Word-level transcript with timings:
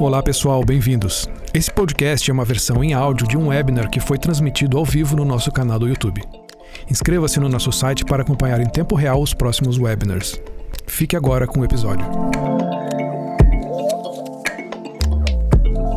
Olá 0.00 0.22
pessoal, 0.22 0.64
bem-vindos. 0.64 1.28
Esse 1.52 1.70
podcast 1.70 2.30
é 2.30 2.32
uma 2.32 2.42
versão 2.42 2.82
em 2.82 2.94
áudio 2.94 3.28
de 3.28 3.36
um 3.36 3.48
webinar 3.48 3.90
que 3.90 4.00
foi 4.00 4.16
transmitido 4.16 4.78
ao 4.78 4.84
vivo 4.84 5.14
no 5.14 5.26
nosso 5.26 5.52
canal 5.52 5.78
do 5.78 5.86
YouTube. 5.86 6.22
Inscreva-se 6.90 7.38
no 7.38 7.50
nosso 7.50 7.70
site 7.70 8.02
para 8.06 8.22
acompanhar 8.22 8.62
em 8.62 8.66
tempo 8.66 8.94
real 8.94 9.20
os 9.20 9.34
próximos 9.34 9.76
webinars. 9.78 10.40
Fique 10.86 11.14
agora 11.14 11.46
com 11.46 11.60
o 11.60 11.64
episódio. 11.66 12.06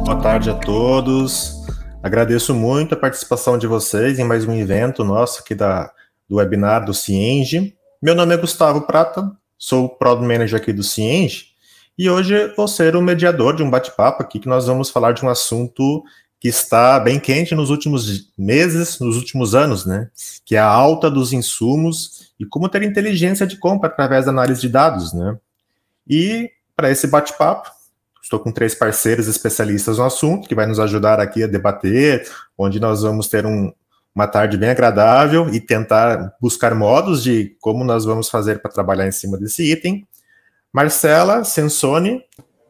Boa 0.04 0.20
tarde 0.22 0.50
a 0.50 0.56
todos. 0.56 1.66
Agradeço 2.04 2.54
muito 2.54 2.96
a 2.96 2.98
participação 2.98 3.58
de 3.58 3.68
vocês 3.68 4.20
em 4.20 4.26
mais 4.26 4.46
um 4.46 4.54
evento 4.54 5.06
nosso 5.06 5.40
aqui 5.40 5.56
da, 5.56 5.90
do 6.30 6.36
webinar 6.36 6.84
do 6.84 6.94
Cienge. 6.94 7.74
Meu 8.02 8.14
nome 8.14 8.34
é 8.34 8.38
Gustavo 8.38 8.82
Prata, 8.82 9.32
sou 9.58 9.86
o 9.86 9.90
Product 9.90 10.28
Manager 10.28 10.60
aqui 10.60 10.74
do 10.74 10.84
Cienge 10.84 11.53
e 11.98 12.10
hoje 12.10 12.54
vou 12.55 12.68
ser 12.68 12.96
o 12.96 13.02
mediador 13.02 13.55
de 13.55 13.64
um 13.64 13.70
bate-papo 13.70 14.24
aqui 14.24 14.39
que 14.39 14.47
nós 14.47 14.65
vamos 14.68 14.89
falar 14.89 15.11
de 15.14 15.24
um 15.24 15.29
assunto 15.29 16.04
que 16.39 16.50
está 16.50 17.00
bem 17.00 17.19
quente 17.19 17.56
nos 17.56 17.69
últimos 17.69 18.29
meses, 18.38 19.00
nos 19.00 19.16
últimos 19.16 19.56
anos, 19.56 19.86
né? 19.86 20.10
Que 20.43 20.57
é 20.57 20.60
a 20.60 20.68
alta 20.68 21.10
dos 21.10 21.32
insumos 21.32 22.33
e 22.38 22.46
como 22.46 22.68
ter 22.68 22.83
inteligência 22.83 23.47
de 23.47 23.57
compra 23.57 23.88
através 23.88 24.25
da 24.25 24.32
análise 24.32 24.60
de 24.60 24.68
dados, 24.68 25.14
né? 25.14 25.38
E 26.06 26.52
para 26.75 26.92
esse 26.92 27.07
bate-papo, 27.07 27.69
estou 28.21 28.39
com 28.39 28.52
três 28.52 28.75
parceiros 28.75 29.28
especialistas 29.28 29.97
no 29.97 30.04
assunto 30.04 30.47
que 30.47 30.55
vai 30.55 30.66
nos 30.66 30.80
ajudar 30.80 31.19
aqui 31.19 31.44
a 31.44 31.47
debater, 31.47 32.28
onde 32.58 32.80
nós 32.80 33.03
vamos 33.03 33.28
ter 33.28 33.45
um, 33.45 33.72
uma 34.14 34.28
tarde 34.28 34.58
bem 34.58 34.69
agradável 34.69 35.50
e 35.50 35.59
tentar 35.61 36.36
buscar 36.41 36.75
modos 36.75 37.23
de 37.23 37.55
como 37.61 37.83
nós 37.83 38.05
vamos 38.05 38.30
fazer 38.30 38.61
para 38.61 38.72
trabalhar 38.72 39.08
em 39.08 39.11
cima 39.11 39.38
desse 39.38 39.72
item. 39.72 40.05
Marcela 40.73 41.44
Sensoni, 41.44 42.25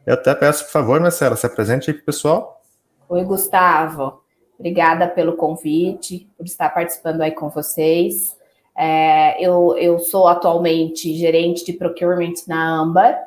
eu 0.06 0.12
até 0.12 0.34
peço, 0.34 0.64
por 0.66 0.72
favor, 0.72 1.00
Marcela, 1.00 1.36
se 1.36 1.46
apresente 1.46 1.90
aí 1.90 1.94
para 1.94 2.02
o 2.02 2.04
pessoal. 2.04 2.60
Oi, 3.08 3.24
Gustavo. 3.24 4.20
Obrigada 4.58 5.08
pelo 5.08 5.38
convite, 5.38 6.28
por 6.36 6.44
estar 6.44 6.68
participando 6.68 7.22
aí 7.22 7.30
com 7.30 7.48
vocês. 7.48 8.36
É, 8.76 9.42
eu, 9.42 9.74
eu 9.78 9.98
sou 9.98 10.28
atualmente 10.28 11.16
gerente 11.16 11.64
de 11.64 11.72
procurement 11.72 12.34
na 12.46 12.78
Ambar. 12.78 13.18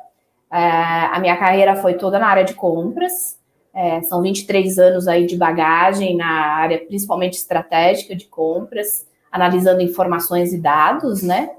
É, 0.52 0.58
a 0.58 1.18
minha 1.18 1.36
carreira 1.36 1.74
foi 1.74 1.94
toda 1.94 2.16
na 2.16 2.28
área 2.28 2.44
de 2.44 2.54
compras. 2.54 3.36
É, 3.74 4.00
são 4.02 4.22
23 4.22 4.78
anos 4.78 5.08
aí 5.08 5.26
de 5.26 5.36
bagagem 5.36 6.16
na 6.16 6.54
área 6.54 6.78
principalmente 6.78 7.34
estratégica 7.34 8.14
de 8.14 8.26
compras, 8.26 9.08
analisando 9.32 9.80
informações 9.80 10.52
e 10.52 10.58
dados, 10.58 11.20
né? 11.20 11.50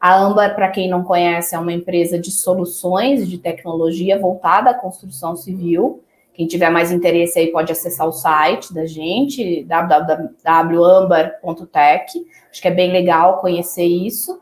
A 0.00 0.18
Ambar, 0.18 0.54
para 0.54 0.68
quem 0.68 0.88
não 0.88 1.02
conhece, 1.02 1.54
é 1.54 1.58
uma 1.58 1.72
empresa 1.72 2.18
de 2.18 2.30
soluções 2.30 3.28
de 3.28 3.36
tecnologia 3.38 4.18
voltada 4.18 4.70
à 4.70 4.74
construção 4.74 5.34
civil. 5.34 6.02
Quem 6.34 6.46
tiver 6.46 6.68
mais 6.68 6.92
interesse 6.92 7.38
aí 7.38 7.50
pode 7.50 7.72
acessar 7.72 8.06
o 8.06 8.12
site 8.12 8.74
da 8.74 8.84
gente, 8.84 9.64
www.ambar.tech. 9.64 12.26
Acho 12.50 12.60
que 12.60 12.68
é 12.68 12.70
bem 12.70 12.92
legal 12.92 13.38
conhecer 13.38 13.86
isso. 13.86 14.38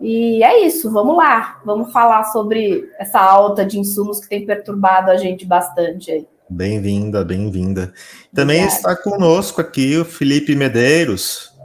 E 0.00 0.42
é 0.42 0.66
isso, 0.66 0.90
vamos 0.90 1.16
lá. 1.16 1.60
Vamos 1.64 1.92
falar 1.92 2.24
sobre 2.24 2.90
essa 2.98 3.20
alta 3.20 3.64
de 3.64 3.78
insumos 3.78 4.18
que 4.20 4.28
tem 4.28 4.44
perturbado 4.44 5.12
a 5.12 5.16
gente 5.16 5.46
bastante 5.46 6.10
aí. 6.10 6.26
Bem-vinda, 6.50 7.24
bem-vinda. 7.24 7.92
Também 8.34 8.64
está 8.64 8.96
conosco 8.96 9.60
aqui 9.60 9.96
o 9.96 10.04
Felipe 10.04 10.56
Medeiros. 10.56 11.56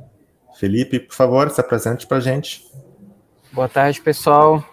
Felipe, 0.55 0.99
por 0.99 1.15
favor, 1.15 1.49
se 1.49 1.59
apresente 1.59 2.05
para 2.05 2.17
a 2.17 2.21
gente. 2.21 2.71
Boa 3.53 3.69
tarde, 3.69 4.01
pessoal. 4.01 4.63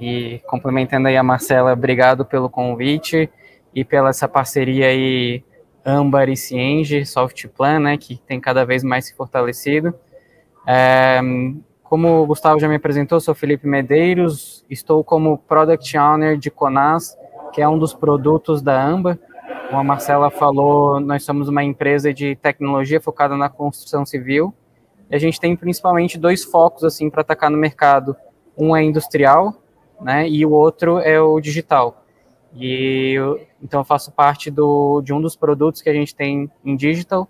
E 0.00 0.40
complementando 0.48 1.06
aí 1.06 1.16
a 1.16 1.22
Marcela, 1.22 1.72
obrigado 1.72 2.24
pelo 2.24 2.50
convite 2.50 3.30
e 3.72 3.84
pela 3.84 4.08
essa 4.08 4.26
parceria 4.26 4.88
aí 4.88 5.44
Ambar 5.86 6.28
e 6.28 6.36
Cienge, 6.36 7.06
Softplan, 7.06 7.78
né, 7.78 7.96
que 7.96 8.16
tem 8.26 8.40
cada 8.40 8.64
vez 8.64 8.82
mais 8.82 9.06
se 9.06 9.14
fortalecido. 9.14 9.94
É, 10.66 11.20
como 11.84 12.22
o 12.22 12.26
Gustavo 12.26 12.58
já 12.58 12.66
me 12.66 12.74
apresentou, 12.74 13.20
sou 13.20 13.36
Felipe 13.36 13.68
Medeiros, 13.68 14.64
estou 14.68 15.04
como 15.04 15.38
Product 15.38 15.96
Owner 15.96 16.36
de 16.36 16.50
Conas, 16.50 17.16
que 17.52 17.62
é 17.62 17.68
um 17.68 17.78
dos 17.78 17.94
produtos 17.94 18.60
da 18.60 18.84
Ambar. 18.84 19.16
Como 19.68 19.78
a 19.78 19.84
Marcela 19.84 20.28
falou, 20.28 20.98
nós 20.98 21.22
somos 21.22 21.48
uma 21.48 21.62
empresa 21.62 22.12
de 22.12 22.34
tecnologia 22.34 23.00
focada 23.00 23.36
na 23.36 23.48
construção 23.48 24.04
civil, 24.04 24.52
e 25.08 25.14
a 25.14 25.18
gente 25.20 25.38
tem 25.38 25.54
principalmente 25.54 26.18
dois 26.18 26.42
focos 26.42 26.82
assim 26.82 27.08
para 27.08 27.20
atacar 27.20 27.48
no 27.48 27.56
mercado. 27.56 28.16
Um 28.56 28.76
é 28.76 28.82
industrial, 28.82 29.54
né, 30.00 30.28
e 30.28 30.44
o 30.44 30.50
outro 30.50 30.98
é 30.98 31.20
o 31.20 31.40
digital. 31.40 32.04
E 32.54 33.14
eu, 33.14 33.40
então 33.62 33.80
eu 33.80 33.84
faço 33.84 34.12
parte 34.12 34.50
do, 34.50 35.00
de 35.02 35.12
um 35.12 35.20
dos 35.20 35.34
produtos 35.34 35.82
que 35.82 35.90
a 35.90 35.94
gente 35.94 36.14
tem 36.14 36.50
em 36.64 36.76
digital, 36.76 37.28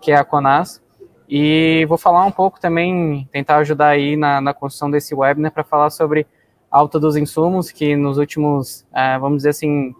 que 0.00 0.10
é 0.10 0.16
a 0.16 0.24
Conas. 0.24 0.82
E 1.28 1.86
vou 1.88 1.96
falar 1.96 2.24
um 2.24 2.30
pouco 2.30 2.60
também, 2.60 3.28
tentar 3.32 3.56
ajudar 3.58 3.88
aí 3.88 4.16
na, 4.16 4.40
na 4.40 4.52
construção 4.52 4.90
desse 4.90 5.14
webinar 5.14 5.52
para 5.52 5.64
falar 5.64 5.90
sobre 5.90 6.26
alta 6.70 6.98
dos 6.98 7.16
insumos, 7.16 7.70
que 7.70 7.94
nos 7.96 8.18
últimos, 8.18 8.84
é, 8.92 9.18
vamos 9.18 9.38
dizer 9.38 9.50
assim, 9.50 9.94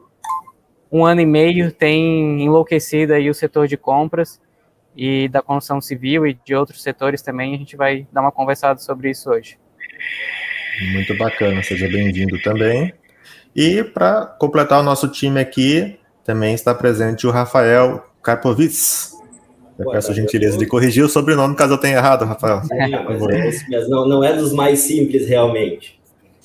um 0.91 1.05
ano 1.05 1.21
e 1.21 1.27
meio 1.27 1.73
tem 1.73 2.43
enlouquecido 2.43 3.15
aí 3.15 3.31
o 3.31 3.35
setor 3.35 3.67
de 3.67 3.77
compras 3.77 4.41
e 4.97 5.29
da 5.29 5.41
construção 5.41 5.81
civil 5.81 6.27
e 6.27 6.35
de 6.35 6.55
outros 6.55 6.83
setores 6.83 7.23
também. 7.23 7.55
A 7.55 7.59
gente 7.59 7.77
vai 7.77 8.07
dar 8.13 8.21
uma 8.21 8.33
conversada 8.33 8.79
sobre 8.81 9.11
isso 9.11 9.31
hoje. 9.31 9.59
Muito 10.93 11.17
bacana, 11.17 11.63
seja 11.63 11.89
bem-vindo 11.89 12.41
também. 12.43 12.93
E 13.55 13.83
para 13.83 14.27
completar 14.27 14.81
o 14.81 14.83
nosso 14.83 15.09
time 15.09 15.41
aqui, 15.41 15.99
também 16.25 16.55
está 16.55 16.75
presente 16.75 17.27
o 17.27 17.31
Rafael 17.31 18.05
Karpovitz. 18.23 19.13
Eu 19.79 19.91
peço 19.91 20.11
a 20.11 20.15
gentileza 20.15 20.57
de 20.57 20.67
corrigir 20.67 21.05
o 21.05 21.09
sobrenome 21.09 21.57
caso 21.57 21.75
eu 21.75 21.79
tenha 21.79 21.97
errado, 21.97 22.25
Rafael. 22.25 22.63
É 22.71 23.89
não, 23.89 24.09
não 24.09 24.25
é 24.25 24.33
dos 24.33 24.53
mais 24.53 24.81
simples, 24.81 25.29
realmente. 25.29 26.01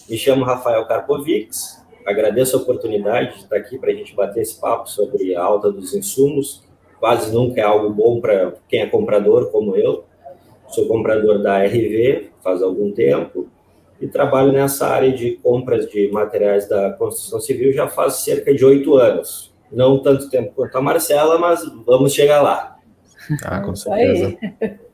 Me 0.09 0.17
chamo 0.17 0.43
Rafael 0.43 0.85
Karpovitz, 0.85 1.83
agradeço 2.05 2.57
a 2.57 2.59
oportunidade 2.59 3.35
de 3.35 3.43
estar 3.43 3.57
aqui 3.57 3.77
para 3.77 3.91
a 3.91 3.93
gente 3.93 4.15
bater 4.15 4.41
esse 4.41 4.59
papo 4.59 4.89
sobre 4.89 5.35
a 5.35 5.43
alta 5.43 5.71
dos 5.71 5.93
insumos 5.93 6.67
quase 6.99 7.33
nunca 7.33 7.61
é 7.61 7.63
algo 7.63 7.89
bom 7.89 8.19
para 8.19 8.53
quem 8.67 8.81
é 8.81 8.85
comprador, 8.85 9.49
como 9.51 9.75
eu. 9.75 10.03
Sou 10.67 10.85
comprador 10.87 11.41
da 11.41 11.63
RV 11.63 12.29
faz 12.43 12.61
algum 12.61 12.91
tempo 12.91 13.47
e 14.01 14.07
trabalho 14.07 14.51
nessa 14.51 14.87
área 14.87 15.11
de 15.11 15.31
compras 15.43 15.89
de 15.89 16.09
materiais 16.11 16.67
da 16.67 16.91
construção 16.93 17.39
civil 17.39 17.73
já 17.73 17.87
faz 17.87 18.15
cerca 18.15 18.53
de 18.53 18.63
oito 18.63 18.95
anos. 18.95 19.53
Não 19.71 20.01
tanto 20.01 20.29
tempo 20.29 20.53
quanto 20.55 20.77
a 20.77 20.81
Marcela, 20.81 21.37
mas 21.37 21.61
vamos 21.85 22.13
chegar 22.13 22.41
lá. 22.41 22.77
Ah, 23.43 23.61
com 23.61 23.75
certeza. 23.75 24.37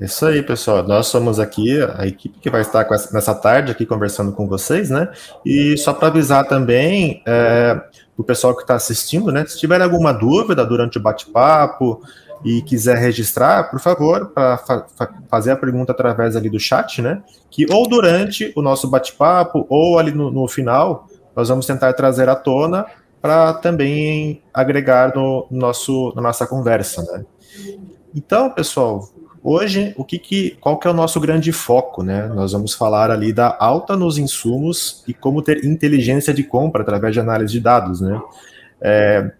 Isso 0.00 0.24
aí, 0.26 0.42
pessoal. 0.42 0.84
Nós 0.84 1.08
somos 1.08 1.40
aqui 1.40 1.82
a 1.96 2.06
equipe 2.06 2.38
que 2.38 2.48
vai 2.48 2.60
estar 2.60 2.86
essa, 2.92 3.12
nessa 3.12 3.34
tarde 3.34 3.72
aqui 3.72 3.84
conversando 3.84 4.30
com 4.30 4.46
vocês, 4.46 4.90
né? 4.90 5.08
E 5.44 5.76
só 5.76 5.92
para 5.92 6.08
avisar 6.08 6.46
também 6.46 7.20
é, 7.26 7.80
o 8.16 8.22
pessoal 8.22 8.54
que 8.54 8.62
está 8.62 8.76
assistindo, 8.76 9.32
né? 9.32 9.44
Se 9.44 9.58
tiver 9.58 9.82
alguma 9.82 10.12
dúvida 10.12 10.64
durante 10.64 10.98
o 10.98 11.00
bate-papo 11.00 12.00
e 12.44 12.62
quiser 12.62 12.96
registrar, 12.96 13.70
por 13.70 13.80
favor, 13.80 14.26
para 14.26 14.56
fa 14.58 14.86
fazer 15.28 15.50
a 15.50 15.56
pergunta 15.56 15.90
através 15.90 16.36
ali 16.36 16.48
do 16.48 16.60
chat, 16.60 17.02
né? 17.02 17.20
Que 17.50 17.66
ou 17.68 17.88
durante 17.88 18.52
o 18.54 18.62
nosso 18.62 18.88
bate-papo 18.88 19.66
ou 19.68 19.98
ali 19.98 20.12
no, 20.12 20.30
no 20.30 20.46
final, 20.46 21.08
nós 21.34 21.48
vamos 21.48 21.66
tentar 21.66 21.92
trazer 21.94 22.28
à 22.28 22.36
tona 22.36 22.86
para 23.20 23.52
também 23.54 24.40
agregar 24.54 25.12
no 25.12 25.48
nosso 25.50 26.12
na 26.14 26.22
nossa 26.22 26.46
conversa, 26.46 27.02
né? 27.02 27.24
Então, 28.14 28.50
pessoal, 28.50 29.08
Hoje, 29.50 29.94
o 29.96 30.04
que, 30.04 30.18
que 30.18 30.58
qual 30.60 30.78
que 30.78 30.86
é 30.86 30.90
o 30.90 30.94
nosso 30.94 31.18
grande 31.18 31.52
foco, 31.52 32.02
né? 32.02 32.26
Nós 32.26 32.52
vamos 32.52 32.74
falar 32.74 33.10
ali 33.10 33.32
da 33.32 33.56
alta 33.58 33.96
nos 33.96 34.18
insumos 34.18 35.02
e 35.08 35.14
como 35.14 35.40
ter 35.40 35.64
inteligência 35.64 36.34
de 36.34 36.44
compra 36.44 36.82
através 36.82 37.14
de 37.14 37.20
análise 37.20 37.54
de 37.54 37.58
dados, 37.58 38.02
né? 38.02 38.20
É, 38.78 39.32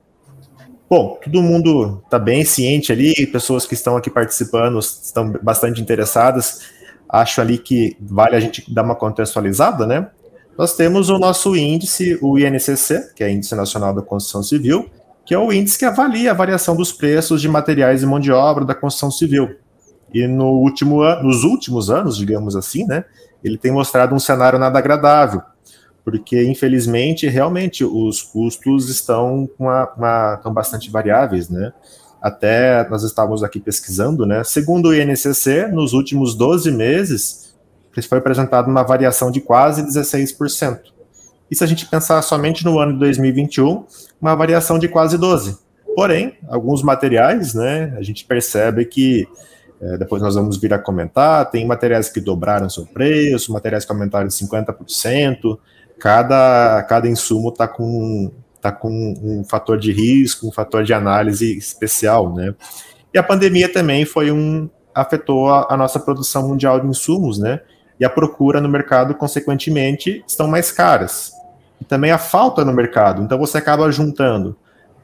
bom, 0.88 1.18
todo 1.22 1.42
mundo 1.42 2.00
está 2.06 2.18
bem 2.18 2.42
ciente 2.42 2.90
ali, 2.90 3.26
pessoas 3.26 3.66
que 3.66 3.74
estão 3.74 3.98
aqui 3.98 4.08
participando 4.08 4.78
estão 4.78 5.30
bastante 5.42 5.82
interessadas. 5.82 6.62
Acho 7.06 7.42
ali 7.42 7.58
que 7.58 7.94
vale 8.00 8.34
a 8.34 8.40
gente 8.40 8.64
dar 8.72 8.84
uma 8.84 8.94
contextualizada, 8.94 9.86
né? 9.86 10.08
Nós 10.56 10.74
temos 10.74 11.10
o 11.10 11.18
nosso 11.18 11.54
índice, 11.54 12.18
o 12.22 12.38
INCC, 12.38 13.12
que 13.14 13.22
é 13.22 13.30
Índice 13.30 13.54
Nacional 13.54 13.92
da 13.92 14.00
Construção 14.00 14.42
Civil, 14.42 14.88
que 15.26 15.34
é 15.34 15.38
o 15.38 15.52
índice 15.52 15.78
que 15.78 15.84
avalia 15.84 16.30
a 16.30 16.34
variação 16.34 16.74
dos 16.74 16.92
preços 16.92 17.42
de 17.42 17.48
materiais 17.50 18.02
e 18.02 18.06
mão 18.06 18.18
de 18.18 18.32
obra 18.32 18.64
da 18.64 18.74
construção 18.74 19.10
civil. 19.10 19.54
E 20.12 20.26
no 20.26 20.46
último 20.46 21.04
nos 21.22 21.44
últimos 21.44 21.90
anos, 21.90 22.16
digamos 22.16 22.56
assim, 22.56 22.84
né, 22.86 23.04
ele 23.42 23.58
tem 23.58 23.70
mostrado 23.70 24.14
um 24.14 24.18
cenário 24.18 24.58
nada 24.58 24.78
agradável, 24.78 25.42
porque 26.04 26.42
infelizmente 26.44 27.26
realmente 27.28 27.84
os 27.84 28.22
custos 28.22 28.88
estão 28.88 29.48
uma, 29.58 29.92
uma, 29.96 30.34
estão 30.34 30.52
bastante 30.52 30.90
variáveis, 30.90 31.48
né? 31.48 31.72
Até 32.20 32.88
nós 32.88 33.04
estávamos 33.04 33.44
aqui 33.44 33.60
pesquisando, 33.60 34.26
né? 34.26 34.42
Segundo 34.42 34.88
o 34.88 34.94
INCC, 34.94 35.68
nos 35.72 35.92
últimos 35.92 36.34
12 36.34 36.72
meses 36.72 37.48
foi 38.08 38.18
apresentada 38.18 38.68
uma 38.68 38.84
variação 38.84 39.30
de 39.30 39.40
quase 39.40 39.82
16%. 39.82 40.78
e 41.50 41.56
se 41.56 41.64
a 41.64 41.66
gente 41.66 41.86
pensar 41.86 42.20
somente 42.22 42.64
no 42.64 42.78
ano 42.78 42.92
de 42.92 42.98
2021, 43.00 43.84
uma 44.20 44.36
variação 44.36 44.78
de 44.78 44.86
quase 44.86 45.16
12. 45.16 45.58
Porém, 45.96 46.36
alguns 46.48 46.82
materiais, 46.82 47.54
né, 47.54 47.94
a 47.96 48.02
gente 48.02 48.24
percebe 48.24 48.84
que 48.84 49.26
é, 49.80 49.96
depois 49.96 50.20
nós 50.20 50.34
vamos 50.34 50.56
vir 50.56 50.74
a 50.74 50.78
comentar, 50.78 51.50
tem 51.50 51.66
materiais 51.66 52.08
que 52.08 52.20
dobraram 52.20 52.68
seu 52.68 52.84
preço, 52.84 53.52
materiais 53.52 53.84
que 53.84 53.92
aumentaram 53.92 54.28
50%, 54.28 55.58
cada, 55.98 56.82
cada 56.82 57.08
insumo 57.08 57.50
está 57.50 57.68
com, 57.68 58.30
tá 58.60 58.72
com 58.72 59.14
um 59.22 59.44
fator 59.44 59.78
de 59.78 59.92
risco, 59.92 60.48
um 60.48 60.52
fator 60.52 60.82
de 60.82 60.92
análise 60.92 61.56
especial, 61.56 62.34
né? 62.34 62.54
E 63.14 63.18
a 63.18 63.22
pandemia 63.22 63.72
também 63.72 64.04
foi 64.04 64.30
um 64.30 64.68
afetou 64.94 65.48
a, 65.48 65.66
a 65.70 65.76
nossa 65.76 66.00
produção 66.00 66.48
mundial 66.48 66.80
de 66.80 66.86
insumos, 66.86 67.38
né? 67.38 67.60
E 68.00 68.04
a 68.04 68.10
procura 68.10 68.60
no 68.60 68.68
mercado, 68.68 69.14
consequentemente, 69.14 70.24
estão 70.26 70.48
mais 70.48 70.72
caras. 70.72 71.32
E 71.80 71.84
também 71.84 72.10
a 72.10 72.18
falta 72.18 72.64
no 72.64 72.72
mercado. 72.72 73.22
Então 73.22 73.38
você 73.38 73.58
acaba 73.58 73.90
juntando 73.90 74.56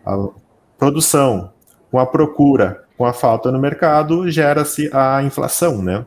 a 0.05 0.29
produção 0.77 1.53
com 1.91 1.99
a 1.99 2.07
procura, 2.07 2.84
com 2.97 3.05
a 3.05 3.13
falta 3.13 3.51
no 3.51 3.59
mercado, 3.59 4.31
gera-se 4.31 4.91
a 4.93 5.23
inflação, 5.23 5.83
né? 5.83 6.07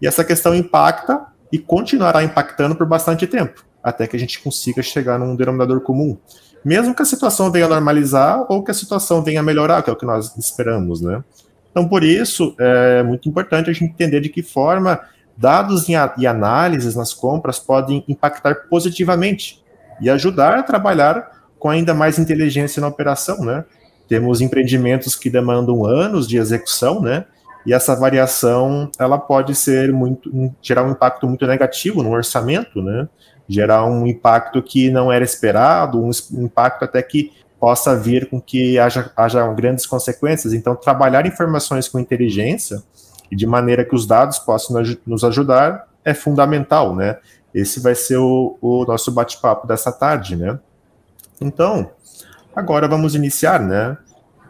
E 0.00 0.06
essa 0.06 0.24
questão 0.24 0.54
impacta 0.54 1.26
e 1.50 1.58
continuará 1.58 2.22
impactando 2.22 2.76
por 2.76 2.86
bastante 2.86 3.26
tempo, 3.26 3.64
até 3.82 4.06
que 4.06 4.16
a 4.16 4.18
gente 4.18 4.40
consiga 4.40 4.82
chegar 4.82 5.18
num 5.18 5.34
denominador 5.34 5.80
comum. 5.80 6.16
Mesmo 6.64 6.94
que 6.94 7.02
a 7.02 7.06
situação 7.06 7.50
venha 7.50 7.68
normalizar 7.68 8.44
ou 8.48 8.62
que 8.62 8.70
a 8.70 8.74
situação 8.74 9.22
venha 9.22 9.42
melhorar, 9.42 9.82
que 9.82 9.90
é 9.90 9.92
o 9.92 9.96
que 9.96 10.06
nós 10.06 10.36
esperamos, 10.36 11.00
né? 11.00 11.22
Então, 11.70 11.86
por 11.86 12.02
isso, 12.02 12.54
é 12.58 13.02
muito 13.02 13.28
importante 13.28 13.70
a 13.70 13.72
gente 13.72 13.92
entender 13.92 14.20
de 14.20 14.28
que 14.28 14.42
forma 14.42 15.00
dados 15.36 15.86
e 15.88 16.26
análises 16.26 16.96
nas 16.96 17.14
compras 17.14 17.58
podem 17.58 18.04
impactar 18.08 18.66
positivamente 18.68 19.62
e 20.00 20.10
ajudar 20.10 20.58
a 20.58 20.62
trabalhar 20.62 21.30
com 21.58 21.70
ainda 21.70 21.94
mais 21.94 22.18
inteligência 22.18 22.80
na 22.80 22.88
operação, 22.88 23.44
né? 23.44 23.64
Temos 24.08 24.40
empreendimentos 24.40 25.14
que 25.14 25.28
demandam 25.28 25.84
anos 25.84 26.26
de 26.26 26.38
execução, 26.38 27.00
né? 27.00 27.26
E 27.66 27.74
essa 27.74 27.94
variação, 27.94 28.90
ela 28.98 29.18
pode 29.18 29.54
ser 29.54 29.92
muito 29.92 30.30
gerar 30.62 30.84
um 30.84 30.92
impacto 30.92 31.26
muito 31.26 31.46
negativo 31.46 32.02
no 32.02 32.10
orçamento, 32.10 32.80
né? 32.82 33.08
Gerar 33.46 33.84
um 33.84 34.06
impacto 34.06 34.62
que 34.62 34.90
não 34.90 35.12
era 35.12 35.24
esperado, 35.24 36.02
um 36.02 36.10
impacto 36.44 36.84
até 36.84 37.02
que 37.02 37.32
possa 37.60 37.96
vir 37.96 38.30
com 38.30 38.40
que 38.40 38.78
haja, 38.78 39.10
haja 39.16 39.46
grandes 39.52 39.86
consequências. 39.86 40.54
Então, 40.54 40.74
trabalhar 40.74 41.26
informações 41.26 41.88
com 41.88 41.98
inteligência 41.98 42.82
e 43.30 43.36
de 43.36 43.46
maneira 43.46 43.84
que 43.84 43.94
os 43.94 44.06
dados 44.06 44.38
possam 44.38 44.82
nos 45.06 45.24
ajudar 45.24 45.86
é 46.04 46.14
fundamental, 46.14 46.94
né? 46.94 47.18
Esse 47.52 47.80
vai 47.80 47.94
ser 47.94 48.16
o, 48.16 48.56
o 48.60 48.84
nosso 48.84 49.10
bate-papo 49.10 49.66
dessa 49.66 49.90
tarde, 49.92 50.36
né? 50.36 50.58
Então, 51.40 51.90
agora 52.54 52.88
vamos 52.88 53.14
iniciar, 53.14 53.60
né? 53.60 53.96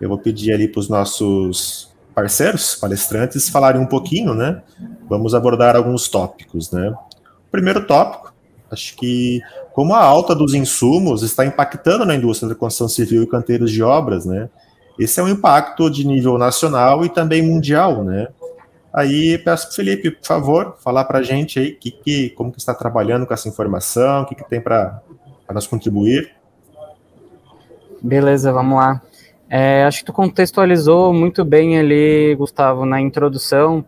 Eu 0.01 0.09
vou 0.09 0.19
pedir 0.19 0.53
ali 0.53 0.69
para 0.69 0.81
os 0.81 0.89
nossos 0.89 1.93
parceiros, 2.15 2.75
palestrantes, 2.75 3.49
falarem 3.49 3.81
um 3.81 3.87
pouquinho, 3.87 4.35
né? 4.35 4.63
Vamos 5.09 5.35
abordar 5.35 5.77
alguns 5.77 6.09
tópicos, 6.09 6.71
né? 6.73 6.91
O 6.91 7.51
primeiro 7.51 7.87
tópico, 7.87 8.33
acho 8.71 8.97
que 8.97 9.41
como 9.73 9.95
a 9.95 10.03
alta 10.03 10.35
dos 10.35 10.55
insumos 10.55 11.23
está 11.23 11.47
impactando 11.47 12.05
na 12.05 12.15
indústria 12.15 12.49
da 12.49 12.55
construção 12.55 12.89
civil 12.89 13.23
e 13.23 13.27
canteiros 13.27 13.71
de 13.71 13.83
obras, 13.83 14.27
né? 14.27 14.49
Esse 14.99 15.21
é 15.21 15.23
um 15.23 15.29
impacto 15.29 15.89
de 15.89 16.05
nível 16.05 16.37
nacional 16.37 17.05
e 17.05 17.09
também 17.09 17.41
mundial, 17.41 18.03
né? 18.03 18.27
Aí 18.93 19.39
peço 19.39 19.67
para 19.67 19.77
Felipe, 19.77 20.11
por 20.11 20.27
favor, 20.27 20.77
falar 20.83 21.05
para 21.05 21.21
a 21.21 21.23
gente 21.23 21.61
aí 21.61 21.73
que, 21.73 21.93
que, 21.93 22.31
como 22.31 22.51
que 22.51 22.59
está 22.59 22.75
trabalhando 22.75 23.27
com 23.27 23.33
essa 23.33 23.49
informação, 23.49 24.23
o 24.23 24.27
que, 24.27 24.35
que 24.35 24.49
tem 24.49 24.61
para 24.61 25.01
nos 25.53 25.69
contribuir. 25.69 26.33
Beleza, 28.01 28.53
vamos 28.53 28.79
lá. 28.79 29.03
É, 29.51 29.85
acho 29.85 30.01
que 30.01 30.05
tu 30.05 30.13
contextualizou 30.13 31.13
muito 31.13 31.45
bem 31.45 31.79
ali, 31.79 32.35
Gustavo, 32.37 32.87
na 32.87 33.01
introdução, 33.01 33.85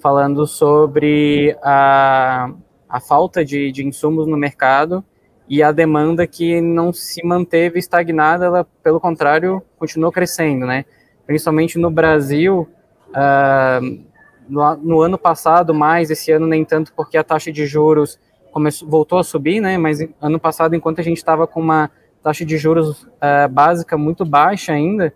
falando 0.00 0.46
sobre 0.46 1.56
a, 1.62 2.50
a 2.86 3.00
falta 3.00 3.42
de, 3.42 3.72
de 3.72 3.86
insumos 3.86 4.26
no 4.26 4.36
mercado 4.36 5.02
e 5.48 5.62
a 5.62 5.72
demanda 5.72 6.26
que 6.26 6.60
não 6.60 6.92
se 6.92 7.24
manteve 7.24 7.78
estagnada, 7.78 8.44
ela, 8.44 8.66
pelo 8.82 9.00
contrário, 9.00 9.62
continuou 9.78 10.12
crescendo, 10.12 10.66
né? 10.66 10.84
Principalmente 11.26 11.78
no 11.78 11.90
Brasil, 11.90 12.68
uh, 13.10 14.04
no, 14.46 14.76
no, 14.76 15.00
ano 15.00 15.16
passado 15.16 15.72
mais, 15.72 16.10
esse 16.10 16.32
ano 16.32 16.46
nem 16.46 16.66
tanto, 16.66 16.92
porque 16.94 17.16
a 17.16 17.24
taxa 17.24 17.50
de 17.50 17.66
juros 17.66 18.18
começou, 18.52 18.86
voltou 18.88 19.18
a 19.18 19.24
subir, 19.24 19.60
né? 19.60 19.78
Mas 19.78 20.00
ano 20.20 20.38
passado, 20.38 20.76
enquanto 20.76 21.00
a 21.00 21.04
gente 21.04 21.16
estava 21.16 21.46
com 21.46 21.60
uma 21.60 21.90
taxa 22.24 22.44
de 22.44 22.56
juros 22.56 23.02
uh, 23.02 23.48
básica 23.50 23.98
muito 23.98 24.24
baixa 24.24 24.72
ainda, 24.72 25.12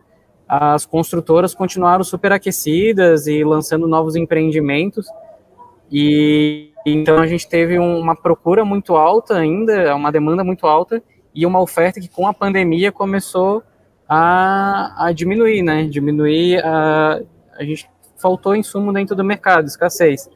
as 0.47 0.85
construtoras 0.85 1.55
continuaram 1.55 2.05
superaquecidas 2.05 3.27
e 3.27 3.43
lançando 3.43 3.89
novos 3.89 4.15
empreendimentos. 4.15 5.07
E 5.91 6.71
então 6.87 7.19
a 7.19 7.27
gente 7.27 7.49
teve 7.49 7.79
um, 7.79 7.99
uma 7.99 8.15
procura 8.15 8.65
muito 8.65 8.95
alta 8.95 9.37
ainda, 9.37 9.95
uma 9.97 10.13
demanda 10.13 10.45
muito 10.45 10.67
alta 10.67 11.03
e 11.35 11.47
uma 11.47 11.61
oferta 11.61 12.01
que 12.01 12.09
com 12.09 12.27
a 12.27 12.35
pandemia 12.35 12.93
começou 12.93 13.63
a, 14.07 15.07
a 15.07 15.13
diminuir, 15.13 15.63
né? 15.63 15.85
Diminuir 15.85 16.65
a, 16.65 17.21
a 17.59 17.65
gente 17.65 17.89
faltou 18.17 18.55
insumo 18.55 18.93
dentro 18.93 19.17
do 19.17 19.25
mercado, 19.25 19.67
escassez. 19.67 20.29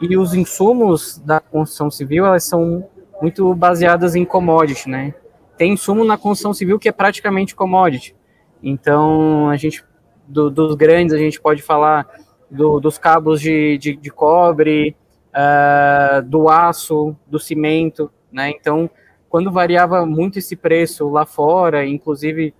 E 0.00 0.16
os 0.16 0.32
insumos 0.32 1.18
da 1.18 1.40
construção 1.40 1.90
civil, 1.90 2.24
elas 2.24 2.44
são 2.44 2.88
muito 3.20 3.52
baseadas 3.54 4.14
em 4.14 4.24
commodity, 4.24 4.88
né? 4.88 5.14
Tem 5.58 5.72
insumo 5.72 6.04
na 6.04 6.16
construção 6.16 6.54
civil 6.54 6.78
que 6.78 6.88
é 6.88 6.92
praticamente 6.92 7.54
commodity. 7.54 8.14
Então, 8.62 9.50
a 9.50 9.56
gente, 9.56 9.84
do, 10.26 10.48
dos 10.48 10.76
grandes, 10.76 11.12
a 11.12 11.18
gente 11.18 11.40
pode 11.40 11.62
falar 11.62 12.06
do, 12.50 12.80
dos 12.80 12.96
cabos 12.96 13.40
de, 13.40 13.76
de, 13.76 13.96
de 13.96 14.10
cobre, 14.10 14.96
uh, 15.34 16.22
do 16.22 16.48
aço, 16.48 17.14
do 17.26 17.38
cimento, 17.38 18.10
né? 18.32 18.50
Então, 18.50 18.88
quando 19.28 19.52
variava 19.52 20.06
muito 20.06 20.38
esse 20.38 20.56
preço 20.56 21.08
lá 21.08 21.26
fora, 21.26 21.84
inclusive 21.84 22.54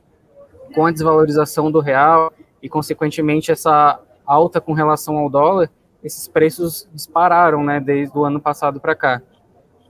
com 0.75 0.85
a 0.85 0.91
desvalorização 0.91 1.71
do 1.71 1.81
real 1.81 2.33
e, 2.63 2.69
consequentemente, 2.69 3.51
essa 3.51 4.01
alta 4.27 4.61
com 4.61 4.73
relação 4.73 5.17
ao 5.17 5.31
dólar, 5.31 5.71
esses 6.03 6.29
preços 6.29 6.89
dispararam, 6.93 7.65
né, 7.65 7.81
desde 7.81 8.17
o 8.17 8.25
ano 8.25 8.41
passado 8.41 8.79
para 8.81 8.95
cá. 8.95 9.23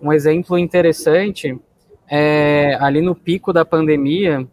Um 0.01 0.13
exemplo 0.13 0.57
interessante 0.57 1.59
é 2.11 2.77
ali 2.81 3.01
no 3.01 3.15
pico 3.15 3.53
da 3.53 3.65
pandemia, 3.65 4.47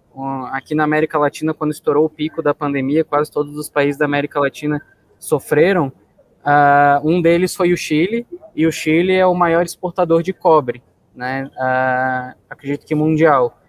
aqui 0.51 0.75
na 0.75 0.83
América 0.83 1.17
Latina, 1.17 1.53
quando 1.53 1.71
estourou 1.71 2.05
o 2.05 2.09
pico 2.09 2.41
da 2.41 2.53
pandemia, 2.53 3.03
quase 3.03 3.31
todos 3.31 3.57
os 3.57 3.69
países 3.69 3.97
da 3.97 4.05
América 4.05 4.39
Latina 4.39 4.81
sofreram. 5.17 5.91
Uh, 6.45 7.09
um 7.09 7.21
deles 7.21 7.55
foi 7.55 7.73
o 7.73 7.77
Chile, 7.77 8.27
e 8.55 8.67
o 8.67 8.71
Chile 8.71 9.13
é 9.13 9.25
o 9.25 9.33
maior 9.33 9.65
exportador 9.65 10.21
de 10.21 10.31
cobre, 10.31 10.83
né? 11.15 11.49
Uh, 11.55 12.37
acredito 12.49 12.85
que 12.85 12.93
mundial. 12.93 13.59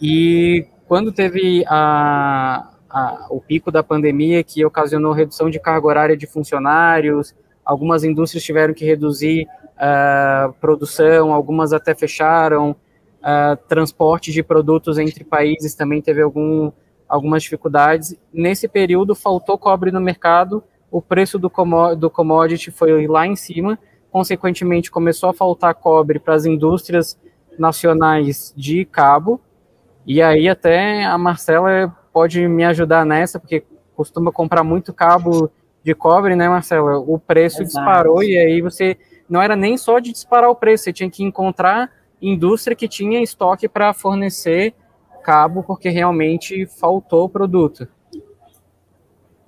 E 0.00 0.66
quando 0.86 1.12
teve 1.12 1.64
a, 1.66 2.70
a, 2.88 3.26
o 3.30 3.40
pico 3.40 3.70
da 3.72 3.82
pandemia 3.82 4.44
que 4.44 4.64
ocasionou 4.64 5.12
redução 5.12 5.50
de 5.50 5.58
carga 5.58 5.86
horária 5.86 6.16
de 6.16 6.26
funcionários, 6.26 7.34
algumas 7.64 8.04
indústrias 8.04 8.44
tiveram 8.44 8.72
que 8.72 8.84
reduzir 8.84 9.46
uh, 9.74 10.52
produção, 10.60 11.32
algumas 11.32 11.72
até 11.72 11.94
fecharam, 11.94 12.76
uh, 13.18 13.56
transporte 13.68 14.32
de 14.32 14.42
produtos 14.42 14.98
entre 14.98 15.24
países 15.24 15.74
também 15.74 16.00
teve 16.00 16.22
algum, 16.22 16.70
algumas 17.08 17.42
dificuldades. 17.42 18.14
Nesse 18.32 18.68
período 18.68 19.14
faltou 19.14 19.58
cobre 19.58 19.90
no 19.90 20.00
mercado, 20.00 20.62
o 20.90 21.02
preço 21.02 21.38
do, 21.38 21.50
do 21.96 22.10
commodity 22.10 22.70
foi 22.70 23.06
lá 23.06 23.26
em 23.26 23.36
cima, 23.36 23.78
consequentemente 24.10 24.90
começou 24.90 25.28
a 25.28 25.34
faltar 25.34 25.74
cobre 25.74 26.18
para 26.18 26.34
as 26.34 26.46
indústrias 26.46 27.18
nacionais 27.58 28.52
de 28.56 28.84
cabo, 28.84 29.40
e 30.06 30.22
aí 30.22 30.48
até 30.48 31.04
a 31.04 31.18
Marcela 31.18 31.94
pode 32.12 32.46
me 32.48 32.64
ajudar 32.64 33.04
nessa, 33.04 33.38
porque 33.38 33.64
costuma 33.94 34.32
comprar 34.32 34.64
muito 34.64 34.94
cabo 34.94 35.50
de 35.82 35.94
cobre, 35.94 36.34
né, 36.34 36.48
Marcela? 36.48 36.98
O 36.98 37.18
preço 37.18 37.62
Exato. 37.62 37.84
disparou 37.84 38.22
e 38.22 38.36
aí 38.36 38.62
você 38.62 38.96
não 39.28 39.42
era 39.42 39.54
nem 39.54 39.76
só 39.76 39.98
de 39.98 40.12
disparar 40.12 40.48
o 40.48 40.54
preço, 40.54 40.84
você 40.84 40.92
tinha 40.92 41.10
que 41.10 41.22
encontrar 41.22 41.90
indústria 42.20 42.76
que 42.76 42.88
tinha 42.88 43.22
estoque 43.22 43.68
para 43.68 43.92
fornecer 43.92 44.74
cabo, 45.28 45.62
porque 45.62 45.90
realmente 45.90 46.64
faltou 46.66 47.28
produto. 47.28 47.86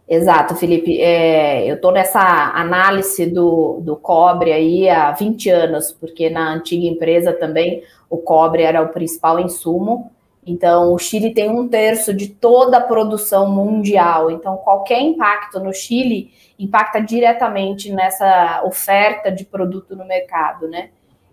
Exato, 0.06 0.56
Felipe. 0.56 1.00
É, 1.00 1.70
eu 1.70 1.76
estou 1.76 1.92
nessa 1.92 2.20
análise 2.20 3.26
do, 3.26 3.80
do 3.80 3.96
cobre 3.96 4.52
aí 4.52 4.90
há 4.90 5.12
20 5.12 5.48
anos, 5.48 5.92
porque 5.92 6.28
na 6.28 6.52
antiga 6.52 6.84
empresa 6.84 7.32
também 7.32 7.82
o 8.10 8.18
cobre 8.18 8.62
era 8.62 8.82
o 8.82 8.88
principal 8.88 9.38
insumo. 9.38 10.10
Então, 10.44 10.92
o 10.92 10.98
Chile 10.98 11.32
tem 11.32 11.48
um 11.48 11.68
terço 11.68 12.12
de 12.12 12.28
toda 12.28 12.78
a 12.78 12.82
produção 12.82 13.48
mundial. 13.48 14.30
Então, 14.30 14.56
qualquer 14.56 15.00
impacto 15.00 15.60
no 15.60 15.72
Chile 15.72 16.32
impacta 16.58 17.00
diretamente 17.00 17.92
nessa 17.92 18.62
oferta 18.64 19.30
de 19.30 19.44
produto 19.44 19.94
no 19.94 20.04
mercado, 20.04 20.68
né? 20.68 20.90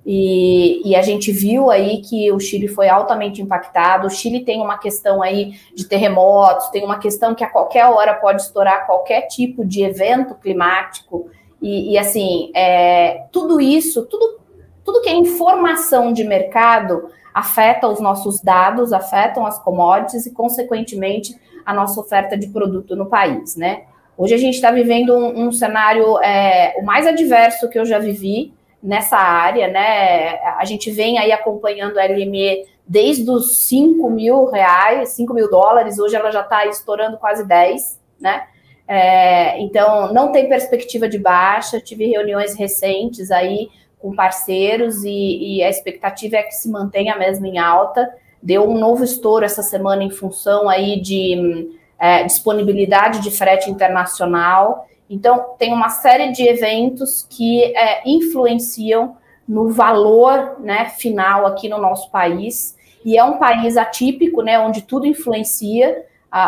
E, 0.10 0.90
e, 0.90 0.96
a 0.96 1.02
gente 1.02 1.34
viu 1.34 1.70
aí 1.70 1.98
que 1.98 2.32
o 2.32 2.40
Chile 2.40 2.70
foi 2.70 2.88
altamente 2.88 3.42
impactado. 3.42 4.08
O 4.08 4.10
Chile 4.10 4.46
tem 4.46 4.62
uma 4.62 4.78
questão 4.78 5.22
aí 5.22 5.60
de 5.76 5.86
terremotos, 5.86 6.70
tem 6.70 6.86
uma 6.86 6.98
questão 6.98 7.36
que 7.36 7.44
a 7.44 7.50
qualquer 7.50 7.88
hora 7.88 8.14
pode 8.14 8.42
estourar 8.42 8.86
qualquer 8.86 9.24
tipo 9.24 9.66
de 9.66 9.84
evento 9.84 10.34
climático. 10.36 11.30
E, 11.62 11.92
e 11.92 11.98
assim, 11.98 12.50
é, 12.56 13.26
tudo 13.34 13.60
isso, 13.60 14.06
tudo, 14.06 14.40
tudo 14.86 15.02
que 15.02 15.10
é 15.10 15.14
informação 15.14 16.14
de 16.14 16.24
mercado 16.24 17.10
afeta 17.34 17.90
os 17.90 18.00
nossos 18.00 18.40
dados, 18.40 18.94
afetam 18.94 19.46
as 19.46 19.60
commodities 19.60 20.26
e, 20.26 20.32
consequentemente, 20.32 21.36
a 21.66 21.74
nossa 21.74 22.00
oferta 22.00 22.38
de 22.38 22.48
produto 22.48 22.96
no 22.96 23.08
país, 23.08 23.58
né? 23.58 23.82
Hoje 24.18 24.34
a 24.34 24.38
gente 24.38 24.56
está 24.56 24.72
vivendo 24.72 25.14
um, 25.14 25.48
um 25.48 25.52
cenário 25.52 26.18
é, 26.20 26.76
o 26.80 26.86
mais 26.86 27.06
adverso 27.06 27.70
que 27.70 27.78
eu 27.78 27.86
já 27.86 28.00
vivi 28.00 28.54
nessa 28.82 29.18
área, 29.18 29.68
né? 29.68 30.40
A 30.58 30.66
gente 30.66 30.92
vem 30.92 31.18
aí 31.18 31.32
acompanhando 31.32 31.98
a 31.98 32.06
LME 32.06 32.66
desde 32.88 33.30
os 33.30 33.64
5 33.64 34.10
mil 34.10 34.46
reais, 34.46 35.10
5 35.10 35.34
mil 35.34 35.50
dólares, 35.50 36.00
hoje 36.00 36.16
ela 36.16 36.32
já 36.32 36.42
está 36.42 36.66
estourando 36.66 37.18
quase 37.18 37.46
10, 37.46 38.00
né? 38.20 38.48
É, 38.88 39.60
então, 39.60 40.14
não 40.14 40.32
tem 40.32 40.48
perspectiva 40.48 41.10
de 41.10 41.20
baixa. 41.20 41.82
Tive 41.82 42.06
reuniões 42.06 42.56
recentes 42.56 43.30
aí 43.32 43.70
com 44.00 44.16
parceiros 44.16 45.04
e, 45.04 45.58
e, 45.58 45.64
a 45.64 45.70
expectativa 45.70 46.38
é 46.38 46.44
que 46.44 46.54
se 46.54 46.70
mantenha 46.70 47.18
mesmo 47.18 47.46
em 47.46 47.58
alta. 47.58 48.10
Deu 48.42 48.70
um 48.70 48.78
novo 48.78 49.04
estouro 49.04 49.44
essa 49.44 49.62
semana 49.62 50.04
em 50.04 50.12
função 50.12 50.70
aí 50.70 51.02
de 51.02 51.70
é, 52.00 52.24
disponibilidade 52.24 53.20
de 53.20 53.32
frete 53.32 53.70
internacional. 53.70 54.88
Então, 55.10 55.56
tem 55.58 55.74
uma 55.74 55.90
série 55.90 56.32
de 56.32 56.44
eventos 56.44 57.26
que 57.30 57.64
é, 57.64 58.02
influenciam 58.08 59.16
no 59.48 59.70
valor 59.70 60.58
né, 60.60 60.86
final 60.98 61.46
aqui 61.46 61.70
no 61.70 61.78
nosso 61.78 62.12
país. 62.12 62.78
E 63.06 63.18
é 63.18 63.24
um 63.24 63.38
país 63.38 63.78
atípico, 63.78 64.42
né, 64.42 64.60
onde 64.60 64.82
tudo 64.82 65.06
influencia. 65.06 66.06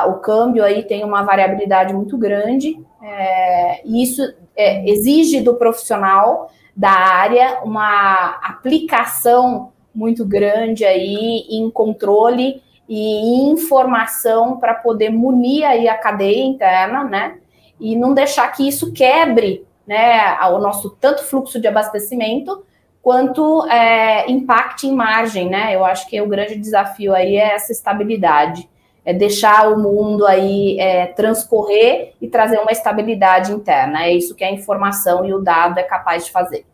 O 0.09 0.15
câmbio 0.15 0.63
aí 0.63 0.83
tem 0.83 1.05
uma 1.05 1.23
variabilidade 1.23 1.93
muito 1.93 2.17
grande. 2.17 2.77
É, 3.01 3.81
e 3.85 4.03
isso 4.03 4.21
é, 4.55 4.87
exige 4.89 5.39
do 5.39 5.55
profissional 5.55 6.51
da 6.75 6.91
área 6.91 7.61
uma 7.63 8.39
aplicação 8.43 9.71
muito 9.95 10.25
grande 10.25 10.85
aí 10.85 11.45
em 11.49 11.69
controle 11.69 12.61
e 12.87 13.49
informação 13.49 14.57
para 14.57 14.73
poder 14.73 15.09
munir 15.09 15.65
aí 15.65 15.87
a 15.87 15.97
cadeia 15.97 16.43
interna, 16.43 17.03
né? 17.03 17.37
E 17.79 17.95
não 17.95 18.13
deixar 18.13 18.47
que 18.49 18.67
isso 18.67 18.91
quebre 18.91 19.65
né, 19.87 20.37
o 20.51 20.59
nosso 20.59 20.91
tanto 20.91 21.23
fluxo 21.23 21.59
de 21.59 21.67
abastecimento 21.67 22.63
quanto 23.01 23.65
é, 23.67 24.29
impacte 24.29 24.87
em 24.87 24.95
margem, 24.95 25.49
né? 25.49 25.75
Eu 25.75 25.85
acho 25.85 26.07
que 26.07 26.21
o 26.21 26.27
grande 26.27 26.55
desafio 26.55 27.13
aí 27.15 27.37
é 27.37 27.55
essa 27.55 27.71
estabilidade, 27.71 28.69
é 29.05 29.13
deixar 29.13 29.71
o 29.71 29.79
mundo 29.79 30.27
aí 30.27 30.79
é, 30.79 31.07
transcorrer 31.07 32.13
e 32.21 32.27
trazer 32.27 32.59
uma 32.59 32.71
estabilidade 32.71 33.51
interna. 33.51 34.03
É 34.03 34.13
isso 34.13 34.35
que 34.35 34.43
a 34.43 34.51
informação 34.51 35.25
e 35.25 35.33
o 35.33 35.39
dado 35.39 35.79
é 35.79 35.83
capaz 35.83 36.25
de 36.25 36.31
fazer. 36.31 36.65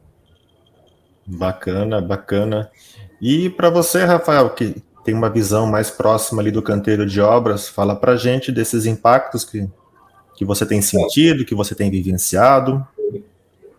Bacana, 1.26 2.02
bacana. 2.02 2.70
E 3.22 3.50
para 3.50 3.70
você, 3.70 4.04
Rafael, 4.04 4.50
que 4.50 4.84
tem 5.04 5.14
uma 5.14 5.30
visão 5.30 5.68
mais 5.68 5.90
próxima 5.90 6.42
ali 6.42 6.52
do 6.52 6.62
canteiro 6.62 7.06
de 7.06 7.22
obras, 7.22 7.70
fala 7.70 7.96
para 7.96 8.16
gente 8.16 8.52
desses 8.52 8.86
impactos 8.86 9.46
que 9.46 9.70
que 10.36 10.46
você 10.46 10.66
tem 10.66 10.82
sentido, 10.82 11.46
que 11.46 11.56
você 11.56 11.74
tem 11.74 11.90
vivenciado? 11.90 12.86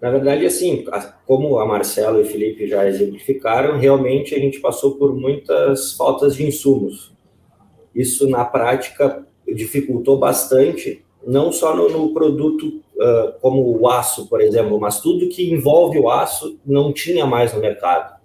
Na 0.01 0.11
verdade, 0.11 0.45
assim, 0.45 0.85
como 1.27 1.59
a 1.59 1.67
Marcela 1.67 2.19
e 2.19 2.23
o 2.23 2.27
Felipe 2.27 2.67
já 2.67 2.87
exemplificaram, 2.87 3.79
realmente 3.79 4.35
a 4.35 4.39
gente 4.39 4.61
passou 4.61 4.97
por 4.97 5.15
muitas 5.15 5.95
faltas 5.95 6.37
de 6.37 6.47
insumos. 6.47 7.13
Isso, 7.95 8.29
na 8.29 8.45
prática, 8.45 9.27
dificultou 9.55 10.19
bastante, 10.19 11.03
não 11.27 11.51
só 11.51 11.75
no, 11.75 11.89
no 11.89 12.13
produto 12.13 12.67
uh, 12.97 13.33
como 13.41 13.79
o 13.79 13.89
aço, 13.89 14.29
por 14.29 14.41
exemplo, 14.41 14.79
mas 14.79 15.01
tudo 15.01 15.29
que 15.29 15.51
envolve 15.51 15.99
o 15.99 16.11
aço 16.11 16.59
não 16.65 16.93
tinha 16.93 17.27
mais 17.27 17.53
no 17.55 17.61
mercado. 17.61 18.17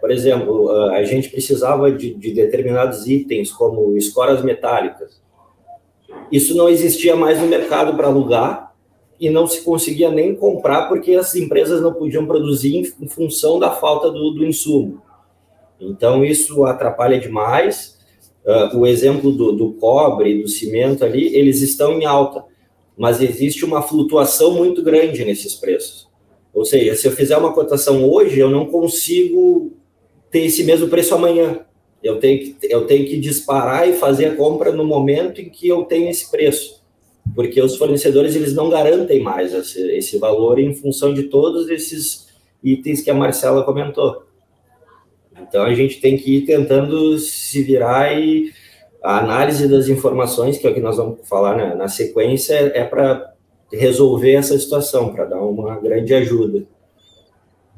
Por 0.00 0.10
exemplo, 0.10 0.66
uh, 0.66 0.90
a 0.92 1.02
gente 1.04 1.28
precisava 1.28 1.92
de, 1.92 2.14
de 2.14 2.32
determinados 2.32 3.06
itens, 3.06 3.52
como 3.52 3.96
escoras 3.96 4.42
metálicas, 4.42 5.20
isso 6.30 6.56
não 6.56 6.68
existia 6.68 7.16
mais 7.16 7.40
no 7.40 7.46
mercado 7.46 7.96
para 7.96 8.06
alugar 8.06 8.72
e 9.18 9.28
não 9.28 9.46
se 9.46 9.62
conseguia 9.62 10.10
nem 10.10 10.34
comprar 10.34 10.88
porque 10.88 11.12
as 11.12 11.34
empresas 11.34 11.82
não 11.82 11.92
podiam 11.92 12.26
produzir 12.26 12.94
em 13.00 13.08
função 13.08 13.58
da 13.58 13.70
falta 13.70 14.10
do, 14.10 14.30
do 14.30 14.44
insumo. 14.44 15.02
Então, 15.80 16.24
isso 16.24 16.64
atrapalha 16.64 17.18
demais. 17.18 17.98
Uh, 18.44 18.78
o 18.78 18.86
exemplo 18.86 19.30
do, 19.32 19.52
do 19.52 19.72
cobre, 19.74 20.42
do 20.42 20.48
cimento 20.48 21.04
ali, 21.04 21.34
eles 21.36 21.60
estão 21.60 21.92
em 21.92 22.06
alta, 22.06 22.42
mas 22.96 23.20
existe 23.20 23.64
uma 23.64 23.82
flutuação 23.82 24.52
muito 24.52 24.82
grande 24.82 25.24
nesses 25.24 25.54
preços. 25.54 26.08
Ou 26.52 26.64
seja, 26.64 26.94
se 26.94 27.06
eu 27.06 27.12
fizer 27.12 27.36
uma 27.36 27.52
cotação 27.52 28.08
hoje, 28.08 28.38
eu 28.38 28.50
não 28.50 28.66
consigo 28.66 29.72
ter 30.30 30.40
esse 30.40 30.64
mesmo 30.64 30.88
preço 30.88 31.14
amanhã. 31.14 31.60
Eu 32.02 32.18
tenho, 32.18 32.38
que, 32.38 32.56
eu 32.62 32.86
tenho 32.86 33.06
que 33.06 33.18
disparar 33.18 33.88
e 33.88 33.92
fazer 33.92 34.26
a 34.26 34.36
compra 34.36 34.72
no 34.72 34.84
momento 34.84 35.40
em 35.40 35.50
que 35.50 35.68
eu 35.68 35.84
tenho 35.84 36.08
esse 36.08 36.30
preço, 36.30 36.82
porque 37.34 37.60
os 37.60 37.76
fornecedores 37.76 38.34
eles 38.34 38.54
não 38.54 38.70
garantem 38.70 39.20
mais 39.20 39.52
esse, 39.52 39.80
esse 39.92 40.18
valor 40.18 40.58
em 40.58 40.74
função 40.74 41.12
de 41.12 41.24
todos 41.24 41.68
esses 41.68 42.28
itens 42.62 43.02
que 43.02 43.10
a 43.10 43.14
Marcela 43.14 43.64
comentou. 43.64 44.24
Então 45.40 45.62
a 45.62 45.74
gente 45.74 46.00
tem 46.00 46.16
que 46.16 46.38
ir 46.38 46.46
tentando 46.46 47.18
se 47.18 47.62
virar 47.62 48.18
e 48.18 48.50
a 49.02 49.18
análise 49.18 49.66
das 49.68 49.88
informações, 49.88 50.58
que 50.58 50.66
é 50.66 50.70
o 50.70 50.74
que 50.74 50.80
nós 50.80 50.96
vamos 50.96 51.26
falar 51.28 51.56
na, 51.56 51.74
na 51.74 51.88
sequência, 51.88 52.54
é 52.54 52.84
para 52.84 53.34
resolver 53.72 54.34
essa 54.34 54.58
situação, 54.58 55.12
para 55.12 55.24
dar 55.24 55.40
uma 55.42 55.78
grande 55.78 56.12
ajuda. 56.14 56.66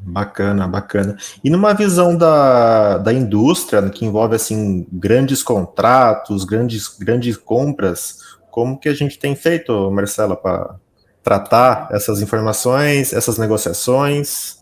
Bacana, 0.05 0.67
bacana. 0.67 1.17
E 1.45 1.49
numa 1.49 1.73
visão 1.73 2.17
da, 2.17 2.99
da 2.99 3.13
indústria, 3.13 3.89
que 3.89 4.05
envolve 4.05 4.35
assim 4.35 4.87
grandes 4.93 5.43
contratos, 5.43 6.45
grandes, 6.45 6.89
grandes 6.89 7.37
compras, 7.37 8.19
como 8.51 8.79
que 8.79 8.89
a 8.89 8.95
gente 8.95 9.19
tem 9.19 9.37
feito, 9.37 9.91
Marcela, 9.91 10.37
para 10.37 10.75
tratar 11.23 11.89
essas 11.93 12.21
informações, 12.21 13.13
essas 13.13 13.39
negociações? 13.39 14.61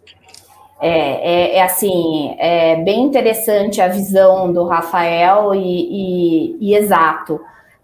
É, 0.81 0.89
é, 0.89 1.57
é, 1.57 1.63
assim, 1.63 2.37
é 2.39 2.77
bem 2.77 3.03
interessante 3.03 3.81
a 3.81 3.89
visão 3.89 4.53
do 4.53 4.65
Rafael 4.65 5.55
e, 5.55 5.59
e, 5.61 6.57
e 6.61 6.75
exato. 6.75 7.41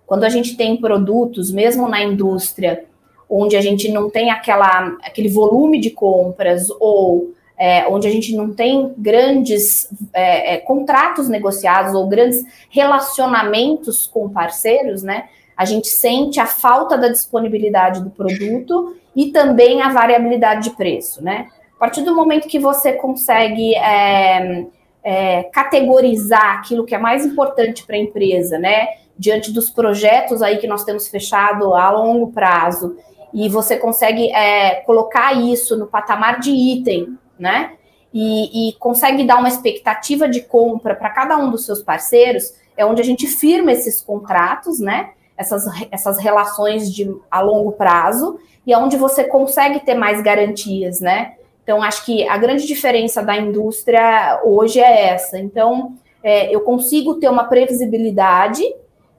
Quando 0.07 0.25
a 0.25 0.29
gente 0.29 0.57
tem 0.57 0.77
produtos, 0.77 1.51
mesmo 1.51 1.89
na 1.89 2.03
indústria, 2.03 2.85
onde 3.29 3.57
a 3.57 3.61
gente 3.61 3.91
não 3.91 4.09
tem 4.09 4.31
aquela, 4.31 4.97
aquele 5.03 5.29
volume 5.29 5.81
de 5.81 5.91
compras 5.91 6.69
ou 6.79 7.35
é, 7.59 7.87
onde 7.89 8.07
a 8.07 8.11
gente 8.11 8.35
não 8.37 8.53
tem 8.53 8.93
grandes 8.99 9.89
é, 10.13 10.55
é, 10.55 10.57
contratos 10.59 11.29
negociados 11.29 11.95
ou 11.95 12.07
grandes 12.07 12.45
relacionamentos 12.69 14.07
com 14.07 14.29
parceiros, 14.29 15.03
né? 15.03 15.29
A 15.57 15.65
gente 15.65 15.89
sente 15.89 16.39
a 16.39 16.47
falta 16.47 16.99
da 16.99 17.09
disponibilidade 17.09 18.03
do 18.05 18.11
produto 18.11 18.97
e 19.15 19.33
também 19.33 19.81
a 19.81 19.89
variabilidade 19.89 20.69
de 20.69 20.77
preço, 20.77 21.25
né? 21.25 21.49
A 21.77 21.79
partir 21.79 22.03
do 22.03 22.15
momento 22.15 22.49
que 22.49 22.59
você 22.59 22.93
consegue 22.93 23.75
é, 23.75 24.67
é, 25.03 25.43
categorizar 25.45 26.59
aquilo 26.59 26.85
que 26.85 26.95
é 26.95 26.99
mais 26.99 27.25
importante 27.25 27.87
para 27.87 27.97
a 27.97 28.01
empresa, 28.01 28.59
né? 28.59 28.87
Diante 29.19 29.51
dos 29.51 29.71
projetos 29.71 30.43
aí 30.43 30.59
que 30.59 30.67
nós 30.67 30.85
temos 30.85 31.09
fechado 31.09 31.73
a 31.73 31.91
longo 31.91 32.33
prazo, 32.33 32.97
e 33.33 33.49
você 33.49 33.77
consegue 33.77 34.31
é, 34.33 34.77
colocar 34.87 35.35
isso 35.35 35.77
no 35.77 35.87
patamar 35.87 36.41
de 36.41 36.51
item 36.51 37.19
né? 37.39 37.73
E, 38.13 38.71
e 38.71 38.73
consegue 38.75 39.25
dar 39.25 39.39
uma 39.39 39.49
expectativa 39.49 40.29
de 40.29 40.41
compra 40.41 40.95
para 40.95 41.11
cada 41.11 41.37
um 41.37 41.51
dos 41.51 41.67
seus 41.67 41.83
parceiros, 41.83 42.55
é 42.77 42.85
onde 42.85 43.01
a 43.01 43.05
gente 43.05 43.27
firma 43.27 43.73
esses 43.73 44.01
contratos, 44.01 44.79
né? 44.79 45.11
Essas, 45.37 45.65
essas 45.91 46.19
relações 46.19 46.93
de 46.93 47.15
a 47.31 47.41
longo 47.41 47.73
prazo, 47.73 48.39
e 48.67 48.73
é 48.73 48.79
onde 48.79 48.97
você 48.97 49.25
consegue 49.25 49.81
ter 49.81 49.95
mais 49.95 50.23
garantias, 50.23 51.01
né? 51.01 51.35
Então, 51.63 51.83
acho 51.83 52.05
que 52.05 52.27
a 52.29 52.39
grande 52.39 52.67
diferença 52.67 53.23
da 53.23 53.37
indústria 53.37 54.41
hoje 54.45 54.79
é 54.79 55.09
essa. 55.09 55.39
Então, 55.39 55.95
é, 56.23 56.55
eu 56.55 56.61
consigo 56.61 57.17
ter 57.17 57.29
uma 57.29 57.45
previsibilidade, 57.45 58.63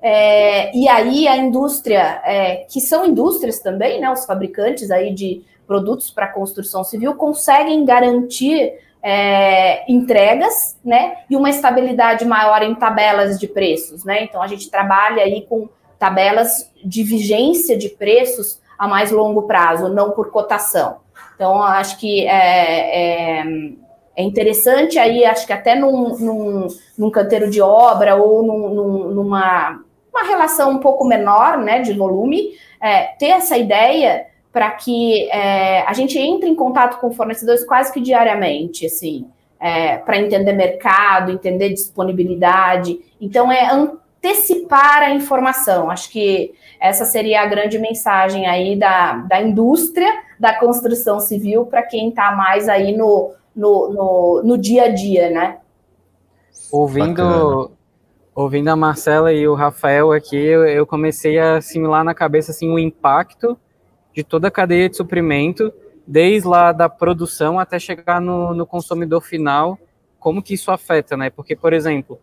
é, 0.02 0.76
e 0.76 0.88
aí 0.88 1.28
a 1.28 1.36
indústria, 1.36 2.22
é, 2.24 2.66
que 2.70 2.80
são 2.80 3.06
indústrias 3.06 3.60
também, 3.60 4.00
né? 4.00 4.10
Os 4.10 4.26
fabricantes 4.26 4.92
aí 4.92 5.14
de 5.14 5.44
produtos 5.68 6.10
para 6.10 6.28
construção 6.28 6.84
civil 6.84 7.14
conseguem 7.16 7.84
garantir 7.84 8.74
é, 9.04 9.90
entregas, 9.92 10.78
né, 10.84 11.18
e 11.30 11.36
uma 11.36 11.50
estabilidade 11.50 12.26
maior 12.26 12.64
em 12.64 12.74
tabelas 12.74 13.40
de 13.40 13.48
preços, 13.48 14.04
né? 14.04 14.24
Então 14.24 14.42
a 14.42 14.48
gente 14.48 14.72
trabalha 14.72 15.24
aí 15.24 15.46
com 15.48 15.70
tabelas 16.00 16.72
de 16.84 17.04
vigência 17.04 17.78
de 17.78 17.90
preços 17.90 18.60
a 18.78 18.88
mais 18.88 19.12
longo 19.12 19.44
prazo, 19.44 19.90
não 19.90 20.12
por 20.12 20.32
cotação. 20.32 20.98
Então 21.36 21.62
acho 21.62 21.98
que 22.00 22.26
é, 22.28 23.42
é, 23.42 23.46
é 24.16 24.24
interessante 24.24 24.98
aí, 24.98 25.24
acho 25.26 25.46
que 25.46 25.54
até 25.54 25.76
num, 25.76 26.18
num, 26.18 26.68
num 26.98 27.12
canteiro 27.12 27.50
de 27.50 27.62
obra 27.62 28.16
ou 28.16 28.44
num, 28.44 28.70
num, 28.70 29.10
numa 29.10 29.80
uma 30.12 30.24
relação 30.24 30.72
um 30.72 30.80
pouco 30.80 31.06
menor, 31.06 31.60
né, 31.60 31.80
de 31.80 31.94
volume, 31.94 32.54
é, 32.82 33.04
ter 33.20 33.28
essa 33.28 33.56
ideia 33.56 34.26
para 34.58 34.72
que 34.72 35.30
é, 35.30 35.84
a 35.84 35.94
gente 35.94 36.18
entre 36.18 36.50
em 36.50 36.56
contato 36.56 37.00
com 37.00 37.12
fornecedores 37.12 37.64
quase 37.64 37.94
que 37.94 38.02
diariamente, 38.02 38.88
assim, 38.88 39.28
é, 39.60 39.98
para 39.98 40.18
entender 40.18 40.52
mercado, 40.54 41.32
entender 41.32 41.70
disponibilidade. 41.70 43.00
Então, 43.22 43.52
é 43.52 43.70
antecipar 43.72 45.04
a 45.04 45.14
informação. 45.14 45.92
Acho 45.92 46.10
que 46.10 46.56
essa 46.80 47.06
seria 47.06 47.44
a 47.44 47.46
grande 47.46 47.78
mensagem 47.78 48.48
aí 48.48 48.76
da, 48.76 49.18
da 49.18 49.40
indústria 49.40 50.12
da 50.40 50.56
construção 50.56 51.20
civil 51.20 51.68
para 51.68 51.84
quem 51.84 52.10
está 52.10 52.32
mais 52.32 52.68
aí 52.68 52.98
no, 52.98 53.34
no, 53.56 53.94
no, 53.94 54.42
no, 54.44 54.58
dia 54.58 54.86
a 54.86 54.90
dia, 54.90 55.30
né? 55.30 55.58
Ouvindo, 56.72 57.70
ouvindo 58.34 58.70
a 58.70 58.76
Marcela 58.76 59.32
e 59.32 59.48
o 59.48 59.54
Rafael 59.54 60.12
aqui, 60.12 60.36
eu, 60.36 60.66
eu 60.66 60.88
comecei 60.88 61.38
a 61.38 61.58
assimilar 61.58 62.04
na 62.04 62.16
cabeça 62.16 62.50
assim, 62.50 62.72
o 62.72 62.80
impacto 62.80 63.56
de 64.18 64.24
toda 64.24 64.48
a 64.48 64.52
cadeia 64.52 64.90
de 64.90 64.98
suprimento, 64.98 65.72
desde 66.08 66.48
lá 66.48 66.72
da 66.72 66.90
produção 66.90 67.60
até 67.60 67.78
chegar 67.78 68.20
no, 68.20 68.52
no 68.52 68.66
consumidor 68.66 69.22
final, 69.22 69.78
como 70.20 70.42
que 70.42 70.56
isso 70.56 70.72
afeta, 70.72 71.16
né? 71.16 71.30
Porque, 71.30 71.56
por 71.56 71.72
exemplo, 71.72 72.20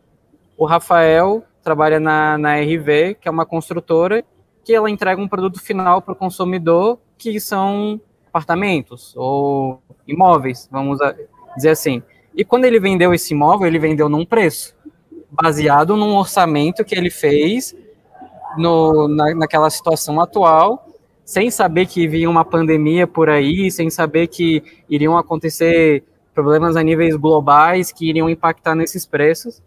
o 0.58 0.66
Rafael 0.66 1.44
trabalha 1.62 2.00
na, 2.00 2.36
na 2.36 2.56
RV, 2.56 3.14
que 3.20 3.28
é 3.28 3.30
uma 3.30 3.46
construtora, 3.46 4.24
que 4.64 4.74
ela 4.74 4.90
entrega 4.90 5.22
um 5.22 5.28
produto 5.28 5.60
final 5.60 6.02
para 6.02 6.14
o 6.14 6.16
consumidor, 6.16 6.98
que 7.16 7.38
são 7.38 8.00
apartamentos 8.26 9.14
ou 9.16 9.80
imóveis, 10.04 10.68
vamos 10.72 10.98
dizer 11.54 11.70
assim. 11.70 12.02
E 12.34 12.44
quando 12.44 12.64
ele 12.64 12.80
vendeu 12.80 13.14
esse 13.14 13.34
imóvel, 13.34 13.68
ele 13.68 13.78
vendeu 13.78 14.08
num 14.08 14.26
preço, 14.26 14.74
baseado 15.30 15.96
num 15.96 16.16
orçamento 16.16 16.84
que 16.84 16.96
ele 16.96 17.08
fez 17.08 17.72
no, 18.58 19.06
na, 19.06 19.32
naquela 19.36 19.70
situação 19.70 20.20
atual 20.20 20.84
sem 21.24 21.50
saber 21.50 21.86
que 21.86 22.06
vinha 22.06 22.28
uma 22.28 22.44
pandemia 22.44 23.06
por 23.06 23.30
aí, 23.30 23.70
sem 23.70 23.88
saber 23.88 24.26
que 24.26 24.62
iriam 24.88 25.16
acontecer 25.16 26.04
problemas 26.34 26.76
a 26.76 26.82
níveis 26.82 27.16
globais 27.16 27.92
que 27.92 28.08
iriam 28.08 28.28
impactar 28.28 28.74
nesses 28.74 29.06
preços. 29.06 29.62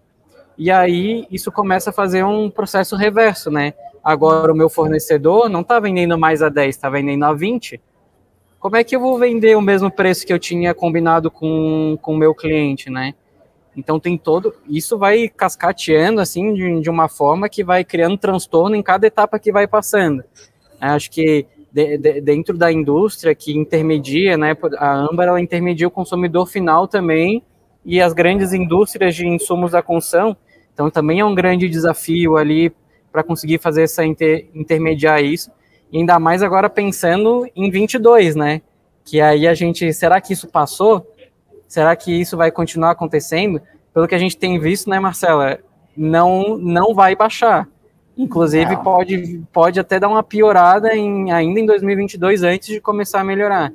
E 0.57 0.69
aí 0.69 1.25
isso 1.31 1.51
começa 1.51 1.89
a 1.89 1.93
fazer 1.93 2.23
um 2.23 2.49
processo 2.49 2.95
reverso, 2.95 3.49
né? 3.49 3.73
Agora 4.03 4.51
o 4.51 4.55
meu 4.55 4.69
fornecedor 4.69 5.49
não 5.49 5.61
está 5.61 5.79
vendendo 5.79 6.17
mais 6.17 6.41
a 6.41 6.49
10, 6.49 6.75
está 6.75 6.89
vendendo 6.89 7.25
a 7.25 7.33
20. 7.33 7.81
Como 8.59 8.75
é 8.75 8.83
que 8.83 8.95
eu 8.95 8.99
vou 8.99 9.17
vender 9.17 9.55
o 9.55 9.61
mesmo 9.61 9.91
preço 9.91 10.25
que 10.25 10.33
eu 10.33 10.39
tinha 10.39 10.73
combinado 10.73 11.29
com 11.29 11.97
o 12.01 12.15
meu 12.15 12.33
cliente, 12.33 12.89
né? 12.89 13.13
Então 13.75 13.99
tem 13.99 14.17
todo. 14.17 14.55
Isso 14.67 14.97
vai 14.97 15.29
cascateando 15.29 16.19
assim 16.19 16.53
de, 16.53 16.81
de 16.81 16.89
uma 16.89 17.07
forma 17.07 17.47
que 17.47 17.63
vai 17.63 17.83
criando 17.83 18.17
transtorno 18.17 18.75
em 18.75 18.81
cada 18.81 19.05
etapa 19.05 19.37
que 19.37 19.51
vai 19.51 19.67
passando. 19.67 20.23
Acho 20.79 21.09
que 21.11 21.45
de, 21.71 21.97
de, 21.97 22.21
dentro 22.21 22.57
da 22.57 22.71
indústria 22.71 23.35
que 23.35 23.55
intermedia, 23.55 24.37
né, 24.37 24.55
a 24.77 24.93
Amber 24.93 25.27
ela 25.27 25.41
intermedia 25.41 25.87
o 25.87 25.91
consumidor 25.91 26.47
final 26.47 26.87
também 26.87 27.43
e 27.85 28.01
as 28.01 28.13
grandes 28.13 28.53
indústrias 28.53 29.15
de 29.15 29.27
insumos 29.27 29.71
da 29.71 29.81
construção. 29.81 30.35
Então 30.73 30.89
também 30.89 31.19
é 31.19 31.25
um 31.25 31.35
grande 31.35 31.69
desafio 31.69 32.37
ali 32.37 32.73
para 33.11 33.23
conseguir 33.23 33.59
fazer 33.59 33.83
essa 33.83 34.05
inter, 34.05 34.47
intermediar 34.53 35.23
isso. 35.23 35.51
E 35.91 35.97
ainda 35.97 36.19
mais 36.19 36.43
agora 36.43 36.69
pensando 36.69 37.47
em 37.55 37.69
22, 37.69 38.35
né? 38.35 38.61
Que 39.05 39.21
aí 39.21 39.47
a 39.47 39.53
gente, 39.53 39.93
será 39.93 40.19
que 40.19 40.33
isso 40.33 40.47
passou? 40.47 41.15
Será 41.67 41.95
que 41.95 42.11
isso 42.11 42.35
vai 42.35 42.51
continuar 42.51 42.91
acontecendo? 42.91 43.61
Pelo 43.93 44.07
que 44.07 44.15
a 44.15 44.19
gente 44.19 44.37
tem 44.37 44.59
visto, 44.59 44.89
né, 44.89 44.99
Marcela, 44.99 45.59
não 45.95 46.57
não 46.57 46.93
vai 46.93 47.15
baixar. 47.15 47.67
Inclusive, 48.17 48.75
pode, 48.77 49.43
pode 49.53 49.79
até 49.79 49.99
dar 49.99 50.07
uma 50.07 50.23
piorada 50.23 50.95
em, 50.95 51.31
ainda 51.31 51.59
em 51.59 51.65
2022 51.65 52.41
antes 52.41 52.67
de 52.69 52.81
começar 52.81 53.21
a 53.21 53.23
melhorar. 53.23 53.71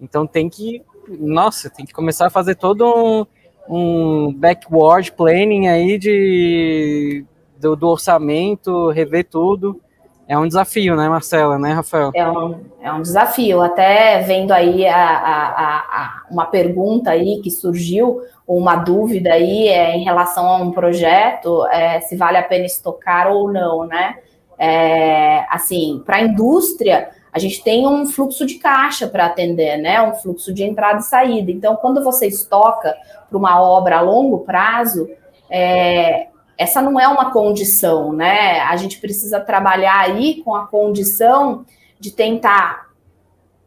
Então, 0.00 0.26
tem 0.26 0.48
que, 0.48 0.82
nossa, 1.08 1.68
tem 1.68 1.84
que 1.84 1.92
começar 1.92 2.26
a 2.26 2.30
fazer 2.30 2.54
todo 2.54 2.84
um, 2.86 3.26
um 3.68 4.32
backward 4.32 5.12
planning 5.12 5.68
aí 5.68 5.98
de, 5.98 7.24
do, 7.60 7.76
do 7.76 7.88
orçamento, 7.88 8.90
rever 8.90 9.26
tudo. 9.28 9.78
É 10.26 10.38
um 10.38 10.48
desafio, 10.48 10.96
né, 10.96 11.08
Marcela, 11.08 11.58
né, 11.58 11.72
Rafael? 11.72 12.10
É 12.14 12.26
um, 12.26 12.60
é 12.80 12.92
um 12.92 13.02
desafio. 13.02 13.60
Até 13.62 14.20
vendo 14.20 14.52
aí 14.52 14.86
a, 14.86 14.96
a, 14.96 15.76
a, 15.78 16.22
uma 16.30 16.46
pergunta 16.46 17.10
aí 17.10 17.40
que 17.42 17.50
surgiu, 17.50 18.22
uma 18.48 18.76
dúvida 18.76 19.32
aí 19.32 19.68
é, 19.68 19.94
em 19.96 20.04
relação 20.04 20.46
a 20.46 20.56
um 20.56 20.70
projeto, 20.70 21.66
é, 21.66 22.00
se 22.00 22.16
vale 22.16 22.38
a 22.38 22.42
pena 22.42 22.64
estocar 22.64 23.28
ou 23.28 23.52
não, 23.52 23.86
né? 23.86 24.16
É, 24.58 25.44
assim, 25.50 26.02
para 26.06 26.16
a 26.16 26.22
indústria, 26.22 27.10
a 27.32 27.38
gente 27.38 27.62
tem 27.62 27.86
um 27.86 28.06
fluxo 28.06 28.46
de 28.46 28.54
caixa 28.54 29.06
para 29.06 29.26
atender, 29.26 29.76
né? 29.76 30.00
Um 30.00 30.14
fluxo 30.14 30.54
de 30.54 30.62
entrada 30.64 31.00
e 31.00 31.02
saída. 31.02 31.50
Então, 31.50 31.76
quando 31.76 32.02
você 32.02 32.26
estoca 32.26 32.94
para 33.28 33.36
uma 33.36 33.60
obra 33.60 33.98
a 33.98 34.00
longo 34.00 34.40
prazo, 34.40 35.08
é, 35.50 36.28
essa 36.56 36.80
não 36.80 36.98
é 36.98 37.08
uma 37.08 37.32
condição, 37.32 38.12
né? 38.12 38.60
A 38.60 38.76
gente 38.76 38.98
precisa 39.00 39.40
trabalhar 39.40 40.00
aí 40.00 40.42
com 40.42 40.54
a 40.54 40.66
condição 40.66 41.64
de 41.98 42.10
tentar 42.10 42.90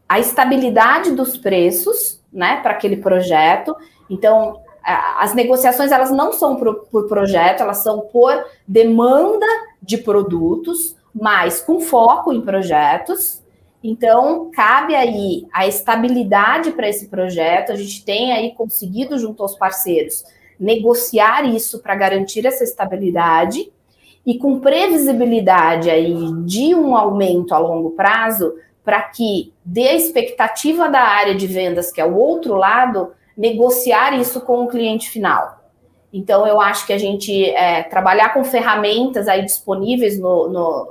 a 0.08 0.18
estabilidade 0.18 1.12
dos 1.12 1.36
preços, 1.36 2.20
né, 2.32 2.60
para 2.62 2.72
aquele 2.72 2.96
projeto. 2.96 3.76
Então, 4.08 4.60
as 4.82 5.34
negociações 5.34 5.92
elas 5.92 6.10
não 6.10 6.32
são 6.32 6.56
por, 6.56 6.86
por 6.86 7.06
projeto, 7.06 7.62
elas 7.62 7.82
são 7.82 8.00
por 8.00 8.32
demanda 8.66 9.46
de 9.82 9.98
produtos, 9.98 10.96
mas 11.14 11.60
com 11.60 11.80
foco 11.80 12.32
em 12.32 12.40
projetos. 12.40 13.42
Então, 13.82 14.50
cabe 14.52 14.94
aí 14.94 15.46
a 15.52 15.66
estabilidade 15.66 16.72
para 16.72 16.88
esse 16.88 17.08
projeto. 17.08 17.70
A 17.70 17.76
gente 17.76 18.04
tem 18.04 18.32
aí 18.32 18.54
conseguido, 18.54 19.18
junto 19.18 19.42
aos 19.42 19.56
parceiros, 19.56 20.24
negociar 20.58 21.44
isso 21.44 21.80
para 21.80 21.94
garantir 21.94 22.46
essa 22.46 22.64
estabilidade 22.64 23.70
e 24.26 24.38
com 24.38 24.60
previsibilidade 24.60 25.90
aí 25.90 26.14
de 26.44 26.74
um 26.74 26.96
aumento 26.96 27.54
a 27.54 27.58
longo 27.58 27.92
prazo, 27.92 28.54
para 28.84 29.02
que 29.02 29.52
dê 29.64 29.88
a 29.88 29.94
expectativa 29.94 30.88
da 30.88 31.00
área 31.00 31.34
de 31.34 31.46
vendas, 31.46 31.90
que 31.92 32.00
é 32.00 32.04
o 32.04 32.16
outro 32.16 32.54
lado, 32.54 33.12
negociar 33.36 34.18
isso 34.18 34.40
com 34.40 34.64
o 34.64 34.68
cliente 34.68 35.08
final. 35.08 35.58
Então, 36.12 36.46
eu 36.46 36.60
acho 36.60 36.86
que 36.86 36.92
a 36.92 36.98
gente 36.98 37.44
é, 37.50 37.82
trabalhar 37.82 38.32
com 38.32 38.42
ferramentas 38.42 39.28
aí 39.28 39.42
disponíveis 39.42 40.18
no, 40.18 40.48
no, 40.48 40.88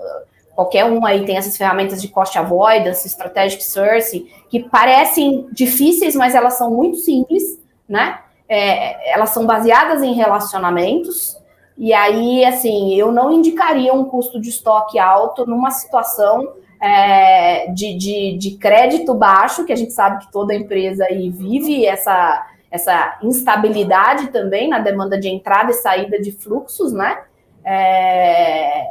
qualquer 0.56 0.86
um 0.86 1.06
aí 1.06 1.26
tem 1.26 1.38
essas 1.38 1.58
ferramentas 1.58 2.02
de 2.02 2.08
cost 2.08 2.38
avoidance, 2.38 3.08
strategic 3.08 3.64
sourcing, 3.64 4.28
que 4.50 4.64
parecem 4.64 5.48
difíceis, 5.52 6.16
mas 6.16 6.34
elas 6.34 6.54
são 6.54 6.72
muito 6.72 6.98
simples, 6.98 7.60
né? 7.88 8.20
É, 8.50 9.14
elas 9.14 9.32
são 9.32 9.46
baseadas 9.46 10.02
em 10.04 10.14
relacionamentos, 10.14 11.38
e 11.78 11.94
aí, 11.94 12.44
assim, 12.44 12.96
eu 12.96 13.12
não 13.12 13.32
indicaria 13.32 13.94
um 13.94 14.06
custo 14.06 14.42
de 14.42 14.50
estoque 14.50 14.98
alto 14.98 15.46
numa 15.46 15.70
situação 15.70 16.54
é, 16.82 17.72
de, 17.72 17.96
de, 17.96 18.38
de, 18.38 18.52
crédito 18.58 19.14
baixo, 19.14 19.64
que 19.64 19.72
a 19.72 19.76
gente 19.76 19.94
sabe 19.94 20.26
que 20.26 20.32
toda 20.32 20.56
empresa 20.56 21.06
aí 21.06 21.30
vive 21.30 21.86
essa, 21.86 22.48
essa 22.72 23.20
instabilidade 23.22 24.28
também 24.28 24.68
na 24.68 24.80
demanda 24.80 25.20
de 25.20 25.28
entrada 25.28 25.72
e 25.72 25.76
saída 25.76 26.20
de 26.20 26.32
fluxos, 26.32 26.92
né? 26.92 27.20
É, 27.64 28.86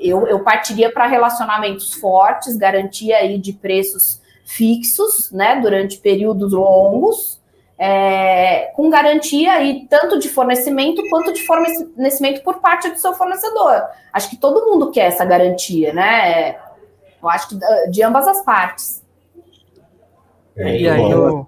eu, 0.00 0.26
eu 0.26 0.40
partiria 0.40 0.90
para 0.92 1.06
relacionamentos 1.06 1.94
fortes, 1.94 2.56
garantia 2.56 3.16
aí 3.16 3.38
de 3.38 3.52
preços 3.52 4.20
fixos, 4.44 5.30
né, 5.30 5.60
durante 5.60 5.98
períodos 5.98 6.52
longos, 6.52 7.40
é, 7.78 8.72
com 8.74 8.90
garantia 8.90 9.52
aí 9.52 9.86
tanto 9.88 10.18
de 10.18 10.28
fornecimento 10.28 11.00
quanto 11.08 11.32
de 11.32 11.42
fornecimento 11.46 12.42
por 12.42 12.60
parte 12.60 12.90
do 12.90 12.98
seu 12.98 13.14
fornecedor. 13.14 13.82
Acho 14.12 14.28
que 14.28 14.36
todo 14.36 14.66
mundo 14.66 14.90
quer 14.90 15.06
essa 15.06 15.24
garantia, 15.24 15.92
né? 15.92 16.56
Eu 17.22 17.28
acho 17.28 17.50
que 17.50 17.90
de 17.90 18.02
ambas 18.02 18.26
as 18.26 18.44
partes. 18.44 19.06
É, 20.56 20.80
e 20.80 20.88
aí, 20.88 21.10
eu... 21.10 21.46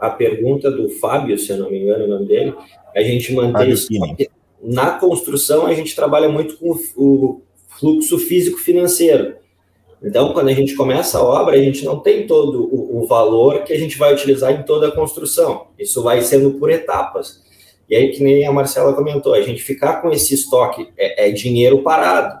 a, 0.00 0.06
a, 0.06 0.10
pergunta 0.10 0.70
do 0.70 0.88
Fábio, 0.88 1.36
se 1.36 1.50
eu 1.50 1.56
não 1.56 1.68
me 1.68 1.82
engano 1.82 2.04
o 2.04 2.08
nome 2.08 2.26
dele, 2.26 2.54
a 2.94 3.02
gente 3.02 3.34
mantém 3.34 3.70
isso. 3.70 3.88
Na 4.62 4.92
construção, 4.92 5.66
a 5.66 5.74
gente 5.74 5.94
trabalha 5.94 6.28
muito 6.28 6.56
com 6.56 6.70
o, 6.70 6.78
o 6.96 7.42
fluxo 7.68 8.16
físico-financeiro. 8.16 9.36
Então, 10.02 10.32
quando 10.32 10.48
a 10.48 10.52
gente 10.52 10.76
começa 10.76 11.18
a 11.18 11.22
obra, 11.22 11.56
a 11.56 11.60
gente 11.60 11.84
não 11.84 11.98
tem 11.98 12.26
todo 12.26 12.62
o, 12.72 13.02
o, 13.02 13.06
valor 13.06 13.64
que 13.64 13.72
a 13.72 13.78
gente 13.78 13.98
vai 13.98 14.12
utilizar 14.12 14.52
em 14.52 14.62
toda 14.62 14.88
a 14.88 14.92
construção. 14.92 15.66
Isso 15.78 16.02
vai 16.02 16.22
sendo 16.22 16.52
por 16.52 16.70
etapas. 16.70 17.42
E 17.90 17.96
aí, 17.96 18.10
que 18.10 18.22
nem 18.22 18.46
a 18.46 18.52
Marcela 18.52 18.92
comentou, 18.92 19.34
a 19.34 19.42
gente 19.42 19.62
ficar 19.62 20.00
com 20.00 20.10
esse 20.10 20.34
estoque 20.34 20.88
é, 20.96 21.28
é 21.28 21.32
dinheiro 21.32 21.82
parado. 21.82 22.38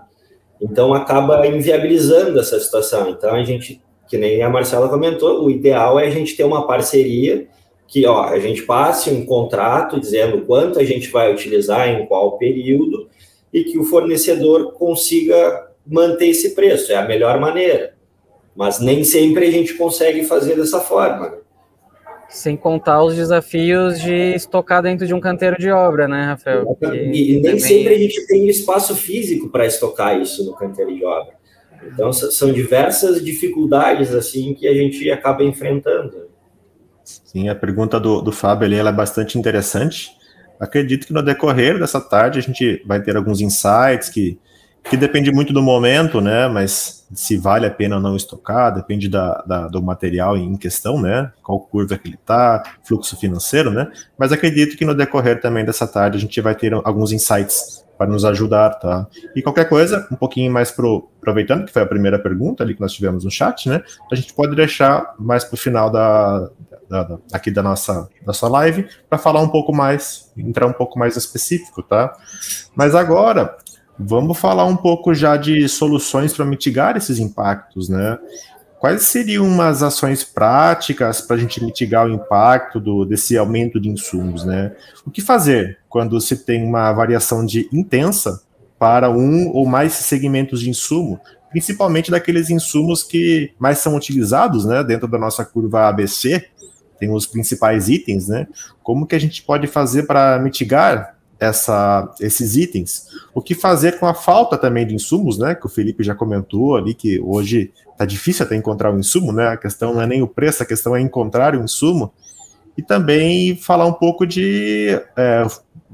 Então, 0.60 0.94
acaba 0.94 1.44
inviabilizando 1.46 2.38
essa 2.38 2.60
situação. 2.60 3.10
Então, 3.10 3.34
a 3.34 3.42
gente, 3.42 3.82
que 4.08 4.16
nem 4.16 4.42
a 4.42 4.48
Marcela 4.48 4.88
comentou, 4.88 5.44
o 5.44 5.50
ideal 5.50 5.98
é 5.98 6.06
a 6.06 6.10
gente 6.10 6.36
ter 6.36 6.44
uma 6.44 6.66
parceria 6.66 7.48
que 7.88 8.06
ó, 8.06 8.24
a 8.24 8.38
gente 8.38 8.62
passe 8.62 9.10
um 9.10 9.24
contrato 9.24 9.98
dizendo 9.98 10.42
quanto 10.42 10.78
a 10.78 10.84
gente 10.84 11.08
vai 11.08 11.32
utilizar 11.32 11.88
em 11.88 12.06
qual 12.06 12.36
período 12.36 13.08
e 13.52 13.64
que 13.64 13.78
o 13.78 13.84
fornecedor 13.84 14.72
consiga 14.74 15.67
manter 15.88 16.28
esse 16.28 16.54
preço. 16.54 16.92
É 16.92 16.96
a 16.96 17.06
melhor 17.06 17.40
maneira. 17.40 17.94
Mas 18.54 18.80
nem 18.80 19.04
sempre 19.04 19.46
a 19.46 19.50
gente 19.50 19.74
consegue 19.74 20.24
fazer 20.24 20.56
dessa 20.56 20.80
forma. 20.80 21.30
Né? 21.30 21.38
Sem 22.28 22.56
contar 22.56 23.02
os 23.02 23.14
desafios 23.14 24.00
de 24.00 24.34
estocar 24.34 24.82
dentro 24.82 25.06
de 25.06 25.14
um 25.14 25.20
canteiro 25.20 25.56
de 25.58 25.70
obra, 25.70 26.06
né, 26.06 26.24
Rafael? 26.24 26.76
E, 26.82 26.86
e 26.86 27.32
nem 27.34 27.42
também... 27.42 27.58
sempre 27.58 27.94
a 27.94 27.98
gente 27.98 28.26
tem 28.26 28.46
espaço 28.48 28.94
físico 28.94 29.48
para 29.48 29.64
estocar 29.64 30.20
isso 30.20 30.44
no 30.44 30.54
canteiro 30.54 30.94
de 30.94 31.04
obra. 31.04 31.38
Então, 31.86 32.12
são 32.12 32.52
diversas 32.52 33.24
dificuldades 33.24 34.12
assim 34.12 34.52
que 34.52 34.66
a 34.66 34.74
gente 34.74 35.10
acaba 35.10 35.42
enfrentando. 35.42 36.28
Sim, 37.04 37.48
a 37.48 37.54
pergunta 37.54 37.98
do, 37.98 38.20
do 38.20 38.32
Fábio 38.32 38.66
ali 38.66 38.76
ela 38.76 38.90
é 38.90 38.92
bastante 38.92 39.38
interessante. 39.38 40.10
Acredito 40.60 41.06
que 41.06 41.12
no 41.12 41.22
decorrer 41.22 41.78
dessa 41.78 42.00
tarde 42.00 42.38
a 42.38 42.42
gente 42.42 42.82
vai 42.84 43.00
ter 43.00 43.16
alguns 43.16 43.40
insights 43.40 44.08
que 44.08 44.38
que 44.88 44.96
depende 44.96 45.30
muito 45.30 45.52
do 45.52 45.62
momento, 45.62 46.20
né? 46.20 46.48
Mas 46.48 47.06
se 47.12 47.36
vale 47.36 47.66
a 47.66 47.70
pena 47.70 47.96
ou 47.96 48.02
não 48.02 48.16
estocar, 48.16 48.72
depende 48.74 49.08
da, 49.08 49.42
da, 49.46 49.68
do 49.68 49.82
material 49.82 50.36
em 50.36 50.56
questão, 50.56 51.00
né? 51.00 51.30
Qual 51.42 51.60
curva 51.60 51.98
que 51.98 52.08
ele 52.08 52.18
tá, 52.24 52.62
fluxo 52.84 53.16
financeiro, 53.16 53.70
né? 53.70 53.90
Mas 54.18 54.32
acredito 54.32 54.76
que 54.76 54.84
no 54.84 54.94
decorrer 54.94 55.40
também 55.40 55.64
dessa 55.64 55.86
tarde 55.86 56.16
a 56.16 56.20
gente 56.20 56.40
vai 56.40 56.54
ter 56.54 56.72
alguns 56.72 57.12
insights 57.12 57.84
para 57.98 58.06
nos 58.06 58.24
ajudar, 58.24 58.70
tá? 58.70 59.06
E 59.34 59.42
qualquer 59.42 59.68
coisa, 59.68 60.06
um 60.10 60.16
pouquinho 60.16 60.52
mais 60.52 60.70
pro, 60.70 61.10
aproveitando 61.18 61.66
que 61.66 61.72
foi 61.72 61.82
a 61.82 61.86
primeira 61.86 62.18
pergunta 62.18 62.62
ali 62.62 62.74
que 62.74 62.80
nós 62.80 62.92
tivemos 62.92 63.24
no 63.24 63.30
chat, 63.30 63.68
né? 63.68 63.82
A 64.10 64.14
gente 64.14 64.32
pode 64.32 64.54
deixar 64.54 65.14
mais 65.18 65.44
para 65.44 65.54
o 65.54 65.58
final 65.58 65.90
da, 65.90 66.48
da, 66.88 67.02
da, 67.02 67.18
aqui 67.32 67.50
da 67.50 67.62
nossa, 67.62 68.08
sua 68.32 68.48
live 68.48 68.86
para 69.08 69.18
falar 69.18 69.40
um 69.42 69.48
pouco 69.48 69.74
mais, 69.74 70.32
entrar 70.36 70.66
um 70.66 70.72
pouco 70.72 70.98
mais 70.98 71.16
específico, 71.16 71.82
tá? 71.82 72.16
Mas 72.76 72.94
agora 72.94 73.56
Vamos 73.98 74.38
falar 74.38 74.64
um 74.64 74.76
pouco 74.76 75.12
já 75.12 75.36
de 75.36 75.68
soluções 75.68 76.32
para 76.32 76.44
mitigar 76.44 76.96
esses 76.96 77.18
impactos, 77.18 77.88
né? 77.88 78.18
Quais 78.78 79.02
seriam 79.02 79.44
umas 79.44 79.82
ações 79.82 80.22
práticas 80.22 81.20
para 81.20 81.34
a 81.34 81.38
gente 81.38 81.62
mitigar 81.64 82.06
o 82.06 82.12
impacto 82.12 82.78
do, 82.78 83.04
desse 83.04 83.36
aumento 83.36 83.80
de 83.80 83.88
insumos, 83.88 84.44
né? 84.44 84.72
O 85.04 85.10
que 85.10 85.20
fazer 85.20 85.78
quando 85.88 86.20
se 86.20 86.44
tem 86.44 86.64
uma 86.64 86.92
variação 86.92 87.44
de 87.44 87.68
intensa 87.72 88.40
para 88.78 89.10
um 89.10 89.48
ou 89.48 89.66
mais 89.66 89.94
segmentos 89.94 90.60
de 90.60 90.70
insumo, 90.70 91.20
principalmente 91.50 92.08
daqueles 92.08 92.50
insumos 92.50 93.02
que 93.02 93.52
mais 93.58 93.78
são 93.78 93.96
utilizados, 93.96 94.64
né, 94.64 94.84
dentro 94.84 95.08
da 95.08 95.18
nossa 95.18 95.44
curva 95.44 95.88
ABC, 95.88 96.46
tem 97.00 97.10
os 97.10 97.26
principais 97.26 97.88
itens, 97.88 98.28
né? 98.28 98.46
Como 98.80 99.06
que 99.06 99.16
a 99.16 99.20
gente 99.20 99.42
pode 99.42 99.66
fazer 99.66 100.04
para 100.04 100.38
mitigar 100.38 101.17
essa, 101.40 102.12
esses 102.20 102.56
itens. 102.56 103.06
O 103.32 103.40
que 103.40 103.54
fazer 103.54 103.98
com 103.98 104.06
a 104.06 104.14
falta 104.14 104.58
também 104.58 104.86
de 104.86 104.94
insumos, 104.94 105.38
né? 105.38 105.54
Que 105.54 105.66
o 105.66 105.68
Felipe 105.68 106.02
já 106.02 106.14
comentou 106.14 106.76
ali, 106.76 106.94
que 106.94 107.20
hoje 107.20 107.72
está 107.92 108.04
difícil 108.04 108.44
até 108.44 108.56
encontrar 108.56 108.92
um 108.92 108.98
insumo, 108.98 109.32
né? 109.32 109.48
A 109.48 109.56
questão 109.56 109.94
não 109.94 110.02
é 110.02 110.06
nem 110.06 110.22
o 110.22 110.28
preço, 110.28 110.62
a 110.62 110.66
questão 110.66 110.96
é 110.96 111.00
encontrar 111.00 111.54
o 111.54 111.60
um 111.60 111.64
insumo. 111.64 112.12
E 112.76 112.82
também 112.82 113.56
falar 113.56 113.86
um 113.86 113.92
pouco 113.92 114.26
de 114.26 115.00
é, 115.16 115.46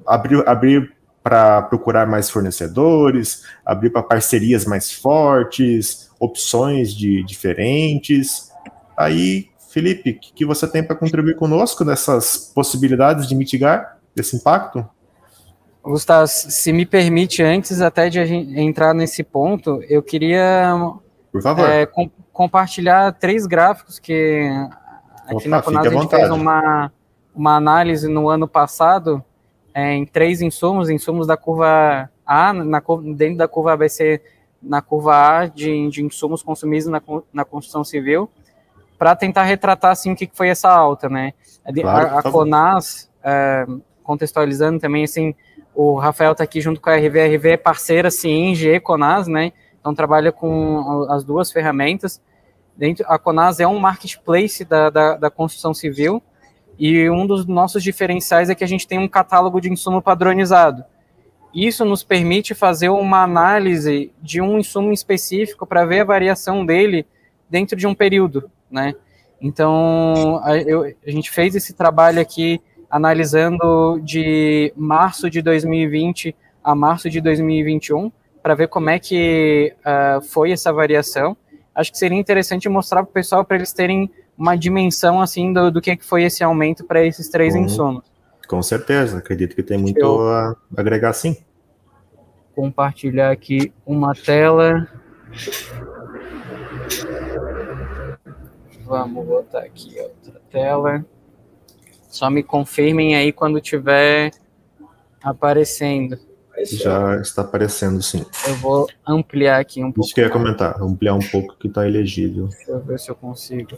abrir, 0.07 0.47
abrir 0.47 0.93
para 1.23 1.63
procurar 1.63 2.07
mais 2.07 2.29
fornecedores, 2.29 3.45
abrir 3.65 3.89
para 3.89 4.03
parcerias 4.03 4.67
mais 4.67 4.93
fortes, 4.93 6.11
opções 6.21 6.95
de 6.95 7.23
diferentes. 7.25 8.51
Aí, 8.95 9.49
Felipe, 9.71 10.11
o 10.11 10.21
que, 10.21 10.33
que 10.35 10.45
você 10.45 10.69
tem 10.69 10.83
para 10.83 10.95
contribuir 10.95 11.37
conosco 11.37 11.85
nessas 11.85 12.53
possibilidades 12.55 13.27
de 13.27 13.35
mitigar 13.35 13.99
esse 14.15 14.37
impacto? 14.37 14.87
Gustavo, 15.91 16.27
se 16.27 16.73
me 16.73 16.87
permite, 16.87 17.43
antes 17.43 17.81
até 17.81 18.09
de 18.09 18.21
entrar 18.59 18.95
nesse 18.95 19.23
ponto, 19.23 19.83
eu 19.89 20.03
queria 20.03 20.75
é, 21.69 21.85
com, 21.85 22.11
compartilhar 22.33 23.13
três 23.13 23.47
gráficos 23.47 23.99
que 23.99 24.49
aqui 25.27 25.37
Opa, 25.37 25.49
na 25.49 25.63
Conas 25.63 25.87
a 25.87 25.91
gente 25.91 26.09
fez 26.09 26.31
uma, 26.31 26.91
uma 27.35 27.57
análise 27.57 28.09
no 28.09 28.29
ano 28.29 28.49
passado 28.49 29.23
é, 29.75 29.93
em 29.93 30.07
três 30.07 30.41
insumos, 30.41 30.89
insumos 30.89 31.27
da 31.27 31.37
curva 31.37 32.09
A, 32.25 32.53
na, 32.53 32.83
dentro 33.15 33.39
da 33.39 33.49
curva 33.49 33.73
ABC, 33.73 34.23
na 34.63 34.81
curva 34.81 35.15
A 35.15 35.47
de, 35.47 35.91
de 35.91 36.03
insumos 36.03 36.43
consumidos 36.43 36.87
na, 36.87 37.03
na 37.33 37.45
construção 37.45 37.85
civil, 37.85 38.31
para 38.97 39.15
tentar 39.15 39.43
retratar 39.43 39.91
assim 39.91 40.13
o 40.13 40.17
que 40.17 40.31
foi 40.33 40.49
essa 40.49 40.71
alta, 40.71 41.09
né? 41.09 41.35
Claro, 41.81 42.09
a, 42.09 42.19
a 42.21 42.23
Conas, 42.23 43.11
é, 43.23 43.67
contextualizando 44.03 44.79
também 44.79 45.05
assim, 45.05 45.35
o 45.75 45.97
Rafael 45.97 46.33
está 46.33 46.45
aqui 46.45 46.61
junto 46.61 46.81
com 46.81 46.91
a 46.91 46.97
RV. 46.97 47.21
A 47.21 47.27
RV 47.27 47.51
é 47.51 47.57
parceira 47.57 48.11
Cienge 48.11 48.69
e 48.69 48.81
Conas, 48.81 49.27
né? 49.27 49.53
Então 49.81 49.95
trabalha 49.95 50.33
com 50.33 51.07
as 51.11 51.25
duas 51.25 51.51
ferramentas. 51.51 52.21
Dentro, 52.77 53.05
a 53.09 53.19
Conas 53.19 53.61
é 53.61 53.67
um 53.67 53.79
marketplace 53.79 54.65
da, 54.65 54.91
da, 54.91 55.17
da, 55.17 55.31
construção 55.31 55.75
civil 55.75 56.23
e 56.79 57.09
um 57.09 57.27
dos 57.27 57.47
nossos 57.47 57.83
diferenciais 57.83 58.51
é 58.51 58.55
que 58.55 58.65
a 58.65 58.67
gente 58.67 58.87
tem 58.87 58.99
um 58.99 59.07
catálogo 59.07 59.61
de 59.61 59.71
insumo 59.71 60.03
padronizado. 60.03 60.85
Isso 61.55 61.85
nos 61.85 62.03
permite 62.03 62.53
fazer 62.53 62.89
uma 62.89 63.23
análise 63.23 64.13
de 64.21 64.41
um 64.41 64.59
insumo 64.59 64.93
específico 64.93 65.65
para 65.65 65.85
ver 65.85 66.01
a 66.01 66.05
variação 66.05 66.67
dele 66.67 67.07
dentro 67.49 67.77
de 67.77 67.87
um 67.87 67.95
período, 67.95 68.51
né? 68.69 68.95
Então, 69.41 70.41
a, 70.43 70.57
eu, 70.57 70.83
a 71.07 71.11
gente 71.11 71.31
fez 71.31 71.55
esse 71.55 71.75
trabalho 71.75 72.21
aqui 72.21 72.61
analisando 72.95 74.01
de 74.05 74.73
março 74.77 75.29
de 75.29 75.43
2020 75.43 76.33
a 76.63 76.77
março 76.77 77.11
de 77.11 77.21
2021, 77.21 78.13
para 78.41 78.55
ver 78.55 78.69
como 78.69 78.89
é 78.89 79.01
que 79.01 79.75
uh, 79.81 80.23
foi 80.23 80.53
essa 80.53 80.73
variação. 80.73 81.37
Acho 81.75 81.91
que 81.91 81.99
seria 81.99 82.17
interessante 82.17 82.69
mostrar 82.69 83.03
para 83.03 83.11
o 83.11 83.13
pessoal, 83.13 83.45
para 83.45 83.57
eles 83.57 83.73
terem 83.73 84.09
uma 84.39 84.55
dimensão 84.55 85.21
assim 85.21 85.53
do, 85.53 85.73
do 85.73 85.81
que, 85.81 85.91
é 85.91 85.97
que 85.97 86.05
foi 86.05 86.23
esse 86.23 86.45
aumento 86.45 86.85
para 86.85 87.05
esses 87.05 87.29
três 87.29 87.57
uhum. 87.57 87.63
insumos. 87.63 88.05
Com 88.47 88.63
certeza, 88.63 89.19
acredito 89.19 89.57
que 89.57 89.63
tem 89.65 89.77
muito 89.77 89.99
Eu 89.99 90.29
a 90.29 90.57
agregar 90.77 91.13
sim. 91.15 91.37
Compartilhar 92.55 93.33
aqui 93.33 93.73
uma 93.85 94.15
tela. 94.15 94.87
Vamos 98.85 99.27
botar 99.27 99.63
aqui 99.63 99.97
outra 99.99 100.41
tela. 100.49 101.05
Só 102.15 102.31
me 102.31 102.45
confirmem 102.45 103.17
aí 103.17 103.33
quando 103.33 103.61
tiver 103.61 104.31
aparecendo. 105.21 106.17
Já 106.63 107.21
está 107.21 107.43
aparecendo, 107.43 108.01
sim. 108.01 108.25
Eu 108.47 108.55
vou 108.55 108.87
ampliar 109.05 109.59
aqui 109.59 109.83
um 109.83 109.91
pouco. 109.91 110.07
Isso 110.07 110.15
que 110.15 110.21
eu 110.21 110.27
ia 110.27 110.31
comentar, 110.31 110.81
ampliar 110.81 111.15
um 111.15 111.29
pouco 111.33 111.57
que 111.59 111.67
está 111.67 111.89
elegível. 111.89 112.47
Deixa 112.47 112.71
eu 112.71 112.81
ver 112.81 113.01
se 113.01 113.11
eu 113.11 113.17
consigo. 113.17 113.77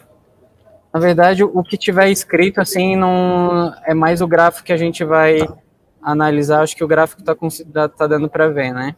Na 0.93 1.01
verdade, 1.01 1.43
o 1.45 1.63
que 1.63 1.79
tiver 1.79 2.11
escrito 2.11 2.61
assim 2.61 2.95
não 2.95 3.73
é 3.87 3.95
mais 3.95 4.21
o 4.21 4.27
gráfico 4.27 4.67
que 4.67 4.73
a 4.73 4.77
gente 4.77 5.03
vai 5.03 5.39
tá. 5.39 5.57
analisar. 6.03 6.61
Acho 6.61 6.77
que 6.77 6.85
o 6.85 6.89
gráfico 6.89 7.23
está 7.23 7.89
tá 7.89 8.07
dando 8.07 8.29
para 8.29 8.49
ver, 8.49 8.75
né? 8.75 8.95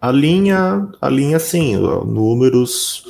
A 0.00 0.12
linha, 0.12 0.88
a 1.00 1.08
linha 1.08 1.40
sim, 1.40 1.76
números 1.76 3.04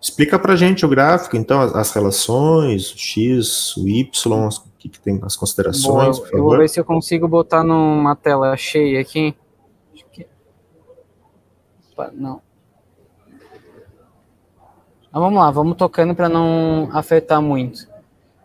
Explica 0.00 0.38
para 0.38 0.54
gente 0.54 0.84
o 0.84 0.88
gráfico, 0.88 1.36
então, 1.36 1.60
as, 1.60 1.74
as, 1.74 1.92
relações, 1.92 2.92
o 2.92 2.98
X, 2.98 3.76
o 3.76 3.88
Y, 3.88 4.08
o 4.48 4.78
que, 4.78 4.88
que 4.88 5.00
tem 5.00 5.18
as 5.22 5.36
considerações, 5.36 6.18
Boa, 6.18 6.30
Eu 6.32 6.42
vou 6.42 6.56
ver 6.58 6.68
se 6.68 6.78
eu 6.78 6.84
consigo 6.84 7.26
botar 7.26 7.64
numa 7.64 8.14
tela 8.14 8.56
cheia 8.56 9.00
aqui. 9.00 9.34
Não. 12.12 12.42
Então, 15.08 15.22
vamos 15.22 15.38
lá, 15.38 15.50
vamos 15.50 15.76
tocando 15.76 16.14
para 16.14 16.28
não 16.28 16.90
afetar 16.92 17.40
muito. 17.40 17.88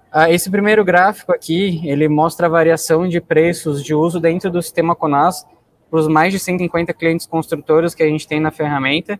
Ah, 0.09 0.31
esse 0.31 0.49
primeiro 0.49 0.83
gráfico 0.83 1.33
aqui, 1.33 1.81
ele 1.87 2.07
mostra 2.07 2.47
a 2.47 2.49
variação 2.49 3.07
de 3.07 3.19
preços 3.19 3.83
de 3.83 3.93
uso 3.93 4.19
dentro 4.19 4.49
do 4.49 4.61
sistema 4.61 4.95
Conas 4.95 5.45
para 5.89 5.99
os 5.99 6.07
mais 6.07 6.31
de 6.31 6.39
150 6.39 6.93
clientes 6.93 7.25
construtores 7.25 7.93
que 7.93 8.03
a 8.03 8.07
gente 8.07 8.25
tem 8.25 8.39
na 8.39 8.51
ferramenta 8.51 9.19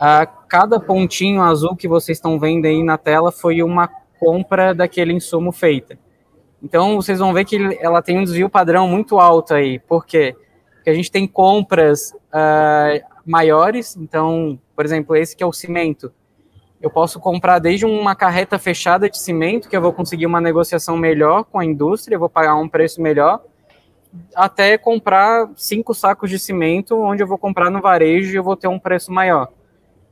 a 0.00 0.24
cada 0.24 0.80
pontinho 0.80 1.42
azul 1.42 1.76
que 1.76 1.86
vocês 1.86 2.16
estão 2.16 2.40
vendo 2.40 2.64
aí 2.64 2.82
na 2.82 2.96
tela 2.96 3.30
foi 3.30 3.62
uma 3.62 3.86
compra 4.18 4.74
daquele 4.74 5.12
insumo 5.12 5.52
feita. 5.52 5.98
Então, 6.62 6.96
vocês 6.96 7.18
vão 7.18 7.34
ver 7.34 7.44
que 7.44 7.78
ela 7.80 8.00
tem 8.00 8.18
um 8.18 8.24
desvio 8.24 8.48
padrão 8.48 8.88
muito 8.88 9.18
alto 9.18 9.52
aí. 9.52 9.78
Por 9.78 10.06
quê? 10.06 10.34
Porque 10.74 10.88
a 10.88 10.94
gente 10.94 11.12
tem 11.12 11.26
compras 11.26 12.14
uh, 12.32 13.06
maiores. 13.26 13.94
Então, 13.94 14.58
por 14.74 14.86
exemplo, 14.86 15.14
esse 15.14 15.36
que 15.36 15.42
é 15.42 15.46
o 15.46 15.52
cimento. 15.52 16.10
Eu 16.80 16.88
posso 16.88 17.20
comprar 17.20 17.58
desde 17.58 17.84
uma 17.84 18.14
carreta 18.14 18.58
fechada 18.58 19.08
de 19.08 19.18
cimento, 19.18 19.68
que 19.68 19.76
eu 19.76 19.82
vou 19.82 19.92
conseguir 19.92 20.24
uma 20.24 20.40
negociação 20.40 20.96
melhor 20.96 21.44
com 21.44 21.58
a 21.58 21.64
indústria, 21.64 22.14
eu 22.14 22.20
vou 22.20 22.30
pagar 22.30 22.56
um 22.56 22.66
preço 22.66 23.02
melhor, 23.02 23.42
até 24.34 24.78
comprar 24.78 25.50
cinco 25.56 25.92
sacos 25.92 26.30
de 26.30 26.38
cimento, 26.38 26.96
onde 26.96 27.22
eu 27.22 27.26
vou 27.26 27.36
comprar 27.36 27.68
no 27.68 27.82
varejo 27.82 28.32
e 28.32 28.36
eu 28.36 28.42
vou 28.42 28.56
ter 28.56 28.66
um 28.66 28.78
preço 28.78 29.12
maior. 29.12 29.50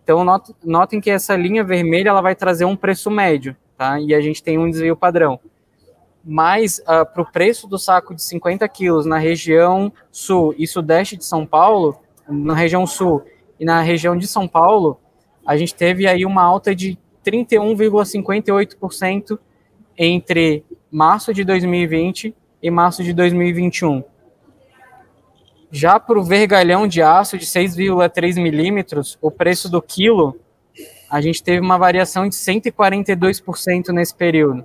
Então, 0.08 0.24
notem 0.64 1.02
que 1.02 1.10
essa 1.10 1.36
linha 1.36 1.62
vermelha 1.62 2.08
ela 2.08 2.22
vai 2.22 2.34
trazer 2.34 2.64
um 2.64 2.74
preço 2.74 3.10
médio, 3.10 3.54
tá? 3.76 4.00
E 4.00 4.14
a 4.14 4.22
gente 4.22 4.42
tem 4.42 4.56
um 4.56 4.70
desvio 4.70 4.96
padrão. 4.96 5.38
mas 6.24 6.78
uh, 6.78 7.04
para 7.12 7.20
o 7.20 7.30
preço 7.30 7.68
do 7.68 7.78
saco 7.78 8.14
de 8.14 8.22
50 8.22 8.66
quilos 8.70 9.04
na 9.04 9.18
região 9.18 9.92
sul 10.10 10.54
e 10.56 10.66
sudeste 10.66 11.14
de 11.14 11.26
São 11.26 11.44
Paulo, 11.44 12.00
na 12.26 12.54
região 12.54 12.86
sul 12.86 13.22
e 13.60 13.66
na 13.66 13.82
região 13.82 14.16
de 14.16 14.26
São 14.26 14.48
Paulo, 14.48 14.98
a 15.46 15.58
gente 15.58 15.74
teve 15.74 16.06
aí 16.06 16.24
uma 16.24 16.42
alta 16.42 16.74
de 16.74 16.98
31,58% 17.22 19.38
entre 19.98 20.64
março 20.90 21.34
de 21.34 21.44
2020 21.44 22.34
e 22.62 22.70
março 22.70 23.04
de 23.04 23.12
2021. 23.12 24.02
Já 25.70 26.00
para 26.00 26.18
o 26.18 26.24
vergalhão 26.24 26.86
de 26.86 27.02
aço 27.02 27.36
de 27.36 27.44
6,3 27.44 28.40
milímetros, 28.40 29.18
o 29.20 29.30
preço 29.30 29.70
do 29.70 29.82
quilo, 29.82 30.36
a 31.10 31.20
gente 31.20 31.42
teve 31.42 31.60
uma 31.60 31.76
variação 31.76 32.28
de 32.28 32.34
142% 32.34 33.88
nesse 33.88 34.14
período. 34.14 34.64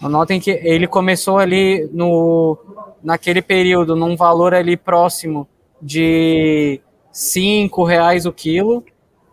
Notem 0.00 0.38
que 0.38 0.50
ele 0.50 0.86
começou 0.86 1.38
ali 1.38 1.88
no, 1.92 2.58
naquele 3.02 3.40
período 3.40 3.96
num 3.96 4.16
valor 4.16 4.52
ali 4.52 4.76
próximo 4.76 5.48
de 5.80 6.80
cinco 7.10 7.82
reais 7.84 8.26
o 8.26 8.32
quilo 8.32 8.84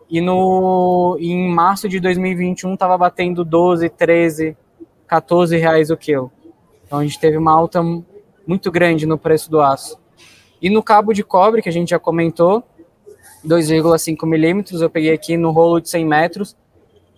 e 0.08 0.20
no 0.20 1.18
em 1.20 1.50
março 1.50 1.88
de 1.88 2.00
2021 2.00 2.74
estava 2.74 2.96
batendo 2.96 3.44
12, 3.44 3.90
13, 3.90 4.56
14 5.06 5.56
reais 5.56 5.90
o 5.90 5.96
quilo. 5.96 6.32
Então 6.86 6.98
a 7.00 7.02
gente 7.02 7.18
teve 7.18 7.36
uma 7.36 7.52
alta 7.52 7.82
muito 8.46 8.70
grande 8.70 9.06
no 9.06 9.18
preço 9.18 9.50
do 9.50 9.60
aço. 9.60 9.98
E 10.64 10.70
no 10.70 10.82
cabo 10.82 11.12
de 11.12 11.22
cobre, 11.22 11.60
que 11.60 11.68
a 11.68 11.72
gente 11.72 11.90
já 11.90 11.98
comentou, 11.98 12.64
2,5 13.46 14.26
milímetros, 14.26 14.80
eu 14.80 14.88
peguei 14.88 15.12
aqui 15.12 15.36
no 15.36 15.50
rolo 15.50 15.78
de 15.78 15.90
100 15.90 16.06
metros. 16.06 16.56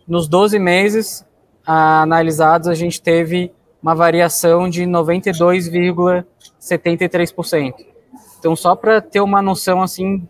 Nos 0.05 0.27
12 0.27 0.59
meses, 0.59 1.25
analisados, 1.65 2.67
a 2.67 2.75
gente 2.75 3.01
teve 3.01 3.53
uma 3.81 3.95
variação 3.95 4.69
de 4.69 4.83
92,73%. 4.83 7.75
Então, 8.41 8.57
só 8.57 8.75
para 8.75 9.01
ter 9.01 9.21
uma 9.21 9.41
noção 9.41 9.81
assim 9.81 10.29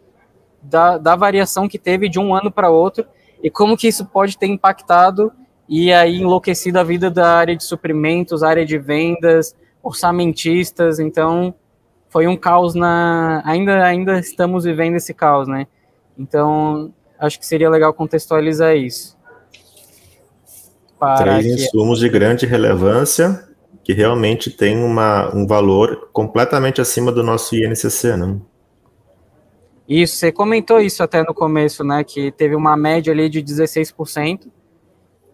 da, 0.62 0.98
da 0.98 1.16
variação 1.16 1.66
que 1.66 1.78
teve 1.78 2.10
de 2.10 2.18
um 2.18 2.34
ano 2.34 2.52
para 2.52 2.68
outro 2.68 3.06
e 3.42 3.50
como 3.50 3.78
que 3.78 3.88
isso 3.88 4.04
pode 4.04 4.36
ter 4.36 4.48
impactado 4.48 5.32
e 5.66 5.90
aí 5.90 6.20
enlouquecido 6.20 6.78
a 6.78 6.84
vida 6.84 7.10
da 7.10 7.32
área 7.32 7.56
de 7.56 7.64
suprimentos, 7.64 8.42
área 8.42 8.66
de 8.66 8.76
vendas, 8.76 9.56
orçamentistas. 9.82 10.98
Então, 10.98 11.54
foi 12.16 12.26
um 12.26 12.34
caos 12.34 12.74
na. 12.74 13.42
Ainda, 13.44 13.84
ainda 13.84 14.18
estamos 14.18 14.64
vivendo 14.64 14.94
esse 14.96 15.12
caos, 15.12 15.46
né? 15.46 15.66
Então, 16.18 16.90
acho 17.18 17.38
que 17.38 17.44
seria 17.44 17.68
legal 17.68 17.92
contextualizar 17.92 18.74
isso 18.74 19.18
para 20.98 21.16
Três 21.16 21.44
que... 21.44 21.52
insumos 21.64 21.98
de 21.98 22.08
grande 22.08 22.46
relevância 22.46 23.46
que 23.84 23.92
realmente 23.92 24.50
tem 24.50 24.82
uma, 24.82 25.30
um 25.36 25.46
valor 25.46 26.08
completamente 26.10 26.80
acima 26.80 27.12
do 27.12 27.22
nosso 27.22 27.54
INCC, 27.54 28.16
né? 28.16 28.40
Isso, 29.86 30.16
você 30.16 30.32
comentou 30.32 30.80
isso 30.80 31.02
até 31.02 31.22
no 31.22 31.34
começo, 31.34 31.84
né? 31.84 32.02
Que 32.02 32.32
teve 32.32 32.56
uma 32.56 32.78
média 32.78 33.12
ali 33.12 33.28
de 33.28 33.42
16%. 33.42 34.46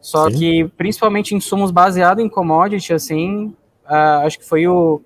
Só 0.01 0.29
Sim. 0.29 0.37
que, 0.37 0.68
principalmente 0.77 1.33
insumos 1.33 1.71
baseados 1.71 2.25
em 2.25 2.29
commodity, 2.29 2.92
assim, 2.92 3.55
uh, 3.85 4.27
acho 4.27 4.37
que 4.40 4.45
foi 4.45 4.66
o, 4.66 5.01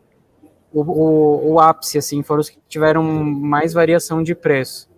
o, 0.77 0.83
o, 0.83 1.53
o, 1.53 1.61
ápice, 1.61 1.97
assim, 1.97 2.23
foram 2.23 2.41
os 2.43 2.51
que 2.51 2.59
tiveram 2.69 3.03
mais 3.03 3.73
variação 3.73 4.23
de 4.23 4.35
preço. 4.35 4.91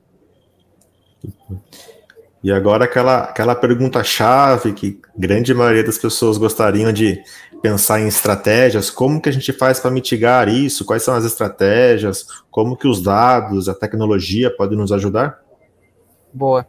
E 2.42 2.50
agora 2.50 2.84
aquela, 2.84 3.24
aquela 3.24 3.54
pergunta-chave 3.54 4.72
que 4.72 5.00
grande 5.16 5.54
maioria 5.54 5.84
das 5.84 5.96
pessoas 5.96 6.36
gostariam 6.36 6.92
de 6.92 7.22
pensar 7.62 8.00
em 8.00 8.08
estratégias, 8.08 8.90
como 8.90 9.20
que 9.20 9.28
a 9.28 9.32
gente 9.32 9.52
faz 9.52 9.78
para 9.78 9.90
mitigar 9.90 10.48
isso? 10.48 10.84
Quais 10.84 11.02
são 11.02 11.14
as 11.14 11.24
estratégias? 11.24 12.26
Como 12.50 12.76
que 12.76 12.88
os 12.88 13.00
dados, 13.00 13.68
a 13.68 13.74
tecnologia 13.74 14.54
podem 14.54 14.76
nos 14.76 14.90
ajudar? 14.90 15.40
Boa. 16.32 16.66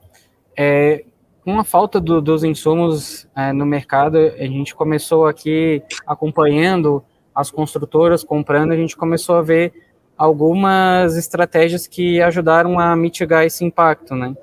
É, 0.55 1.03
com 1.43 1.59
a 1.59 1.63
falta 1.63 1.99
do, 1.99 2.21
dos 2.21 2.43
insumos 2.43 3.27
é, 3.35 3.51
no 3.53 3.65
mercado, 3.65 4.17
a 4.17 4.45
gente 4.45 4.75
começou 4.75 5.25
aqui 5.25 5.81
acompanhando 6.05 7.03
as 7.39 7.49
construtoras 7.49 8.21
comprando, 8.21 8.73
a 8.73 8.75
gente 8.75 8.97
começou 8.97 9.37
a 9.37 9.41
ver 9.41 9.71
algumas 10.17 11.15
estratégias 11.15 11.87
que 11.87 12.21
ajudaram 12.21 12.77
a 12.77 12.93
mitigar 12.97 13.45
esse 13.45 13.63
impacto, 13.63 14.13
né? 14.13 14.35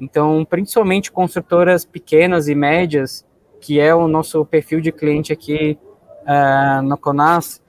Então, 0.00 0.46
principalmente 0.48 1.12
construtoras 1.12 1.84
pequenas 1.84 2.48
e 2.48 2.54
médias, 2.54 3.26
que 3.60 3.78
é 3.78 3.94
o 3.94 4.08
nosso 4.08 4.42
perfil 4.46 4.80
de 4.80 4.90
cliente 4.90 5.30
aqui 5.30 5.78
uh, 6.22 6.80
no 6.82 6.96
Conas, 6.96 7.60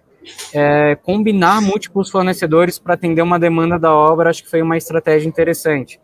é, 0.53 0.95
combinar 0.95 1.61
múltiplos 1.61 2.09
fornecedores 2.09 2.79
para 2.79 2.93
atender 2.93 3.21
uma 3.21 3.37
demanda 3.37 3.77
da 3.77 3.93
obra, 3.93 4.29
acho 4.29 4.43
que 4.43 4.49
foi 4.49 4.61
uma 4.61 4.77
estratégia 4.77 5.27
interessante. 5.27 5.99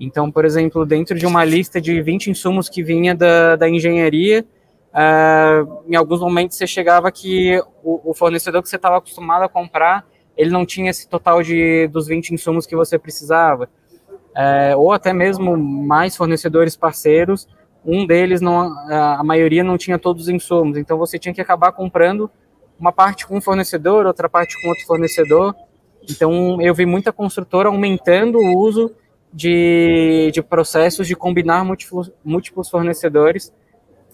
Então, 0.00 0.30
por 0.30 0.46
exemplo, 0.46 0.86
dentro 0.86 1.18
de 1.18 1.26
uma 1.26 1.44
lista 1.44 1.78
de 1.78 2.00
20 2.00 2.30
insumos 2.30 2.70
que 2.70 2.82
vinha 2.82 3.14
da, 3.14 3.56
da 3.56 3.68
engenharia, 3.68 4.46
uh, 4.94 5.82
em 5.88 5.96
alguns 5.96 6.20
momentos 6.20 6.56
você 6.56 6.66
chegava 6.66 7.10
que 7.10 7.60
o, 7.82 8.10
o 8.10 8.14
fornecedor 8.14 8.62
que 8.62 8.68
você 8.68 8.76
estava 8.76 8.98
acostumado 8.98 9.42
a 9.42 9.48
comprar, 9.48 10.06
ele 10.36 10.50
não 10.50 10.64
tinha 10.64 10.90
esse 10.90 11.08
total 11.08 11.42
de 11.42 11.88
dos 11.88 12.06
20 12.06 12.30
insumos 12.30 12.66
que 12.66 12.76
você 12.76 12.98
precisava. 12.98 13.68
É, 14.36 14.74
ou 14.74 14.90
até 14.92 15.12
mesmo 15.12 15.56
mais 15.56 16.16
fornecedores 16.16 16.76
parceiros, 16.76 17.46
um 17.86 18.04
deles, 18.04 18.40
não, 18.40 18.76
a 18.90 19.22
maioria 19.22 19.62
não 19.62 19.78
tinha 19.78 19.96
todos 19.96 20.24
os 20.24 20.28
insumos, 20.28 20.76
então 20.76 20.98
você 20.98 21.20
tinha 21.20 21.32
que 21.32 21.40
acabar 21.40 21.70
comprando 21.70 22.28
uma 22.78 22.90
parte 22.90 23.26
com 23.26 23.36
um 23.36 23.40
fornecedor, 23.40 24.06
outra 24.06 24.28
parte 24.28 24.60
com 24.60 24.68
outro 24.68 24.84
fornecedor. 24.86 25.54
Então 26.10 26.60
eu 26.60 26.74
vi 26.74 26.84
muita 26.84 27.12
construtora 27.12 27.68
aumentando 27.68 28.38
o 28.38 28.58
uso 28.58 28.90
de, 29.32 30.30
de 30.32 30.42
processos 30.42 31.06
de 31.06 31.14
combinar 31.14 31.64
múltiplos, 31.64 32.10
múltiplos 32.24 32.68
fornecedores 32.68 33.52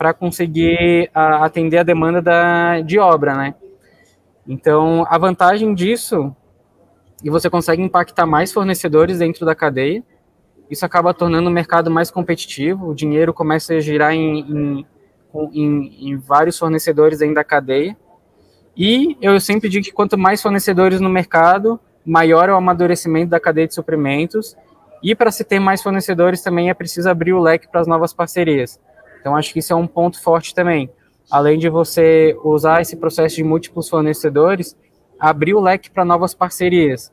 para 0.00 0.14
conseguir 0.14 1.10
a, 1.14 1.44
atender 1.44 1.76
a 1.76 1.82
demanda 1.82 2.22
da, 2.22 2.80
de 2.80 2.98
obra, 2.98 3.34
né? 3.34 3.54
Então 4.48 5.04
a 5.06 5.18
vantagem 5.18 5.74
disso 5.74 6.34
e 7.22 7.28
você 7.28 7.50
consegue 7.50 7.82
impactar 7.82 8.24
mais 8.24 8.50
fornecedores 8.50 9.18
dentro 9.18 9.44
da 9.44 9.54
cadeia. 9.54 10.02
Isso 10.70 10.86
acaba 10.86 11.12
tornando 11.12 11.50
o 11.50 11.52
mercado 11.52 11.90
mais 11.90 12.10
competitivo, 12.10 12.88
o 12.88 12.94
dinheiro 12.94 13.34
começa 13.34 13.74
a 13.74 13.80
girar 13.80 14.14
em, 14.14 14.40
em, 14.40 14.86
em, 15.52 16.12
em 16.12 16.16
vários 16.16 16.58
fornecedores 16.58 17.18
dentro 17.18 17.34
da 17.34 17.44
cadeia. 17.44 17.94
E 18.74 19.18
eu 19.20 19.38
sempre 19.38 19.68
digo 19.68 19.84
que 19.84 19.92
quanto 19.92 20.16
mais 20.16 20.40
fornecedores 20.40 20.98
no 20.98 21.10
mercado, 21.10 21.78
maior 22.06 22.48
é 22.48 22.52
o 22.54 22.56
amadurecimento 22.56 23.28
da 23.28 23.38
cadeia 23.38 23.68
de 23.68 23.74
suprimentos. 23.74 24.56
E 25.02 25.14
para 25.14 25.30
se 25.30 25.44
ter 25.44 25.60
mais 25.60 25.82
fornecedores 25.82 26.40
também 26.40 26.70
é 26.70 26.74
preciso 26.74 27.10
abrir 27.10 27.34
o 27.34 27.38
leque 27.42 27.68
para 27.68 27.82
as 27.82 27.86
novas 27.86 28.14
parcerias. 28.14 28.80
Então 29.20 29.36
acho 29.36 29.52
que 29.52 29.58
isso 29.58 29.72
é 29.72 29.76
um 29.76 29.86
ponto 29.86 30.20
forte 30.22 30.54
também. 30.54 30.90
Além 31.30 31.58
de 31.58 31.68
você 31.68 32.36
usar 32.42 32.80
esse 32.80 32.96
processo 32.96 33.36
de 33.36 33.44
múltiplos 33.44 33.88
fornecedores, 33.88 34.76
abrir 35.18 35.54
o 35.54 35.60
leque 35.60 35.90
para 35.90 36.04
novas 36.04 36.34
parcerias. 36.34 37.12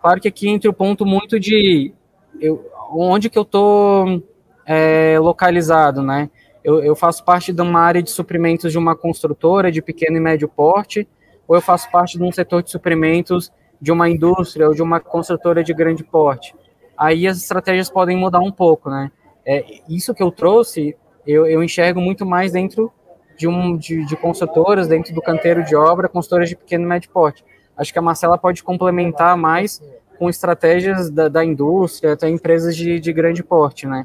Claro 0.00 0.20
que 0.20 0.28
aqui 0.28 0.48
entra 0.48 0.70
o 0.70 0.74
ponto 0.74 1.06
muito 1.06 1.38
de 1.38 1.92
eu, 2.40 2.70
onde 2.92 3.30
que 3.30 3.38
eu 3.38 3.42
estou 3.42 4.22
é, 4.66 5.18
localizado, 5.18 6.02
né? 6.02 6.30
Eu, 6.62 6.82
eu, 6.82 6.94
faço 6.94 7.24
parte 7.24 7.52
de 7.52 7.62
uma 7.62 7.80
área 7.80 8.02
de 8.02 8.10
suprimentos 8.10 8.70
de 8.72 8.78
uma 8.78 8.94
construtora 8.94 9.72
de 9.72 9.80
pequeno 9.80 10.16
e 10.16 10.20
médio 10.20 10.48
porte, 10.48 11.08
ou 11.46 11.56
eu 11.56 11.62
faço 11.62 11.90
parte 11.90 12.18
de 12.18 12.24
um 12.24 12.30
setor 12.30 12.62
de 12.62 12.70
suprimentos 12.70 13.50
de 13.80 13.90
uma 13.90 14.08
indústria 14.08 14.68
ou 14.68 14.74
de 14.74 14.82
uma 14.82 15.00
construtora 15.00 15.64
de 15.64 15.72
grande 15.72 16.04
porte. 16.04 16.54
Aí 16.96 17.26
as 17.26 17.38
estratégias 17.38 17.88
podem 17.88 18.16
mudar 18.16 18.40
um 18.40 18.50
pouco, 18.50 18.90
né? 18.90 19.10
É, 19.46 19.64
isso 19.88 20.12
que 20.14 20.22
eu 20.22 20.30
trouxe, 20.30 20.96
eu, 21.26 21.46
eu 21.46 21.62
enxergo 21.62 22.00
muito 22.00 22.24
mais 22.24 22.52
dentro 22.52 22.92
de, 23.36 23.46
um, 23.46 23.76
de, 23.76 24.04
de 24.04 24.16
construtoras 24.16 24.88
dentro 24.88 25.14
do 25.14 25.22
canteiro 25.22 25.64
de 25.64 25.76
obra, 25.76 26.08
consultoras 26.08 26.48
de 26.48 26.56
pequeno 26.56 26.84
e 26.84 26.86
médio 26.86 27.10
porte. 27.10 27.44
Acho 27.76 27.92
que 27.92 27.98
a 27.98 28.02
Marcela 28.02 28.36
pode 28.36 28.62
complementar 28.62 29.36
mais 29.36 29.80
com 30.18 30.28
estratégias 30.28 31.08
da, 31.08 31.28
da 31.28 31.44
indústria, 31.44 32.14
até 32.14 32.28
empresas 32.28 32.76
de, 32.76 32.98
de 32.98 33.12
grande 33.12 33.42
porte, 33.42 33.86
né? 33.86 34.04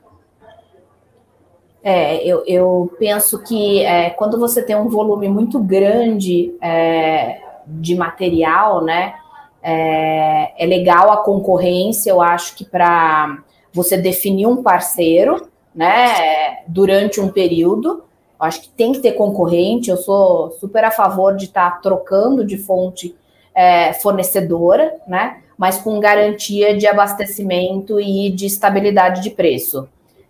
É, 1.84 2.26
eu, 2.26 2.44
eu 2.48 2.94
penso 2.98 3.44
que 3.44 3.82
é, 3.82 4.12
quando 4.12 4.40
você 4.40 4.64
tem 4.64 4.76
um 4.76 4.88
volume 4.88 5.28
muito 5.28 5.60
grande 5.60 6.56
é, 6.62 7.42
de 7.68 7.94
material, 7.96 8.82
né, 8.82 9.16
é, 9.62 10.64
é, 10.64 10.66
legal 10.66 11.12
a 11.12 11.18
concorrência. 11.18 12.10
Eu 12.10 12.22
acho 12.22 12.56
que 12.56 12.64
para 12.64 13.38
você 13.74 13.98
definir 13.98 14.48
um 14.48 14.64
parceiro, 14.64 15.50
né, 15.74 16.64
durante 16.68 17.20
um 17.20 17.30
período, 17.30 18.04
acho 18.40 18.62
que 18.62 18.70
tem 18.70 18.92
que 18.92 19.00
ter 19.00 19.14
concorrente. 19.14 19.90
Eu 19.90 19.98
sou 19.98 20.52
super 20.60 20.84
a 20.84 20.92
favor 20.92 21.36
de 21.36 21.46
estar 21.46 21.72
tá 21.72 21.78
trocando 21.78 22.46
de 22.46 22.58
fonte 22.58 23.16
é, 23.56 23.94
fornecedora, 23.94 24.96
né? 25.08 25.42
Mas 25.58 25.78
com 25.78 26.00
garantia 26.00 26.76
de 26.76 26.88
abastecimento 26.88 28.00
e 28.00 28.32
de 28.32 28.46
estabilidade 28.46 29.22
de 29.22 29.30
preço. 29.30 29.88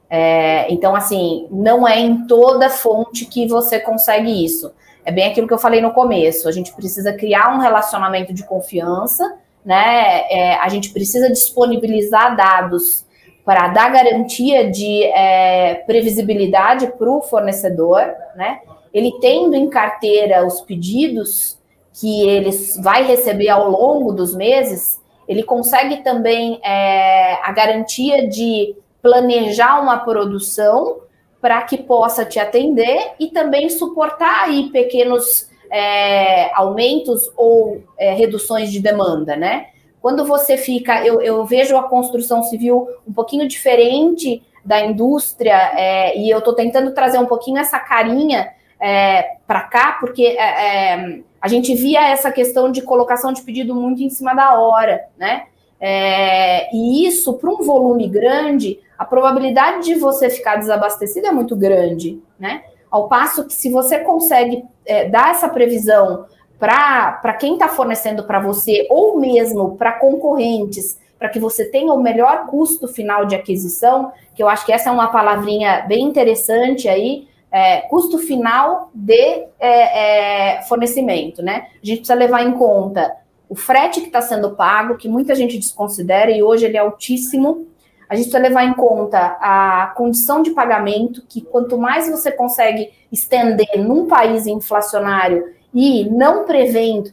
É, 0.10 0.71
então, 0.71 0.95
assim, 0.95 1.47
não 1.49 1.88
é 1.88 1.99
em 1.99 2.27
toda 2.27 2.69
fonte 2.69 3.25
que 3.25 3.47
você 3.47 3.79
consegue 3.79 4.43
isso. 4.43 4.71
É 5.06 5.12
bem 5.12 5.25
aquilo 5.25 5.47
que 5.47 5.53
eu 5.53 5.58
falei 5.58 5.82
no 5.82 5.91
começo. 5.91 6.47
A 6.47 6.51
gente 6.51 6.71
precisa 6.73 7.13
criar 7.13 7.56
um 7.56 7.60
relacionamento 7.60 8.34
de 8.34 8.43
confiança, 8.43 9.38
né? 9.65 10.23
É, 10.29 10.56
a 10.56 10.69
gente 10.69 10.91
precisa 10.91 11.29
disponibilizar 11.29 12.36
dados 12.36 13.06
para 13.45 13.67
dar 13.69 13.91
garantia 13.91 14.69
de 14.69 15.03
é, 15.03 15.75
previsibilidade 15.86 16.88
para 16.97 17.12
o 17.12 17.21
fornecedor, 17.21 18.13
né? 18.36 18.62
Ele 18.93 19.12
tendo 19.19 19.56
em 19.56 19.69
carteira 19.69 20.45
os 20.45 20.62
pedidos 20.62 21.60
que 21.99 22.27
ele 22.27 22.49
vai 22.82 23.03
receber 23.03 23.49
ao 23.49 23.69
longo 23.69 24.12
dos 24.13 24.36
meses, 24.36 25.01
ele 25.27 25.43
consegue 25.43 25.97
também 25.97 26.60
é, 26.63 27.34
a 27.43 27.51
garantia 27.51 28.27
de 28.27 28.75
planejar 29.01 29.82
uma 29.82 29.97
produção 29.99 31.01
para 31.41 31.62
que 31.63 31.77
possa 31.77 32.23
te 32.23 32.39
atender 32.39 33.12
e 33.19 33.27
também 33.27 33.69
suportar 33.69 34.45
aí 34.45 34.69
pequenos 34.69 35.49
é, 35.69 36.53
aumentos 36.53 37.29
ou 37.36 37.84
é, 37.97 38.13
reduções 38.13 38.71
de 38.71 38.79
demanda, 38.79 39.36
né? 39.36 39.67
Quando 40.04 40.26
você 40.26 40.58
fica, 40.58 41.02
eu, 41.08 41.22
eu, 41.22 41.46
vejo 41.46 41.78
a 41.78 41.84
construção 41.84 42.44
civil 42.44 42.89
um 43.08 43.13
pouquinho 43.13 43.48
diferente 43.48 44.44
da 44.66 44.82
indústria 44.82 45.56
é, 45.78 46.20
e 46.20 46.30
eu 46.30 46.39
estou 46.39 46.54
tentando 46.54 46.94
trazer 46.94 47.20
um 47.20 47.26
pouquinho 47.26 47.58
essa 47.58 47.80
carinha 47.80 48.52
é, 48.78 49.38
para 49.48 49.62
cá, 49.62 49.96
porque 50.02 50.24
é, 50.24 50.96
é, 50.96 51.20
a 51.39 51.48
gente 51.48 51.74
via 51.74 52.06
essa 52.10 52.34
questão 52.34 52.70
de 52.70 52.82
colocação 52.82 53.32
de 53.32 53.44
pedido 53.44 53.74
muito 53.74 54.04
em 54.04 54.10
cima 54.10 54.34
da 54.34 54.60
hora, 54.60 55.06
né? 55.18 55.46
É, 55.80 56.76
e 56.76 57.08
isso, 57.08 57.36
para 57.36 57.50
um 57.50 57.63
volume 57.63 58.10
grande, 58.10 58.82
a 58.98 59.06
probabilidade 59.06 59.86
de 59.86 59.96
você 59.96 60.30
ficar 60.30 60.58
desabastecido 60.58 61.28
é 61.28 61.32
muito 61.32 61.56
grande, 61.56 62.22
né? 62.38 62.66
Ao 62.92 63.08
passo 63.08 63.46
que 63.48 63.54
se 63.54 63.72
você 63.72 64.00
consegue 64.00 64.66
é, 64.86 65.08
dar 65.08 65.32
essa 65.32 65.48
previsão 65.48 66.26
para 66.60 67.34
quem 67.39 67.54
está 67.54 67.68
fornecendo 67.68 68.24
para 68.24 68.39
você, 68.39 68.88
ou 68.89 69.20
mesmo 69.20 69.76
para 69.76 69.94
concorrentes, 69.94 70.98
para 71.20 71.30
que 71.30 71.39
você 71.39 71.66
tenha 71.66 71.94
o 71.94 72.02
melhor 72.02 72.48
custo 72.48 72.88
final 72.88 73.26
de 73.26 73.36
aquisição, 73.36 74.12
que 74.36 74.44
eu 74.44 74.50
acho 74.50 74.66
que 74.66 74.72
essa 74.72 74.89
é 74.89 74.92
uma 74.92 75.08
palavrinha 75.08 75.86
bem 75.88 76.04
interessante 76.04 76.89
aí, 76.89 77.28
é, 77.52 77.82
custo 77.82 78.18
final 78.18 78.89
de 78.94 79.46
é, 79.60 80.58
é, 80.58 80.62
fornecimento, 80.63 81.44
né? 81.44 81.68
A 81.82 81.86
gente 81.86 82.00
precisa 82.00 82.16
levar 82.16 82.44
em 82.44 82.54
conta 82.54 83.16
o 83.48 83.56
frete 83.56 84.02
que 84.02 84.08
está 84.08 84.20
sendo 84.22 84.56
pago, 84.56 84.98
que 84.98 85.08
muita 85.08 85.36
gente 85.36 85.60
desconsidera 85.60 86.32
e 86.32 86.42
hoje 86.42 86.66
ele 86.66 86.76
é 86.76 86.80
altíssimo. 86.80 87.68
A 88.10 88.16
gente 88.16 88.26
precisa 88.26 88.39
levar 88.39 88.66
em 88.66 88.74
conta 88.74 89.38
a 89.39 89.94
condição 89.96 90.42
de 90.42 90.52
pagamento, 90.52 91.24
que 91.30 91.42
quanto 91.42 91.78
mais 91.78 92.10
você 92.10 92.32
consegue 92.32 92.92
estender 93.12 93.78
num 93.78 94.08
país 94.08 94.48
inflacionário 94.48 95.54
e 95.73 96.09
não 96.09 96.45
prevendo 96.45 97.12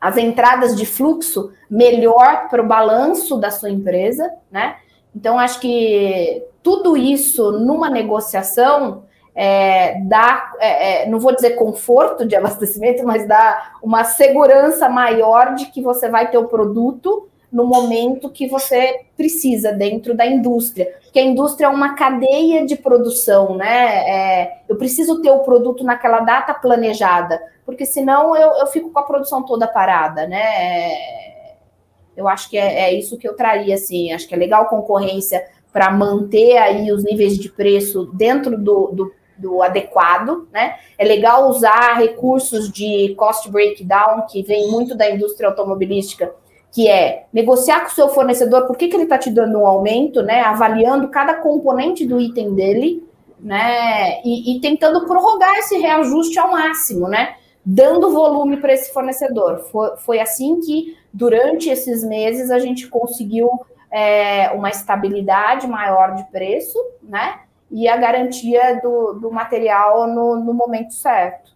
as 0.00 0.16
entradas 0.16 0.76
de 0.76 0.84
fluxo, 0.84 1.52
melhor 1.70 2.48
para 2.48 2.62
o 2.62 2.66
balanço 2.66 3.38
da 3.38 3.50
sua 3.50 3.70
empresa, 3.70 4.30
né? 4.50 4.76
Então, 5.16 5.38
acho 5.38 5.60
que 5.60 6.44
tudo 6.62 6.96
isso 6.96 7.52
numa 7.52 7.88
negociação 7.88 9.04
é, 9.34 10.00
dá, 10.02 10.52
é, 10.60 11.04
é, 11.04 11.08
não 11.08 11.18
vou 11.18 11.34
dizer 11.34 11.50
conforto 11.50 12.26
de 12.26 12.36
abastecimento, 12.36 13.04
mas 13.04 13.26
dá 13.26 13.72
uma 13.82 14.04
segurança 14.04 14.88
maior 14.88 15.54
de 15.54 15.66
que 15.66 15.82
você 15.82 16.08
vai 16.08 16.30
ter 16.30 16.38
o 16.38 16.48
produto 16.48 17.28
no 17.54 17.64
momento 17.64 18.28
que 18.28 18.48
você 18.48 19.02
precisa 19.16 19.70
dentro 19.70 20.12
da 20.12 20.26
indústria. 20.26 20.92
Porque 21.04 21.20
a 21.20 21.24
indústria 21.24 21.66
é 21.66 21.68
uma 21.68 21.94
cadeia 21.94 22.66
de 22.66 22.74
produção, 22.74 23.54
né? 23.54 24.10
É, 24.10 24.62
eu 24.68 24.74
preciso 24.74 25.22
ter 25.22 25.30
o 25.30 25.38
produto 25.38 25.84
naquela 25.84 26.18
data 26.18 26.52
planejada, 26.52 27.40
porque 27.64 27.86
senão 27.86 28.34
eu, 28.34 28.54
eu 28.54 28.66
fico 28.66 28.90
com 28.90 28.98
a 28.98 29.04
produção 29.04 29.44
toda 29.44 29.68
parada, 29.68 30.26
né? 30.26 30.42
É, 30.42 31.54
eu 32.16 32.26
acho 32.26 32.50
que 32.50 32.58
é, 32.58 32.90
é 32.90 32.92
isso 32.92 33.16
que 33.16 33.28
eu 33.28 33.36
traria, 33.36 33.76
assim. 33.76 34.12
Acho 34.12 34.26
que 34.26 34.34
é 34.34 34.38
legal 34.38 34.66
concorrência 34.66 35.46
para 35.72 35.92
manter 35.92 36.56
aí 36.56 36.90
os 36.90 37.04
níveis 37.04 37.38
de 37.38 37.48
preço 37.48 38.06
dentro 38.12 38.58
do, 38.58 38.88
do 38.88 39.14
do 39.36 39.62
adequado, 39.62 40.46
né? 40.52 40.76
É 40.96 41.04
legal 41.04 41.48
usar 41.48 41.94
recursos 41.94 42.70
de 42.70 43.16
cost 43.16 43.50
breakdown, 43.50 44.26
que 44.30 44.44
vem 44.44 44.70
muito 44.70 44.94
da 44.94 45.10
indústria 45.10 45.48
automobilística, 45.48 46.32
que 46.74 46.88
é 46.88 47.26
negociar 47.32 47.82
com 47.82 47.86
o 47.86 47.94
seu 47.94 48.08
fornecedor 48.08 48.66
por 48.66 48.76
que, 48.76 48.88
que 48.88 48.96
ele 48.96 49.04
está 49.04 49.16
te 49.16 49.30
dando 49.30 49.60
um 49.60 49.66
aumento, 49.66 50.22
né? 50.22 50.40
Avaliando 50.40 51.06
cada 51.08 51.34
componente 51.34 52.04
do 52.04 52.20
item 52.20 52.52
dele, 52.52 53.08
né? 53.38 54.20
E, 54.24 54.56
e 54.56 54.60
tentando 54.60 55.06
prorrogar 55.06 55.56
esse 55.58 55.78
reajuste 55.78 56.36
ao 56.36 56.50
máximo, 56.50 57.06
né? 57.06 57.36
Dando 57.64 58.10
volume 58.10 58.56
para 58.56 58.72
esse 58.72 58.92
fornecedor. 58.92 59.60
Foi, 59.70 59.96
foi 59.98 60.18
assim 60.18 60.58
que, 60.58 60.96
durante 61.12 61.70
esses 61.70 62.02
meses, 62.02 62.50
a 62.50 62.58
gente 62.58 62.88
conseguiu 62.88 63.48
é, 63.88 64.50
uma 64.50 64.68
estabilidade 64.68 65.68
maior 65.68 66.16
de 66.16 66.24
preço, 66.24 66.76
né? 67.00 67.38
e 67.70 67.88
a 67.88 67.96
garantia 67.96 68.80
do, 68.80 69.14
do 69.14 69.30
material 69.32 70.06
no, 70.06 70.36
no 70.36 70.54
momento 70.54 70.94
certo. 70.94 71.53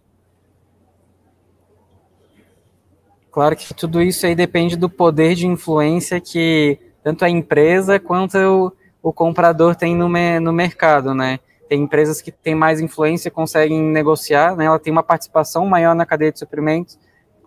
Claro 3.31 3.55
que 3.55 3.73
tudo 3.73 4.01
isso 4.01 4.25
aí 4.25 4.35
depende 4.35 4.75
do 4.75 4.89
poder 4.89 5.35
de 5.35 5.45
influência 5.45 6.19
que 6.19 6.79
tanto 7.03 7.23
a 7.23 7.29
empresa 7.29 7.99
quanto 7.99 8.37
o, 8.37 8.71
o 9.09 9.13
comprador 9.13 9.75
tem 9.75 9.95
no, 9.95 10.09
me, 10.09 10.39
no 10.39 10.51
mercado, 10.51 11.13
né? 11.13 11.39
Tem 11.67 11.81
empresas 11.81 12.21
que 12.21 12.31
têm 12.31 12.55
mais 12.55 12.81
influência, 12.81 13.29
conseguem 13.29 13.81
negociar, 13.81 14.55
né? 14.55 14.65
Ela 14.65 14.79
tem 14.79 14.91
uma 14.91 15.03
participação 15.03 15.65
maior 15.65 15.93
na 15.93 16.05
cadeia 16.05 16.31
de 16.31 16.39
suprimentos, 16.39 16.97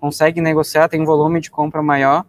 consegue 0.01 0.41
negociar, 0.41 0.89
tem 0.89 1.01
um 1.01 1.05
volume 1.05 1.41
de 1.41 1.51
compra 1.51 1.83
maior. 1.83 2.25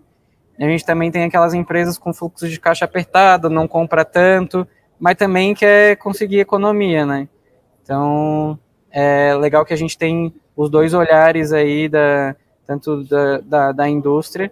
A 0.59 0.63
gente 0.63 0.85
também 0.85 1.11
tem 1.11 1.23
aquelas 1.23 1.53
empresas 1.53 1.97
com 1.97 2.13
fluxo 2.13 2.47
de 2.47 2.59
caixa 2.59 2.85
apertado, 2.85 3.49
não 3.49 3.67
compra 3.67 4.03
tanto, 4.03 4.67
mas 4.99 5.15
também 5.15 5.53
quer 5.53 5.97
conseguir 5.97 6.39
economia, 6.39 7.05
né? 7.05 7.27
Então, 7.81 8.57
é 8.91 9.35
legal 9.35 9.65
que 9.65 9.73
a 9.73 9.77
gente 9.77 9.97
tem 9.97 10.33
os 10.55 10.69
dois 10.69 10.93
olhares 10.93 11.51
aí, 11.51 11.89
da, 11.89 12.35
tanto 12.65 13.03
da, 13.03 13.37
da, 13.39 13.71
da 13.71 13.89
indústria, 13.89 14.51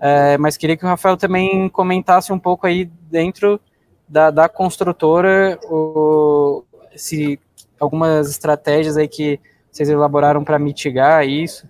é, 0.00 0.36
mas 0.38 0.56
queria 0.56 0.76
que 0.76 0.84
o 0.84 0.88
Rafael 0.88 1.16
também 1.16 1.68
comentasse 1.68 2.32
um 2.32 2.38
pouco 2.38 2.66
aí 2.66 2.86
dentro 3.10 3.60
da, 4.08 4.30
da 4.30 4.48
construtora, 4.48 5.58
o, 5.64 6.64
se 6.94 7.38
algumas 7.78 8.30
estratégias 8.30 8.96
aí 8.96 9.08
que 9.08 9.40
vocês 9.70 9.88
elaboraram 9.88 10.44
para 10.44 10.58
mitigar 10.58 11.26
isso. 11.26 11.66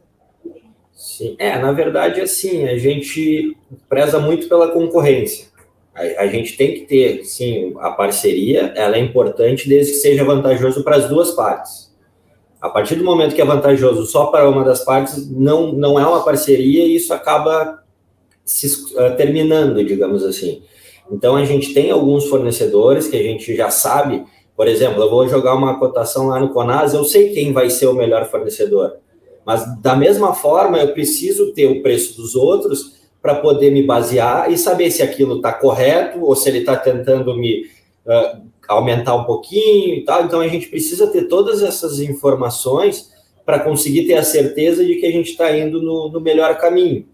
Sim, 0.93 1.37
é, 1.39 1.59
na 1.59 1.73
verdade, 1.73 2.21
assim, 2.21 2.65
a 2.67 2.77
gente 2.79 3.57
preza 3.89 4.19
muito 4.19 4.49
pela 4.49 4.73
concorrência. 4.73 5.47
A, 5.95 6.23
a, 6.23 6.27
gente 6.27 6.57
tem 6.57 6.75
que 6.75 6.81
ter, 6.83 7.25
sim, 7.25 7.75
a 7.79 7.91
parceria, 7.91 8.73
ela 8.75 8.97
é 8.97 9.01
importante 9.01 9.69
desde 9.69 9.93
que 9.93 9.99
seja 9.99 10.25
vantajoso 10.25 10.83
para 10.83 10.97
as 10.97 11.09
duas 11.09 11.33
partes. 11.33 11.92
A 12.63 12.71
partir 12.71 12.95
do 12.95 13.03
momento 13.03 13.35
que 13.35 13.43
é 13.43 13.45
vantajoso 13.45 14.07
só 14.07 14.27
para 14.27 14.49
uma 14.49 14.63
das 14.63 14.85
partes, 14.85 15.29
não, 15.29 15.73
não 15.73 15.99
é 15.99 16.07
uma 16.07 16.25
parceria 16.25 16.87
e 16.87 16.95
isso 16.95 17.13
acaba 17.13 17.83
se, 18.45 18.69
uh, 18.95 19.17
terminando, 19.17 19.85
digamos 19.85 20.23
assim. 20.23 20.63
Então, 21.11 21.35
a 21.35 21.45
gente 21.45 21.75
tem 21.75 21.91
alguns 21.91 22.27
fornecedores 22.27 23.09
que 23.09 23.17
a 23.17 23.23
gente 23.23 23.57
já 23.57 23.69
sabe, 23.69 24.25
por 24.57 24.69
exemplo, 24.69 25.03
eu 25.03 25.11
vou 25.11 25.27
jogar 25.27 25.57
uma 25.57 25.77
cotação 25.77 26.29
lá 26.29 26.39
no 26.39 26.51
Conas, 26.51 26.95
eu 26.95 27.03
sei 27.03 27.31
quem 27.35 27.53
vai 27.53 27.69
ser 27.69 27.89
o 27.89 27.95
melhor 27.95 28.31
fornecedor. 28.31 28.93
Mas, 29.45 29.65
da 29.81 29.97
mesma 29.97 30.33
forma, 30.33 30.79
eu 30.79 30.93
preciso 30.93 31.53
ter 31.53 31.67
o 31.67 31.83
preço 31.83 32.17
dos 32.17 32.37
outros 32.37 33.03
para 33.21 33.35
poder 33.35 33.73
me 33.73 33.83
basear 33.83 34.53
e 34.53 34.57
saber 34.57 34.89
se 34.93 35.03
aquilo 35.03 35.39
está 35.39 35.53
correto 35.53 36.25
ou 36.25 36.37
se 36.37 36.49
ele 36.49 36.59
está 36.59 36.77
tentando 36.77 37.37
me 37.37 37.67
uh, 38.07 38.52
aumentar 38.69 39.15
um 39.15 39.25
pouquinho 39.25 39.95
e 39.95 40.05
tal. 40.05 40.25
Então 40.25 40.41
a 40.41 40.49
gente 40.49 40.69
precisa 40.69 41.07
ter 41.07 41.29
todas 41.29 41.63
essas 41.63 42.01
informações 42.01 43.11
para 43.45 43.61
conseguir 43.61 44.07
ter 44.07 44.15
a 44.15 44.23
certeza 44.23 44.85
de 44.85 44.97
que 44.97 45.07
a 45.07 45.11
gente 45.11 45.31
está 45.31 45.57
indo 45.57 45.83
no, 45.83 46.09
no, 46.09 46.21
melhor 46.21 46.57
caminho. 46.59 47.07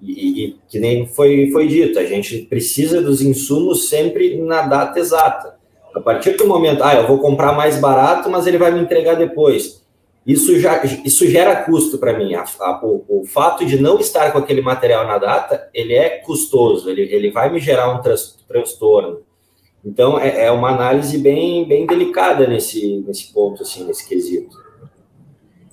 E, 0.00 0.44
e, 0.44 0.56
que 0.68 0.78
nem 0.78 1.06
foi, 1.06 1.50
foi 1.52 1.68
dito, 1.68 1.98
a 1.98 2.04
gente 2.04 2.38
precisa 2.42 3.00
dos 3.00 3.20
insumos 3.22 3.88
sempre 3.88 4.36
na 4.36 4.62
data 4.62 4.98
exata. 4.98 5.56
A 5.94 6.00
partir 6.00 6.36
do 6.36 6.46
momento, 6.46 6.82
ah, 6.82 6.94
eu 6.94 7.06
vou 7.06 7.18
comprar 7.18 7.52
mais 7.52 7.78
barato, 7.78 8.30
mas 8.30 8.46
ele 8.46 8.58
vai 8.58 8.72
me 8.72 8.80
entregar 8.80 9.14
depois 9.14 9.82
isso, 10.26 10.58
já, 10.60 10.82
isso 10.84 11.26
gera 11.26 11.64
custo 11.64 11.98
para 11.98 12.16
mim. 12.16 12.34
A, 12.34 12.44
a, 12.60 12.80
o, 12.84 13.04
o, 13.08 13.24
fato 13.26 13.66
de 13.66 13.80
não 13.80 13.98
estar 13.98 14.30
com 14.32 14.38
aquele 14.38 14.62
material 14.62 15.06
na 15.06 15.18
data, 15.18 15.68
ele 15.74 15.94
é 15.94 16.10
custoso, 16.18 16.88
ele, 16.88 17.02
ele 17.02 17.30
vai 17.30 17.52
me 17.52 17.58
gerar 17.58 17.92
um 17.92 18.00
trans, 18.00 18.38
transtorno. 18.46 19.20
Então, 19.84 20.18
é, 20.18 20.46
é, 20.46 20.50
uma 20.50 20.70
análise 20.70 21.18
bem, 21.18 21.66
bem 21.66 21.86
delicada 21.86 22.46
nesse, 22.46 23.02
nesse 23.06 23.32
ponto, 23.32 23.62
assim, 23.62 23.84
nesse 23.84 24.08
quesito. 24.08 24.56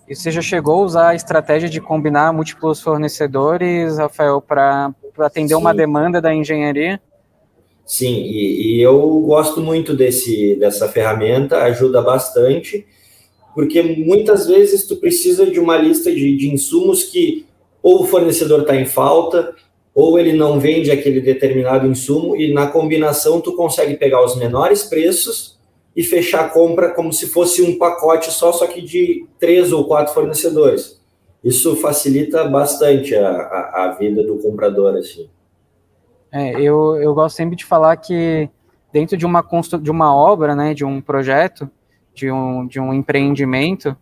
E 0.08 0.16
você 0.16 0.32
já 0.32 0.42
chegou 0.42 0.80
a 0.80 0.86
usar 0.86 1.08
a 1.10 1.16
estratégia 1.16 1.70
de 1.70 1.80
combinar 1.80 2.34
múltiplos 2.34 2.82
fornecedores, 2.82 3.98
Rafael, 3.98 4.42
para 4.42 4.92
atender 5.20 5.54
Sim. 5.54 5.62
uma 5.62 5.74
demanda 5.74 6.20
da 6.20 6.34
engenharia? 6.34 7.00
Sim, 7.86 8.16
e, 8.24 8.78
e 8.78 8.82
eu 8.82 9.20
gosto 9.22 9.62
muito 9.62 9.96
desse, 9.96 10.56
dessa 10.56 10.88
ferramenta, 10.88 11.64
ajuda 11.64 12.02
bastante 12.02 12.86
porque 13.54 13.82
muitas 13.82 14.48
vezes 14.48 14.88
tu 14.88 14.96
precisa 14.96 15.46
de 15.46 15.60
uma 15.60 15.78
lista 15.78 16.10
de, 16.10 16.38
de 16.38 16.50
insumos 16.50 17.04
que 17.04 17.46
ou 17.82 18.04
o 18.04 18.06
fornecedor 18.06 18.62
está 18.62 18.76
em 18.76 18.86
falta, 18.86 19.54
ou 20.00 20.18
ele 20.18 20.32
não 20.32 20.62
vende 20.62 20.92
aquele 20.92 21.20
determinado 21.20 21.86
insumo, 21.86 22.34
e 22.38 22.54
na 22.54 22.68
combinação 22.68 23.42
tu 23.42 23.54
consegue 23.54 23.98
pegar 23.98 24.24
os 24.24 24.38
menores 24.38 24.86
preços 24.86 25.60
e 25.94 26.02
fechar 26.02 26.46
a 26.46 26.50
compra 26.50 26.94
como 26.94 27.12
se 27.12 27.28
fosse 27.28 27.62
um 27.62 27.78
pacote 27.78 28.32
só, 28.32 28.54
só 28.54 28.66
que 28.66 28.82
de 28.82 29.28
três 29.38 29.74
ou 29.74 29.86
quatro 29.86 30.14
fornecedores. 30.14 31.02
Isso 31.44 31.76
facilita 31.76 32.48
bastante 32.48 33.14
a, 33.14 33.30
a, 33.30 33.84
a 33.84 33.96
vida 34.00 34.24
do 34.24 34.38
comprador, 34.38 34.96
assim. 34.96 35.30
É, 36.32 36.54
eu, 36.62 36.96
eu 36.96 37.14
gosto 37.14 37.36
sempre 37.36 37.58
de 37.58 37.66
falar 37.66 37.98
que 37.98 38.50
dentro 38.94 39.18
de 39.18 39.26
uma, 39.26 39.46
de 39.82 39.92
uma 39.92 40.16
obra, 40.16 40.56
né, 40.56 40.74
de 40.74 40.86
um 40.86 41.02
projeto, 41.02 41.70
de 42.14 42.32
um, 42.32 42.66
de 42.66 42.80
um 42.80 42.94
empreendimento, 42.94 43.98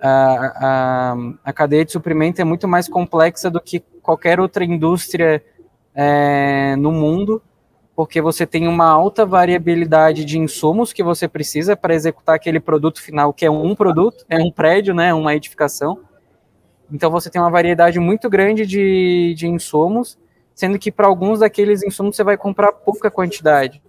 a, 0.00 0.10
a, 0.10 1.16
a 1.44 1.52
cadeia 1.52 1.84
de 1.84 1.92
suprimento 1.92 2.40
é 2.40 2.44
muito 2.44 2.66
mais 2.66 2.88
complexa 2.88 3.48
do 3.48 3.60
que 3.60 3.80
qualquer 4.06 4.38
outra 4.38 4.64
indústria 4.64 5.44
é, 5.92 6.76
no 6.76 6.92
mundo, 6.92 7.42
porque 7.96 8.20
você 8.20 8.46
tem 8.46 8.68
uma 8.68 8.86
alta 8.86 9.26
variabilidade 9.26 10.24
de 10.24 10.38
insumos 10.38 10.92
que 10.92 11.02
você 11.02 11.26
precisa 11.26 11.76
para 11.76 11.94
executar 11.94 12.36
aquele 12.36 12.60
produto 12.60 13.02
final, 13.02 13.32
que 13.32 13.44
é 13.44 13.50
um 13.50 13.74
produto, 13.74 14.24
é 14.28 14.38
um 14.38 14.52
prédio, 14.52 14.94
né, 14.94 15.12
uma 15.12 15.34
edificação. 15.34 15.98
Então 16.92 17.10
você 17.10 17.28
tem 17.28 17.40
uma 17.40 17.50
variedade 17.50 17.98
muito 17.98 18.30
grande 18.30 18.64
de, 18.64 19.34
de 19.36 19.48
insumos, 19.48 20.16
sendo 20.54 20.78
que 20.78 20.92
para 20.92 21.08
alguns 21.08 21.40
daqueles 21.40 21.82
insumos 21.82 22.14
você 22.14 22.22
vai 22.22 22.36
comprar 22.36 22.70
pouca 22.70 23.10
quantidade. 23.10 23.82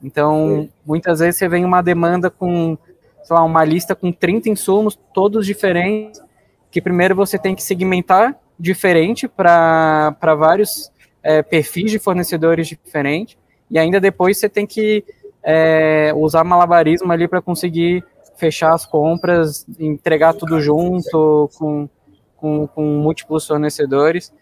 Então, 0.00 0.68
muitas 0.84 1.18
vezes 1.18 1.36
você 1.36 1.48
vem 1.48 1.64
uma 1.64 1.82
demanda 1.82 2.30
com 2.30 2.78
sei 3.24 3.34
lá, 3.34 3.42
uma 3.42 3.64
lista 3.64 3.96
com 3.96 4.12
30 4.12 4.50
insumos, 4.50 4.96
todos 5.12 5.44
diferentes, 5.44 6.22
que 6.70 6.80
primeiro 6.80 7.16
você 7.16 7.36
tem 7.36 7.56
que 7.56 7.62
segmentar 7.62 8.38
diferente 8.58 9.28
para 9.28 10.14
vários 10.38 10.90
é, 11.22 11.42
perfis 11.42 11.90
de 11.90 11.98
fornecedores 11.98 12.68
diferentes, 12.68 13.36
e 13.70 13.78
ainda 13.78 14.00
depois 14.00 14.38
você 14.38 14.48
tem 14.48 14.66
que 14.66 15.04
é, 15.42 16.12
usar 16.14 16.44
malabarismo 16.44 17.12
ali 17.12 17.26
para 17.28 17.42
conseguir 17.42 18.04
fechar 18.36 18.74
as 18.74 18.84
compras, 18.84 19.66
entregar 19.78 20.34
tudo 20.34 20.60
junto 20.60 21.50
com, 21.56 21.88
com, 22.36 22.66
com 22.66 22.82
múltiplos 22.82 23.46
fornecedores. 23.46 24.32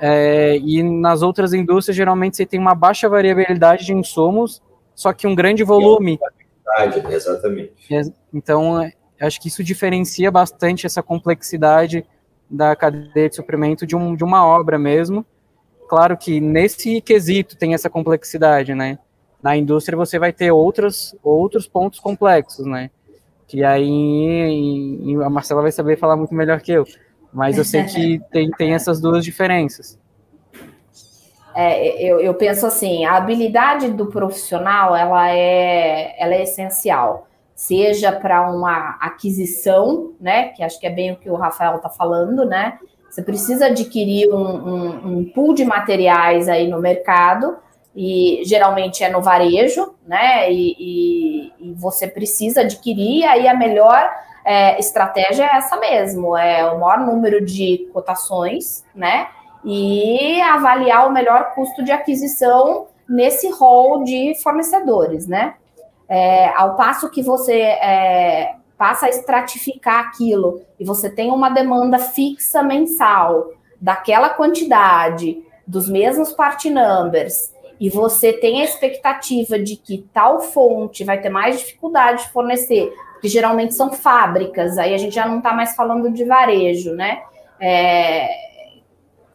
É, 0.00 0.56
e 0.58 0.82
nas 0.82 1.22
outras 1.22 1.52
indústrias, 1.52 1.96
geralmente 1.96 2.36
você 2.36 2.46
tem 2.46 2.58
uma 2.58 2.74
baixa 2.74 3.08
variabilidade 3.08 3.84
de 3.84 3.92
insumos, 3.92 4.62
só 4.94 5.12
que 5.12 5.26
um 5.26 5.34
grande 5.34 5.64
volume 5.64 6.18
exatamente. 7.10 7.72
Então, 8.32 8.82
é, 8.82 8.92
acho 9.20 9.40
que 9.40 9.48
isso 9.48 9.64
diferencia 9.64 10.30
bastante 10.30 10.86
essa 10.86 11.02
complexidade 11.02 12.04
da 12.50 12.74
cadeia 12.74 13.28
de 13.28 13.36
suprimento 13.36 13.86
de, 13.86 13.94
um, 13.96 14.14
de 14.14 14.24
uma 14.24 14.44
obra 14.46 14.78
mesmo. 14.78 15.24
Claro 15.88 16.16
que 16.16 16.40
nesse 16.40 17.00
quesito 17.00 17.56
tem 17.56 17.74
essa 17.74 17.88
complexidade, 17.88 18.74
né? 18.74 18.98
Na 19.42 19.56
indústria 19.56 19.96
você 19.96 20.18
vai 20.18 20.32
ter 20.32 20.50
outros, 20.50 21.14
outros 21.22 21.66
pontos 21.66 22.00
complexos, 22.00 22.66
né? 22.66 22.90
Que 23.46 23.64
aí 23.64 25.16
a 25.24 25.30
Marcela 25.30 25.62
vai 25.62 25.72
saber 25.72 25.96
falar 25.96 26.16
muito 26.16 26.34
melhor 26.34 26.60
que 26.60 26.72
eu. 26.72 26.84
Mas 27.32 27.56
eu 27.56 27.64
sei 27.64 27.84
que 27.84 28.20
tem, 28.30 28.50
tem 28.50 28.74
essas 28.74 29.00
duas 29.00 29.24
diferenças. 29.24 29.98
É, 31.54 32.02
eu, 32.04 32.20
eu, 32.20 32.34
penso 32.34 32.66
assim, 32.66 33.04
a 33.04 33.16
habilidade 33.16 33.90
do 33.90 34.06
profissional 34.06 34.94
ela 34.94 35.30
é, 35.30 36.14
ela 36.22 36.34
é 36.34 36.42
essencial, 36.42 37.26
seja 37.58 38.12
para 38.12 38.48
uma 38.48 38.96
aquisição, 39.00 40.12
né? 40.20 40.50
Que 40.50 40.62
acho 40.62 40.78
que 40.78 40.86
é 40.86 40.90
bem 40.90 41.10
o 41.10 41.16
que 41.16 41.28
o 41.28 41.34
Rafael 41.34 41.74
está 41.74 41.88
falando, 41.88 42.44
né? 42.44 42.78
Você 43.10 43.20
precisa 43.20 43.66
adquirir 43.66 44.32
um, 44.32 44.38
um, 44.38 45.18
um, 45.18 45.24
pool 45.24 45.54
de 45.54 45.64
materiais 45.64 46.48
aí 46.48 46.68
no 46.68 46.78
mercado, 46.78 47.56
e 47.96 48.42
geralmente 48.44 49.02
é 49.02 49.10
no 49.10 49.20
varejo, 49.20 49.92
né? 50.06 50.52
E, 50.52 50.76
e, 50.78 51.52
e 51.58 51.74
você 51.74 52.06
precisa 52.06 52.60
adquirir, 52.60 53.24
aí 53.24 53.48
a 53.48 53.54
melhor 53.54 54.08
é, 54.44 54.78
estratégia 54.78 55.42
é 55.44 55.56
essa 55.56 55.76
mesmo, 55.78 56.36
é 56.36 56.70
o 56.70 56.78
maior 56.78 57.00
número 57.00 57.44
de 57.44 57.88
cotações, 57.92 58.84
né? 58.94 59.26
e 59.64 60.40
avaliar 60.42 61.08
o 61.08 61.12
melhor 61.12 61.52
custo 61.54 61.82
de 61.82 61.90
aquisição 61.90 62.86
nesse 63.08 63.50
rol 63.50 64.04
de 64.04 64.34
fornecedores, 64.40 65.26
né? 65.26 65.54
É, 66.08 66.48
ao 66.56 66.74
passo 66.74 67.10
que 67.10 67.22
você 67.22 67.60
é, 67.60 68.54
passa 68.78 69.06
a 69.06 69.08
estratificar 69.10 70.06
aquilo 70.06 70.62
e 70.78 70.84
você 70.84 71.10
tem 71.10 71.30
uma 71.30 71.50
demanda 71.50 71.98
fixa 71.98 72.62
mensal 72.62 73.52
daquela 73.80 74.30
quantidade, 74.30 75.42
dos 75.66 75.88
mesmos 75.88 76.32
part 76.32 76.70
numbers, 76.70 77.52
e 77.80 77.90
você 77.90 78.32
tem 78.32 78.60
a 78.60 78.64
expectativa 78.64 79.58
de 79.58 79.76
que 79.76 80.06
tal 80.12 80.40
fonte 80.40 81.04
vai 81.04 81.20
ter 81.20 81.28
mais 81.28 81.58
dificuldade 81.58 82.24
de 82.24 82.30
fornecer, 82.30 82.92
porque 83.12 83.28
geralmente 83.28 83.74
são 83.74 83.92
fábricas, 83.92 84.78
aí 84.78 84.94
a 84.94 84.98
gente 84.98 85.14
já 85.14 85.28
não 85.28 85.38
está 85.38 85.52
mais 85.52 85.76
falando 85.76 86.10
de 86.10 86.24
varejo, 86.24 86.94
né? 86.94 87.22
É, 87.60 88.28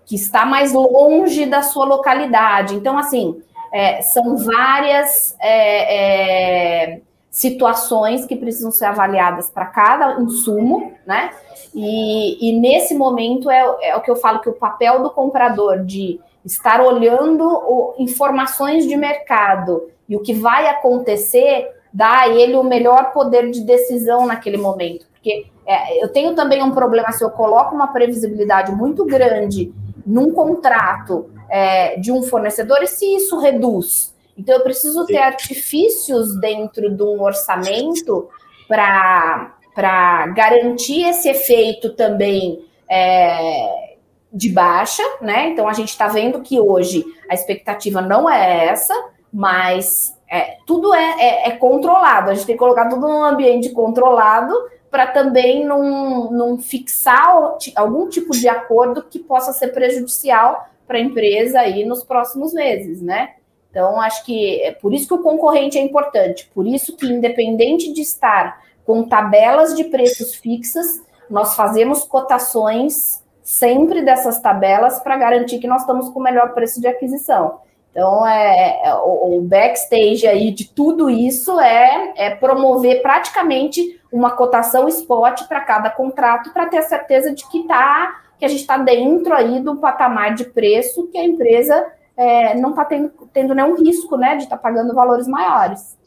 que 0.06 0.16
está 0.16 0.46
mais 0.46 0.74
longe 0.74 1.46
da 1.46 1.62
sua 1.62 1.86
localidade. 1.86 2.76
Então, 2.76 2.98
assim, 2.98 3.42
é, 3.74 4.04
são 4.04 4.38
várias 4.38 5.36
é, 5.42 6.92
é, 6.94 7.02
situações 7.32 8.24
que 8.24 8.36
precisam 8.36 8.72
ser 8.72 8.86
avaliadas 8.86 9.50
para 9.50 9.66
cada 9.66 10.22
insumo, 10.22 10.94
né? 11.08 11.32
E, 11.74 12.50
e 12.50 12.60
nesse 12.60 12.94
momento 12.94 13.50
é, 13.50 13.66
é, 13.82 13.96
o 13.96 14.02
que 14.02 14.12
eu 14.12 14.16
falo 14.16 14.40
que 14.40 14.50
o 14.50 14.54
papel 14.54 15.02
do 15.02 15.10
comprador 15.10 15.84
de 15.84 16.20
estar 16.46 16.82
olhando 16.82 17.44
o, 17.44 17.96
informações 17.98 18.88
de 18.88 18.96
mercado 18.96 19.90
e 20.08 20.16
o 20.16 20.20
que 20.20 20.36
vai 20.36 20.68
acontecer 20.68 21.68
dá 21.92 22.20
a 22.20 22.30
ele 22.30 22.56
o 22.56 22.64
melhor 22.64 23.12
poder 23.12 23.50
de 23.50 23.62
decisão 23.62 24.28
naquele 24.28 24.58
momento. 24.58 25.08
Porque 25.12 25.48
é, 25.66 26.04
eu 26.04 26.10
tenho 26.10 26.36
também 26.36 26.62
um 26.62 26.72
problema 26.72 27.12
se 27.12 27.24
eu 27.24 27.32
coloco 27.32 27.74
uma 27.74 27.88
previsibilidade 27.88 28.72
muito 28.72 29.04
grande 29.04 29.74
num 30.06 30.32
contrato 30.32 31.33
é, 31.54 32.00
de 32.00 32.12
um 32.12 32.24
fornecedor 32.24 32.82
e 32.82 32.88
se 32.88 33.06
isso 33.16 33.38
reduz. 33.38 34.12
Então, 34.36 34.56
eu 34.56 34.64
preciso 34.64 35.06
ter 35.06 35.20
artifícios 35.20 36.36
dentro 36.40 36.90
de 36.90 37.04
um 37.04 37.22
orçamento 37.22 38.28
para 38.68 40.26
garantir 40.36 41.04
esse 41.04 41.30
efeito 41.30 41.92
também 41.92 42.66
é, 42.90 43.98
de 44.34 44.50
baixa, 44.50 45.04
né? 45.22 45.50
Então, 45.50 45.68
a 45.68 45.74
gente 45.74 45.90
está 45.90 46.08
vendo 46.08 46.42
que 46.42 46.60
hoje 46.60 47.06
a 47.30 47.36
expectativa 47.36 48.02
não 48.02 48.28
é 48.28 48.66
essa, 48.66 48.96
mas 49.32 50.18
é, 50.28 50.58
tudo 50.66 50.92
é, 50.92 51.16
é, 51.20 51.50
é, 51.50 51.52
controlado. 51.52 52.32
A 52.32 52.34
gente 52.34 52.48
tem 52.48 52.56
que 52.56 52.60
colocar 52.60 52.90
tudo 52.90 53.08
num 53.08 53.24
ambiente 53.24 53.70
controlado 53.70 54.56
para 54.90 55.06
também 55.06 55.64
não, 55.64 56.32
não 56.32 56.58
fixar 56.58 57.32
algum 57.76 58.10
tipo 58.10 58.32
de 58.32 58.50
acordo 58.50 59.04
que 59.04 59.20
possa 59.20 59.54
ser 59.54 59.68
prejudicial 59.68 60.73
para 60.94 61.00
a 61.00 61.02
empresa 61.02 61.60
aí 61.60 61.84
nos 61.84 62.04
próximos 62.04 62.54
meses, 62.54 63.02
né? 63.02 63.32
Então, 63.72 64.00
acho 64.00 64.24
que 64.24 64.62
é 64.62 64.72
por 64.72 64.94
isso 64.94 65.08
que 65.08 65.14
o 65.16 65.24
concorrente 65.24 65.76
é 65.76 65.82
importante, 65.82 66.48
por 66.54 66.68
isso 66.68 66.96
que, 66.96 67.08
independente 67.08 67.92
de 67.92 68.02
estar 68.02 68.62
com 68.86 69.02
tabelas 69.02 69.76
de 69.76 69.86
preços 69.86 70.36
fixas, 70.36 71.02
nós 71.28 71.56
fazemos 71.56 72.04
cotações 72.04 73.24
sempre 73.42 74.04
dessas 74.04 74.40
tabelas 74.40 75.00
para 75.00 75.18
garantir 75.18 75.58
que 75.58 75.66
nós 75.66 75.82
estamos 75.82 76.10
com 76.10 76.20
o 76.20 76.24
melhor 76.24 76.54
preço 76.54 76.80
de 76.80 76.86
aquisição. 76.86 77.62
Então, 77.90 78.28
é, 78.28 78.82
é 78.84 78.94
o, 78.94 79.38
o, 79.38 79.42
backstage 79.42 80.28
aí 80.28 80.52
de 80.52 80.66
tudo 80.66 81.10
isso 81.10 81.60
é, 81.60 82.14
é 82.16 82.30
promover 82.36 83.02
praticamente 83.02 84.00
uma 84.12 84.32
cotação 84.32 84.88
spot 84.88 85.48
para 85.48 85.62
cada 85.62 85.90
contrato 85.90 86.54
para 86.54 86.68
ter 86.68 86.78
a 86.78 86.84
certeza 86.84 87.34
de 87.34 87.48
que 87.50 87.64
tá, 87.64 88.23
que 88.44 88.48
a 88.48 88.50
gente 88.50 88.60
está 88.60 88.78
dentro 88.78 89.34
aí 89.34 89.62
do 89.62 89.78
patamar 89.78 90.36
de 90.36 90.44
preço 90.44 91.08
que 91.08 91.18
a 91.18 91.24
empresa 91.24 91.82
é, 92.18 92.54
não 92.56 92.72
está 92.72 92.84
tendo, 92.84 93.10
tendo 93.32 93.56
nenhum 93.56 93.82
risco 93.82 94.18
né, 94.18 94.36
de 94.36 94.44
estar 94.44 94.58
tá 94.58 94.62
pagando 94.62 94.94
valores 94.94 95.30
maiores. 95.30 95.98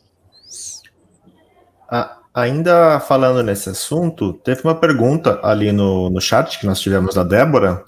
Ah, 1.91 2.18
ainda 2.34 3.01
falando 3.01 3.43
nesse 3.43 3.70
assunto, 3.70 4.34
teve 4.34 4.61
uma 4.64 4.74
pergunta 4.74 5.41
ali 5.43 5.72
no, 5.72 6.11
no 6.11 6.20
chat 6.20 6.61
que 6.61 6.66
nós 6.66 6.78
tivemos 6.78 7.14
da 7.14 7.24
Débora, 7.24 7.82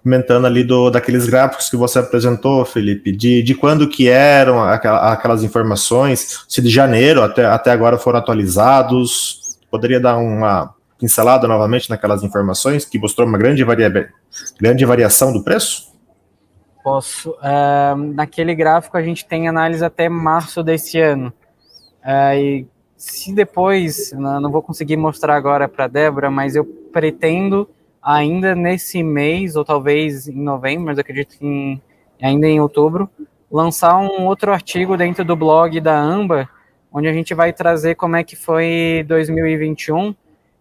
comentando 0.00 0.46
ali 0.46 0.62
do, 0.62 0.88
daqueles 0.88 1.26
gráficos 1.26 1.68
que 1.68 1.76
você 1.76 1.98
apresentou, 1.98 2.64
Felipe, 2.64 3.10
de, 3.10 3.42
de 3.42 3.52
quando 3.52 3.88
que 3.88 4.08
eram 4.08 4.62
aquelas, 4.62 5.42
informações, 5.42 6.44
se 6.48 6.62
de 6.62 6.70
janeiro 6.70 7.20
até, 7.20 7.44
até 7.44 7.72
agora 7.72 7.98
foram 7.98 8.20
atualizados, 8.20 9.58
poderia 9.68 9.98
dar 9.98 10.18
uma 10.18 10.75
pincelada 10.98 11.46
novamente 11.46 11.90
naquelas 11.90 12.22
informações 12.22 12.84
que 12.84 12.98
mostrou 12.98 13.26
uma 13.26 13.38
grande, 13.38 13.62
varia, 13.64 14.10
grande 14.60 14.84
variação 14.84 15.32
do 15.32 15.42
preço? 15.42 15.94
Posso. 16.82 17.30
Uh, 17.32 17.96
naquele 18.14 18.54
gráfico 18.54 18.96
a 18.96 19.02
gente 19.02 19.26
tem 19.26 19.48
análise 19.48 19.84
até 19.84 20.08
março 20.08 20.62
desse 20.62 21.00
ano. 21.00 21.32
Uh, 22.02 22.36
e 22.36 22.66
se 22.96 23.34
depois, 23.34 24.12
não 24.12 24.50
vou 24.50 24.62
conseguir 24.62 24.96
mostrar 24.96 25.36
agora 25.36 25.68
para 25.68 25.86
Débora, 25.86 26.30
mas 26.30 26.56
eu 26.56 26.64
pretendo 26.64 27.68
ainda 28.02 28.54
nesse 28.54 29.02
mês, 29.02 29.56
ou 29.56 29.64
talvez 29.64 30.28
em 30.28 30.40
novembro, 30.40 30.86
mas 30.86 30.98
acredito 30.98 31.36
que 31.36 31.44
em, 31.44 31.82
ainda 32.22 32.46
em 32.46 32.60
outubro, 32.60 33.10
lançar 33.50 33.98
um 33.98 34.24
outro 34.24 34.52
artigo 34.52 34.96
dentro 34.96 35.24
do 35.24 35.36
blog 35.36 35.80
da 35.80 35.98
AMBA, 35.98 36.48
onde 36.92 37.08
a 37.08 37.12
gente 37.12 37.34
vai 37.34 37.52
trazer 37.52 37.96
como 37.96 38.16
é 38.16 38.24
que 38.24 38.36
foi 38.36 39.04
2021. 39.06 40.14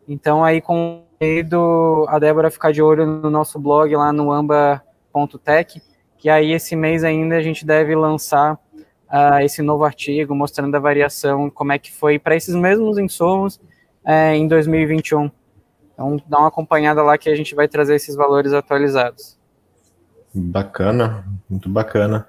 Então, 0.07 0.43
aí 0.43 0.61
convido 0.61 2.05
a 2.07 2.19
Débora 2.19 2.51
ficar 2.51 2.71
de 2.71 2.81
olho 2.81 3.05
no 3.05 3.29
nosso 3.29 3.59
blog 3.59 3.95
lá 3.95 4.13
no 4.13 4.31
amba.tech, 4.31 5.81
que 6.17 6.29
aí 6.29 6.51
esse 6.51 6.75
mês 6.75 7.03
ainda 7.03 7.35
a 7.35 7.41
gente 7.41 7.65
deve 7.65 7.95
lançar 7.95 8.53
uh, 8.53 9.39
esse 9.43 9.61
novo 9.61 9.83
artigo 9.83 10.35
mostrando 10.35 10.75
a 10.75 10.79
variação, 10.79 11.49
como 11.49 11.71
é 11.71 11.79
que 11.79 11.91
foi 11.91 12.19
para 12.19 12.35
esses 12.35 12.55
mesmos 12.55 12.97
insumos 12.97 13.55
uh, 14.05 14.33
em 14.33 14.47
2021. 14.47 15.31
Então, 15.93 16.21
dá 16.27 16.39
uma 16.39 16.49
acompanhada 16.49 17.01
lá 17.01 17.17
que 17.17 17.29
a 17.29 17.35
gente 17.35 17.55
vai 17.55 17.67
trazer 17.67 17.95
esses 17.95 18.15
valores 18.15 18.53
atualizados. 18.53 19.37
Bacana, 20.33 21.23
muito 21.49 21.69
bacana. 21.69 22.27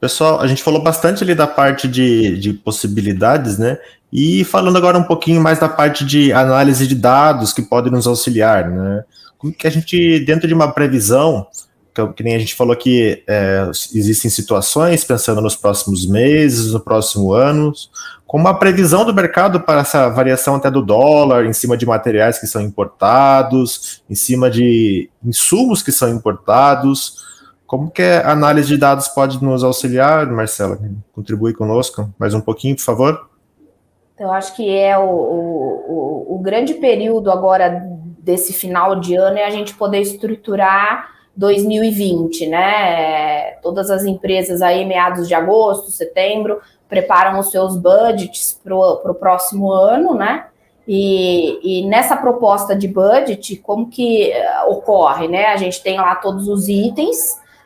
Pessoal, 0.00 0.40
a 0.40 0.46
gente 0.48 0.62
falou 0.62 0.82
bastante 0.82 1.22
ali 1.22 1.34
da 1.34 1.46
parte 1.46 1.86
de, 1.86 2.36
de 2.38 2.52
possibilidades, 2.52 3.58
né? 3.58 3.78
E 4.16 4.44
falando 4.44 4.78
agora 4.78 4.96
um 4.96 5.02
pouquinho 5.02 5.42
mais 5.42 5.58
da 5.58 5.68
parte 5.68 6.04
de 6.04 6.32
análise 6.32 6.86
de 6.86 6.94
dados 6.94 7.52
que 7.52 7.60
podem 7.60 7.90
nos 7.90 8.06
auxiliar, 8.06 8.70
né? 8.70 9.02
Como 9.36 9.52
que 9.52 9.66
a 9.66 9.70
gente, 9.70 10.20
dentro 10.20 10.46
de 10.46 10.54
uma 10.54 10.70
previsão, 10.70 11.48
que, 11.92 12.06
que 12.12 12.22
nem 12.22 12.36
a 12.36 12.38
gente 12.38 12.54
falou 12.54 12.76
que 12.76 13.24
é, 13.26 13.68
existem 13.92 14.30
situações 14.30 15.02
pensando 15.02 15.40
nos 15.40 15.56
próximos 15.56 16.06
meses, 16.06 16.72
no 16.72 16.78
próximo 16.78 17.32
ano, 17.32 17.72
com 18.24 18.38
uma 18.38 18.54
previsão 18.54 19.04
do 19.04 19.12
mercado 19.12 19.60
para 19.60 19.80
essa 19.80 20.08
variação 20.08 20.54
até 20.54 20.70
do 20.70 20.80
dólar, 20.80 21.44
em 21.44 21.52
cima 21.52 21.76
de 21.76 21.84
materiais 21.84 22.38
que 22.38 22.46
são 22.46 22.62
importados, 22.62 24.00
em 24.08 24.14
cima 24.14 24.48
de 24.48 25.10
insumos 25.24 25.82
que 25.82 25.90
são 25.90 26.08
importados. 26.08 27.24
Como 27.66 27.90
que 27.90 28.02
a 28.02 28.30
análise 28.30 28.68
de 28.68 28.76
dados 28.76 29.08
pode 29.08 29.42
nos 29.42 29.64
auxiliar, 29.64 30.24
Marcela? 30.30 30.78
Contribui 31.12 31.52
conosco 31.52 32.14
mais 32.16 32.32
um 32.32 32.40
pouquinho, 32.40 32.76
por 32.76 32.82
favor. 32.82 33.33
Então, 34.14 34.32
acho 34.32 34.54
que 34.54 34.74
é 34.76 34.96
o, 34.96 35.08
o, 35.08 36.36
o 36.36 36.38
grande 36.38 36.74
período 36.74 37.30
agora 37.30 37.82
desse 38.18 38.52
final 38.52 38.96
de 38.96 39.16
ano 39.16 39.38
é 39.38 39.44
a 39.44 39.50
gente 39.50 39.74
poder 39.74 40.00
estruturar 40.00 41.12
2020, 41.36 42.46
né? 42.46 43.52
Todas 43.62 43.90
as 43.90 44.04
empresas 44.04 44.62
aí, 44.62 44.84
meados 44.84 45.26
de 45.26 45.34
agosto, 45.34 45.90
setembro, 45.90 46.60
preparam 46.88 47.38
os 47.40 47.50
seus 47.50 47.76
budgets 47.76 48.60
para 48.62 48.74
o 48.76 49.14
próximo 49.14 49.72
ano, 49.72 50.14
né? 50.14 50.46
E, 50.86 51.80
e, 51.80 51.86
nessa 51.86 52.16
proposta 52.16 52.76
de 52.76 52.86
budget, 52.86 53.56
como 53.56 53.88
que 53.88 54.32
uh, 54.32 54.70
ocorre, 54.70 55.26
né? 55.26 55.46
A 55.46 55.56
gente 55.56 55.82
tem 55.82 55.96
lá 55.96 56.14
todos 56.14 56.46
os 56.46 56.68
itens, 56.68 57.18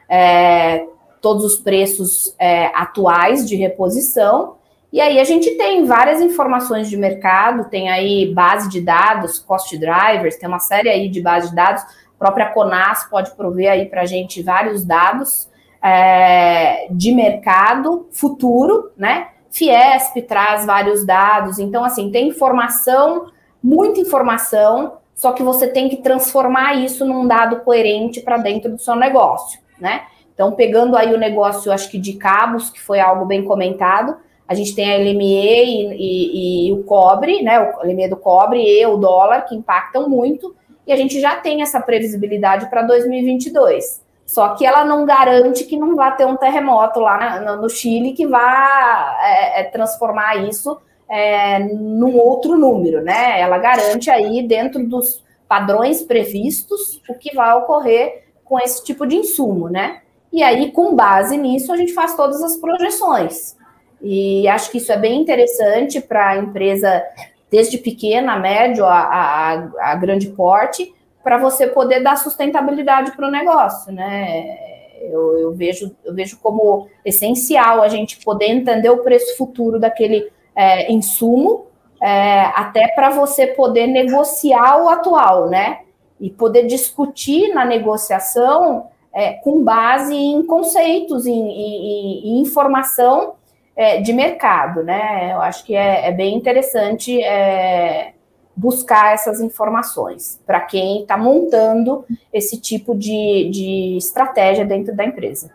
é, 0.08 0.86
todos 1.20 1.44
os 1.44 1.56
preços 1.56 2.34
é, 2.38 2.66
atuais 2.66 3.46
de 3.46 3.56
reposição, 3.56 4.57
e 4.92 5.00
aí 5.00 5.20
a 5.20 5.24
gente 5.24 5.50
tem 5.56 5.84
várias 5.84 6.20
informações 6.20 6.88
de 6.88 6.96
mercado, 6.96 7.68
tem 7.68 7.90
aí 7.90 8.32
base 8.32 8.68
de 8.68 8.80
dados, 8.80 9.38
cost 9.38 9.76
drivers, 9.76 10.36
tem 10.36 10.48
uma 10.48 10.58
série 10.58 10.88
aí 10.88 11.08
de 11.08 11.20
base 11.20 11.50
de 11.50 11.56
dados 11.56 11.84
a 12.18 12.24
própria 12.24 12.50
Conas 12.50 13.04
pode 13.04 13.30
prover 13.36 13.70
aí 13.70 13.86
para 13.86 14.02
a 14.02 14.06
gente 14.06 14.42
vários 14.42 14.84
dados 14.84 15.48
é, 15.80 16.88
de 16.90 17.12
mercado 17.12 18.08
futuro, 18.10 18.90
né? 18.96 19.28
Fiesp 19.50 20.20
traz 20.22 20.66
vários 20.66 21.06
dados, 21.06 21.60
então 21.60 21.84
assim, 21.84 22.10
tem 22.10 22.28
informação, 22.28 23.26
muita 23.62 24.00
informação, 24.00 24.98
só 25.14 25.32
que 25.32 25.44
você 25.44 25.68
tem 25.68 25.88
que 25.88 25.98
transformar 25.98 26.74
isso 26.74 27.06
num 27.06 27.26
dado 27.26 27.60
coerente 27.60 28.20
para 28.20 28.36
dentro 28.36 28.72
do 28.72 28.78
seu 28.80 28.96
negócio, 28.96 29.60
né? 29.80 30.02
Então, 30.34 30.52
pegando 30.52 30.96
aí 30.96 31.14
o 31.14 31.18
negócio, 31.18 31.72
acho 31.72 31.90
que 31.90 31.98
de 31.98 32.14
cabos, 32.14 32.68
que 32.70 32.80
foi 32.80 33.00
algo 33.00 33.24
bem 33.24 33.44
comentado, 33.44 34.16
a 34.48 34.54
gente 34.54 34.74
tem 34.74 34.90
a 34.90 34.96
LME 34.96 35.22
e, 35.22 35.92
e, 35.92 36.68
e 36.68 36.72
o 36.72 36.82
cobre, 36.84 37.42
né? 37.42 37.60
O 37.60 37.86
LME 37.86 38.08
do 38.08 38.16
cobre 38.16 38.62
e 38.62 38.86
o 38.86 38.96
dólar, 38.96 39.42
que 39.42 39.54
impactam 39.54 40.08
muito, 40.08 40.56
e 40.86 40.92
a 40.92 40.96
gente 40.96 41.20
já 41.20 41.36
tem 41.36 41.60
essa 41.60 41.78
previsibilidade 41.80 42.70
para 42.70 42.80
2022. 42.80 44.02
Só 44.24 44.54
que 44.54 44.64
ela 44.64 44.86
não 44.86 45.04
garante 45.04 45.64
que 45.64 45.76
não 45.76 45.94
vai 45.94 46.16
ter 46.16 46.26
um 46.26 46.36
terremoto 46.36 46.98
lá 46.98 47.40
na, 47.40 47.56
no 47.56 47.68
Chile 47.68 48.12
que 48.12 48.26
vá 48.26 49.18
é, 49.22 49.60
é, 49.60 49.64
transformar 49.64 50.36
isso 50.48 50.78
é, 51.10 51.58
num 51.58 52.16
outro 52.16 52.56
número, 52.56 53.02
né? 53.02 53.38
Ela 53.38 53.58
garante 53.58 54.10
aí 54.10 54.42
dentro 54.42 54.86
dos 54.86 55.22
padrões 55.46 56.02
previstos 56.02 57.02
o 57.08 57.14
que 57.14 57.34
vai 57.34 57.54
ocorrer 57.54 58.24
com 58.44 58.58
esse 58.58 58.82
tipo 58.82 59.06
de 59.06 59.16
insumo, 59.16 59.68
né? 59.68 60.00
E 60.32 60.42
aí, 60.42 60.72
com 60.72 60.94
base 60.94 61.36
nisso, 61.36 61.70
a 61.70 61.76
gente 61.76 61.92
faz 61.92 62.14
todas 62.14 62.42
as 62.42 62.56
projeções. 62.56 63.57
E 64.00 64.46
acho 64.48 64.70
que 64.70 64.78
isso 64.78 64.92
é 64.92 64.96
bem 64.96 65.20
interessante 65.20 66.00
para 66.00 66.30
a 66.30 66.36
empresa 66.38 67.02
desde 67.50 67.78
pequena, 67.78 68.38
médio 68.38 68.84
a, 68.84 68.98
a, 69.00 69.92
a 69.92 69.94
grande 69.96 70.28
porte, 70.28 70.94
para 71.22 71.38
você 71.38 71.66
poder 71.66 72.00
dar 72.00 72.16
sustentabilidade 72.16 73.12
para 73.12 73.26
o 73.26 73.30
negócio, 73.30 73.92
né? 73.92 74.56
Eu, 75.00 75.38
eu, 75.38 75.52
vejo, 75.52 75.94
eu 76.04 76.14
vejo 76.14 76.38
como 76.38 76.88
essencial 77.04 77.82
a 77.82 77.88
gente 77.88 78.18
poder 78.24 78.46
entender 78.46 78.90
o 78.90 79.02
preço 79.02 79.36
futuro 79.36 79.78
daquele 79.78 80.30
é, 80.54 80.90
insumo, 80.92 81.66
é, 82.00 82.42
até 82.54 82.88
para 82.88 83.10
você 83.10 83.46
poder 83.48 83.86
negociar 83.86 84.82
o 84.82 84.88
atual, 84.88 85.48
né? 85.48 85.80
E 86.20 86.30
poder 86.30 86.66
discutir 86.66 87.54
na 87.54 87.64
negociação 87.64 88.88
é, 89.12 89.34
com 89.34 89.62
base 89.62 90.14
em 90.14 90.44
conceitos, 90.44 91.26
em, 91.26 91.32
em, 91.32 92.28
em 92.28 92.40
informação 92.40 93.37
é, 93.78 94.00
de 94.00 94.12
mercado, 94.12 94.82
né? 94.82 95.30
Eu 95.32 95.40
acho 95.40 95.64
que 95.64 95.72
é, 95.76 96.08
é 96.08 96.12
bem 96.12 96.34
interessante 96.36 97.22
é, 97.22 98.10
buscar 98.56 99.14
essas 99.14 99.40
informações 99.40 100.40
para 100.44 100.58
quem 100.62 101.02
está 101.02 101.16
montando 101.16 102.04
esse 102.32 102.60
tipo 102.60 102.92
de, 102.92 103.48
de 103.52 103.96
estratégia 103.96 104.64
dentro 104.64 104.96
da 104.96 105.04
empresa. 105.04 105.52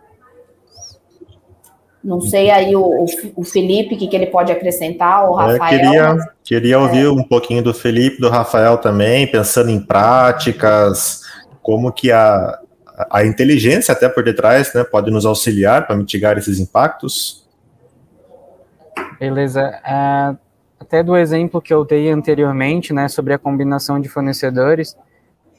Não 2.02 2.22
sei 2.22 2.50
aí 2.50 2.74
o, 2.78 3.06
o 3.36 3.44
Felipe, 3.44 3.96
o 3.96 3.98
que, 3.98 4.08
que 4.08 4.16
ele 4.16 4.28
pode 4.28 4.54
acrescentar, 4.54 5.30
o 5.30 5.34
Rafael. 5.34 5.56
Eu 5.56 5.70
queria, 5.70 6.18
queria 6.46 6.80
ouvir 6.80 7.06
é. 7.06 7.10
um 7.10 7.24
pouquinho 7.24 7.62
do 7.62 7.74
Felipe, 7.74 8.22
do 8.22 8.30
Rafael 8.30 8.78
também, 8.78 9.30
pensando 9.30 9.70
em 9.70 9.86
práticas, 9.86 11.24
como 11.62 11.92
que 11.92 12.10
a, 12.10 12.58
a 13.10 13.26
inteligência 13.26 13.92
até 13.92 14.08
por 14.08 14.24
detrás 14.24 14.74
né, 14.74 14.84
pode 14.86 15.12
nos 15.12 15.26
auxiliar 15.26 15.86
para 15.86 15.96
mitigar 15.98 16.38
esses 16.38 16.58
impactos. 16.58 17.43
Beleza. 19.20 19.82
Uh, 19.84 20.38
até 20.80 21.01
do 21.01 21.16
exemplo 21.16 21.61
que 21.61 21.74
eu 21.74 21.86
dei 21.86 22.09
anteriormente, 22.09 22.93
né, 22.93 23.07
sobre 23.07 23.34
a 23.34 23.38
combinação 23.38 23.99
de 23.99 24.09
fornecedores, 24.09 24.97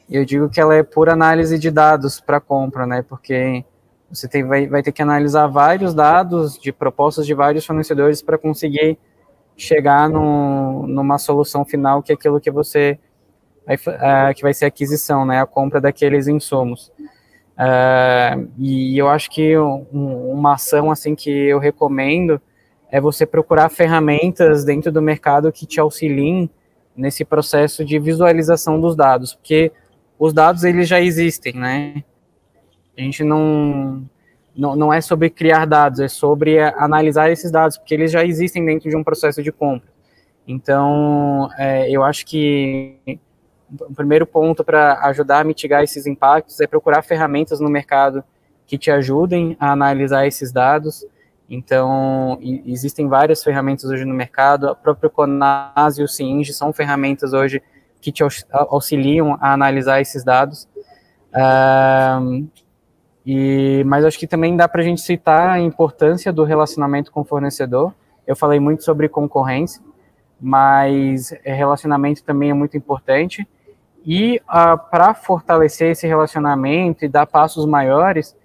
eu 0.09 0.23
digo 0.23 0.49
que 0.49 0.61
ela 0.61 0.75
é 0.75 0.83
pura 0.83 1.13
análise 1.13 1.57
de 1.57 1.71
dados 1.71 2.19
para 2.19 2.39
compra, 2.39 2.85
né, 2.85 3.01
porque 3.01 3.65
você 4.09 4.27
tem, 4.27 4.43
vai, 4.43 4.67
vai 4.67 4.83
ter 4.83 4.91
que 4.91 5.01
analisar 5.01 5.47
vários 5.47 5.93
dados 5.93 6.59
de 6.59 6.71
propostas 6.71 7.25
de 7.25 7.33
vários 7.33 7.65
fornecedores 7.65 8.21
para 8.21 8.37
conseguir 8.37 8.97
chegar 9.57 10.09
no, 10.09 10.85
numa 10.85 11.17
solução 11.17 11.65
final 11.65 12.03
que 12.03 12.11
é 12.11 12.15
aquilo 12.15 12.39
que 12.39 12.51
você 12.51 12.99
vai, 13.65 13.75
uh, 13.75 14.35
que 14.35 14.43
vai 14.43 14.53
ser 14.53 14.65
a 14.65 14.67
aquisição, 14.67 15.25
né, 15.25 15.41
a 15.41 15.45
compra 15.45 15.81
daqueles 15.81 16.27
insumos. 16.27 16.91
Uh, 17.57 18.47
e 18.59 18.97
eu 18.97 19.09
acho 19.09 19.29
que 19.31 19.57
um, 19.57 20.31
uma 20.31 20.53
ação 20.53 20.91
assim 20.91 21.15
que 21.15 21.31
eu 21.31 21.57
recomendo 21.57 22.39
é 22.95 23.01
você 23.01 23.25
procurar 23.25 23.67
ferramentas 23.67 24.63
dentro 24.63 24.89
do 24.89 25.01
mercado 25.01 25.51
que 25.51 25.65
te 25.65 25.81
auxiliem 25.81 26.49
nesse 26.95 27.25
processo 27.25 27.83
de 27.83 27.99
visualização 27.99 28.79
dos 28.79 28.95
dados, 28.95 29.33
porque 29.35 29.69
os 30.17 30.31
dados 30.31 30.63
eles 30.63 30.87
já 30.87 31.01
existem, 31.01 31.51
né? 31.51 32.05
A 32.97 33.01
gente 33.01 33.21
não, 33.21 34.01
não, 34.55 34.77
não 34.77 34.93
é 34.93 35.01
sobre 35.01 35.29
criar 35.29 35.65
dados, 35.65 35.99
é 35.99 36.07
sobre 36.07 36.57
analisar 36.57 37.29
esses 37.29 37.51
dados, 37.51 37.77
porque 37.77 37.93
eles 37.93 38.13
já 38.13 38.23
existem 38.23 38.65
dentro 38.65 38.89
de 38.89 38.95
um 38.95 39.03
processo 39.03 39.43
de 39.43 39.51
compra. 39.51 39.89
Então, 40.47 41.49
é, 41.57 41.91
eu 41.91 42.01
acho 42.01 42.25
que 42.25 42.95
o 43.77 43.93
primeiro 43.93 44.25
ponto 44.25 44.63
para 44.63 45.01
ajudar 45.07 45.41
a 45.41 45.43
mitigar 45.43 45.83
esses 45.83 46.07
impactos 46.07 46.61
é 46.61 46.67
procurar 46.67 47.01
ferramentas 47.01 47.59
no 47.59 47.69
mercado 47.69 48.23
que 48.65 48.77
te 48.77 48.89
ajudem 48.89 49.57
a 49.59 49.73
analisar 49.73 50.25
esses 50.25 50.49
dados, 50.49 51.05
então, 51.49 52.39
existem 52.41 53.07
várias 53.07 53.43
ferramentas 53.43 53.85
hoje 53.85 54.03
no 54.03 54.13
mercado, 54.13 54.67
a 54.67 54.75
própria 54.75 55.09
Conas 55.09 55.97
e 55.97 56.03
o 56.03 56.07
Cienge 56.07 56.53
são 56.53 56.73
ferramentas 56.73 57.33
hoje 57.33 57.61
que 58.01 58.11
te 58.11 58.23
auxiliam 58.51 59.37
a 59.39 59.53
analisar 59.53 60.01
esses 60.01 60.23
dados. 60.23 60.67
E, 63.25 63.83
mas 63.85 64.05
acho 64.05 64.19
que 64.19 64.27
também 64.27 64.55
dá 64.55 64.67
para 64.67 64.81
a 64.81 64.83
gente 64.83 65.01
citar 65.01 65.49
a 65.49 65.59
importância 65.59 66.31
do 66.31 66.43
relacionamento 66.43 67.11
com 67.11 67.21
o 67.21 67.25
fornecedor. 67.25 67.93
Eu 68.25 68.35
falei 68.35 68.59
muito 68.59 68.83
sobre 68.83 69.09
concorrência, 69.09 69.81
mas 70.39 71.31
relacionamento 71.43 72.23
também 72.23 72.51
é 72.51 72.53
muito 72.53 72.77
importante. 72.77 73.47
E 74.05 74.39
uh, 74.47 74.77
para 74.91 75.15
fortalecer 75.15 75.91
esse 75.91 76.05
relacionamento 76.05 77.03
e 77.03 77.07
dar 77.07 77.25
passos 77.25 77.65
maiores, 77.65 78.35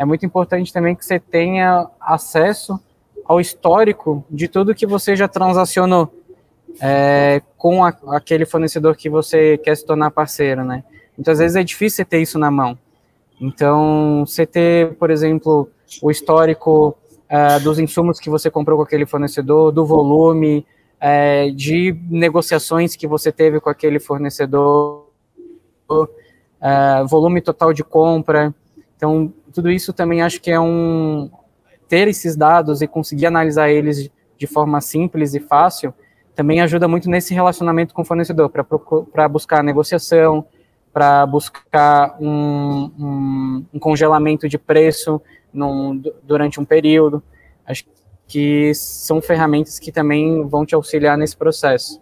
é 0.00 0.04
muito 0.06 0.24
importante 0.24 0.72
também 0.72 0.96
que 0.96 1.04
você 1.04 1.20
tenha 1.20 1.86
acesso 2.00 2.80
ao 3.22 3.38
histórico 3.38 4.24
de 4.30 4.48
tudo 4.48 4.74
que 4.74 4.86
você 4.86 5.14
já 5.14 5.28
transacionou 5.28 6.10
é, 6.80 7.42
com 7.58 7.84
a, 7.84 7.94
aquele 8.12 8.46
fornecedor 8.46 8.96
que 8.96 9.10
você 9.10 9.58
quer 9.58 9.76
se 9.76 9.84
tornar 9.84 10.10
parceiro, 10.10 10.64
né? 10.64 10.82
Muitas 11.14 11.38
vezes 11.38 11.54
é 11.54 11.62
difícil 11.62 12.06
ter 12.06 12.22
isso 12.22 12.38
na 12.38 12.50
mão. 12.50 12.78
Então, 13.38 14.24
você 14.26 14.46
ter, 14.46 14.94
por 14.94 15.10
exemplo, 15.10 15.68
o 16.00 16.10
histórico 16.10 16.96
é, 17.28 17.60
dos 17.60 17.78
insumos 17.78 18.18
que 18.18 18.30
você 18.30 18.50
comprou 18.50 18.78
com 18.78 18.84
aquele 18.84 19.04
fornecedor, 19.04 19.70
do 19.70 19.84
volume, 19.84 20.66
é, 20.98 21.50
de 21.50 21.94
negociações 22.08 22.96
que 22.96 23.06
você 23.06 23.30
teve 23.30 23.60
com 23.60 23.68
aquele 23.68 24.00
fornecedor, 24.00 25.10
é, 26.58 27.04
volume 27.04 27.42
total 27.42 27.74
de 27.74 27.84
compra. 27.84 28.54
Então, 28.96 29.30
tudo 29.52 29.70
isso 29.70 29.92
também 29.92 30.22
acho 30.22 30.40
que 30.40 30.50
é 30.50 30.60
um. 30.60 31.30
Ter 31.88 32.06
esses 32.06 32.36
dados 32.36 32.82
e 32.82 32.86
conseguir 32.86 33.26
analisar 33.26 33.68
eles 33.68 34.10
de 34.38 34.46
forma 34.46 34.80
simples 34.80 35.34
e 35.34 35.40
fácil 35.40 35.92
também 36.34 36.60
ajuda 36.60 36.88
muito 36.88 37.10
nesse 37.10 37.34
relacionamento 37.34 37.92
com 37.92 38.02
o 38.02 38.04
fornecedor, 38.04 38.48
para 38.48 39.28
buscar 39.28 39.62
negociação, 39.62 40.46
para 40.92 41.26
buscar 41.26 42.16
um, 42.20 42.90
um, 42.98 43.66
um, 43.74 43.78
congelamento 43.78 44.48
de 44.48 44.56
preço 44.56 45.20
num, 45.52 46.00
durante 46.22 46.58
um 46.58 46.64
período. 46.64 47.22
Acho 47.66 47.84
que 48.26 48.72
são 48.74 49.20
ferramentas 49.20 49.78
que 49.78 49.92
também 49.92 50.46
vão 50.46 50.64
te 50.64 50.74
auxiliar 50.74 51.18
nesse 51.18 51.36
processo. 51.36 52.00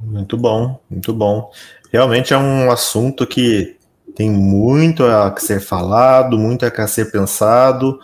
Muito 0.00 0.36
bom, 0.36 0.80
muito 0.88 1.12
bom. 1.12 1.50
Realmente 1.92 2.32
é 2.32 2.38
um 2.38 2.70
assunto 2.70 3.26
que 3.26 3.77
tem 4.18 4.28
muito 4.28 5.06
a 5.06 5.32
ser 5.38 5.60
falado, 5.60 6.36
muito 6.36 6.66
a 6.66 6.86
ser 6.86 7.10
pensado. 7.10 7.98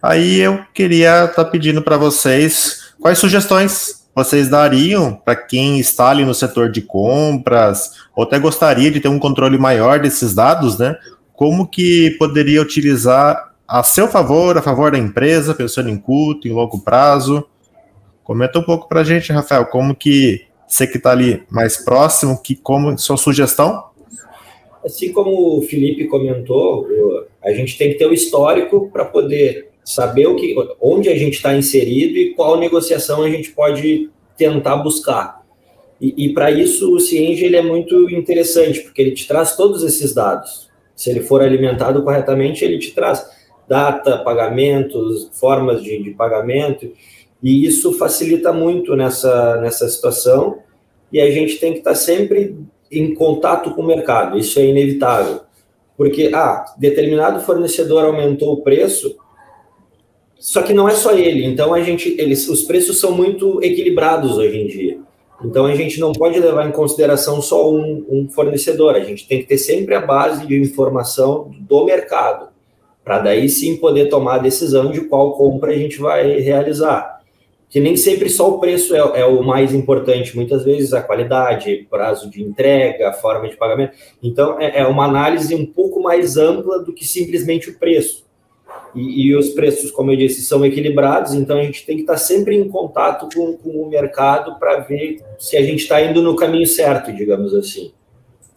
Aí 0.00 0.38
eu 0.38 0.64
queria 0.72 1.24
estar 1.24 1.44
tá 1.44 1.50
pedindo 1.50 1.82
para 1.82 1.98
vocês 1.98 2.86
Quais 3.00 3.18
sugestões 3.18 4.06
vocês 4.14 4.48
dariam 4.48 5.14
para 5.14 5.36
quem 5.36 5.78
está 5.78 6.08
ali 6.08 6.24
no 6.24 6.34
setor 6.34 6.70
de 6.70 6.80
compras, 6.80 7.92
ou 8.14 8.24
até 8.24 8.38
gostaria 8.38 8.90
de 8.90 8.98
ter 8.98 9.08
um 9.08 9.18
controle 9.18 9.58
maior 9.58 10.00
desses 10.00 10.34
dados, 10.34 10.78
né? 10.78 10.96
Como 11.34 11.68
que 11.68 12.16
poderia 12.18 12.62
utilizar 12.62 13.52
a 13.68 13.82
seu 13.82 14.08
favor, 14.08 14.56
a 14.56 14.62
favor 14.62 14.90
da 14.90 14.98
empresa, 14.98 15.54
pensando 15.54 15.90
em 15.90 15.98
culto, 15.98 16.48
em 16.48 16.52
longo 16.52 16.80
prazo? 16.80 17.46
Comenta 18.24 18.58
um 18.58 18.62
pouco 18.62 18.88
para 18.88 19.00
a 19.00 19.04
gente, 19.04 19.32
Rafael, 19.32 19.66
como 19.66 19.94
que 19.94 20.46
você 20.66 20.86
que 20.86 20.96
está 20.96 21.10
ali 21.10 21.44
mais 21.50 21.76
próximo, 21.76 22.40
que 22.42 22.56
como 22.56 22.96
sua 22.98 23.18
sugestão? 23.18 23.85
Assim 24.86 25.12
como 25.12 25.58
o 25.58 25.62
Felipe 25.62 26.04
comentou, 26.06 26.86
a 27.42 27.50
gente 27.50 27.76
tem 27.76 27.90
que 27.90 27.98
ter 27.98 28.06
o 28.06 28.14
histórico 28.14 28.88
para 28.92 29.04
poder 29.04 29.70
saber 29.84 30.28
o 30.28 30.36
que, 30.36 30.54
onde 30.80 31.08
a 31.08 31.16
gente 31.16 31.34
está 31.34 31.56
inserido 31.56 32.16
e 32.16 32.34
qual 32.34 32.58
negociação 32.58 33.22
a 33.22 33.28
gente 33.28 33.50
pode 33.50 34.08
tentar 34.36 34.76
buscar. 34.76 35.44
E, 36.00 36.26
e 36.26 36.32
para 36.32 36.52
isso 36.52 36.94
o 36.94 37.00
Cienge 37.00 37.44
ele 37.44 37.56
é 37.56 37.62
muito 37.62 38.08
interessante, 38.10 38.80
porque 38.80 39.02
ele 39.02 39.10
te 39.10 39.26
traz 39.26 39.56
todos 39.56 39.82
esses 39.82 40.14
dados. 40.14 40.70
Se 40.94 41.10
ele 41.10 41.20
for 41.20 41.42
alimentado 41.42 42.02
corretamente, 42.04 42.64
ele 42.64 42.78
te 42.78 42.92
traz 42.94 43.26
data, 43.68 44.18
pagamentos, 44.18 45.30
formas 45.32 45.82
de, 45.82 46.00
de 46.00 46.10
pagamento, 46.10 46.92
e 47.42 47.66
isso 47.66 47.92
facilita 47.92 48.52
muito 48.52 48.94
nessa, 48.94 49.60
nessa 49.60 49.88
situação. 49.88 50.58
E 51.12 51.20
a 51.20 51.28
gente 51.30 51.56
tem 51.56 51.72
que 51.72 51.78
estar 51.78 51.90
tá 51.90 51.96
sempre 51.96 52.56
em 52.90 53.14
contato 53.14 53.72
com 53.72 53.82
o 53.82 53.86
mercado, 53.86 54.38
isso 54.38 54.58
é 54.58 54.66
inevitável. 54.66 55.40
Porque, 55.96 56.30
ah, 56.34 56.64
determinado 56.78 57.40
fornecedor 57.40 58.04
aumentou 58.04 58.52
o 58.52 58.62
preço, 58.62 59.16
só 60.38 60.62
que 60.62 60.74
não 60.74 60.88
é 60.88 60.94
só 60.94 61.12
ele. 61.12 61.44
Então 61.44 61.72
a 61.72 61.80
gente, 61.80 62.14
eles, 62.18 62.48
os 62.48 62.62
preços 62.62 63.00
são 63.00 63.12
muito 63.12 63.62
equilibrados 63.62 64.36
hoje 64.36 64.58
em 64.58 64.66
dia. 64.66 64.98
Então 65.44 65.66
a 65.66 65.74
gente 65.74 65.98
não 65.98 66.12
pode 66.12 66.38
levar 66.38 66.68
em 66.68 66.72
consideração 66.72 67.40
só 67.40 67.70
um, 67.70 68.04
um 68.08 68.28
fornecedor. 68.28 68.94
A 68.94 69.00
gente 69.00 69.26
tem 69.26 69.40
que 69.40 69.48
ter 69.48 69.58
sempre 69.58 69.94
a 69.94 70.00
base 70.00 70.46
de 70.46 70.58
informação 70.58 71.50
do 71.60 71.84
mercado 71.84 72.48
para 73.06 73.20
daí 73.20 73.48
sim 73.48 73.76
poder 73.76 74.08
tomar 74.08 74.34
a 74.34 74.38
decisão 74.38 74.90
de 74.90 75.02
qual 75.02 75.36
compra 75.36 75.70
a 75.70 75.76
gente 75.76 75.98
vai 75.98 76.40
realizar. 76.40 77.15
Que 77.68 77.80
nem 77.80 77.96
sempre 77.96 78.30
só 78.30 78.48
o 78.48 78.60
preço 78.60 78.94
é, 78.94 79.20
é 79.20 79.26
o 79.26 79.42
mais 79.42 79.74
importante, 79.74 80.36
muitas 80.36 80.64
vezes 80.64 80.92
a 80.92 81.02
qualidade, 81.02 81.86
prazo 81.90 82.30
de 82.30 82.42
entrega, 82.42 83.12
forma 83.12 83.48
de 83.48 83.56
pagamento. 83.56 83.96
Então 84.22 84.60
é, 84.60 84.80
é 84.80 84.86
uma 84.86 85.04
análise 85.04 85.54
um 85.54 85.66
pouco 85.66 86.00
mais 86.00 86.36
ampla 86.36 86.82
do 86.82 86.92
que 86.92 87.04
simplesmente 87.04 87.70
o 87.70 87.78
preço 87.78 88.26
e, 88.96 89.26
e, 89.26 89.36
os 89.36 89.50
preços, 89.50 89.90
como 89.90 90.10
eu 90.10 90.16
disse, 90.16 90.42
são 90.42 90.64
equilibrados, 90.64 91.34
então 91.34 91.58
a 91.58 91.62
gente 91.62 91.84
tem 91.84 91.96
que 91.96 92.02
estar 92.02 92.16
sempre 92.16 92.56
em 92.56 92.66
contato 92.66 93.28
com, 93.34 93.54
com 93.54 93.82
o 93.82 93.88
mercado 93.90 94.58
para 94.58 94.80
ver 94.80 95.22
se 95.38 95.56
a 95.56 95.62
gente 95.62 95.82
está 95.82 96.00
indo 96.00 96.22
no 96.22 96.34
caminho 96.34 96.66
certo, 96.66 97.12
digamos 97.12 97.54
assim. 97.54 97.92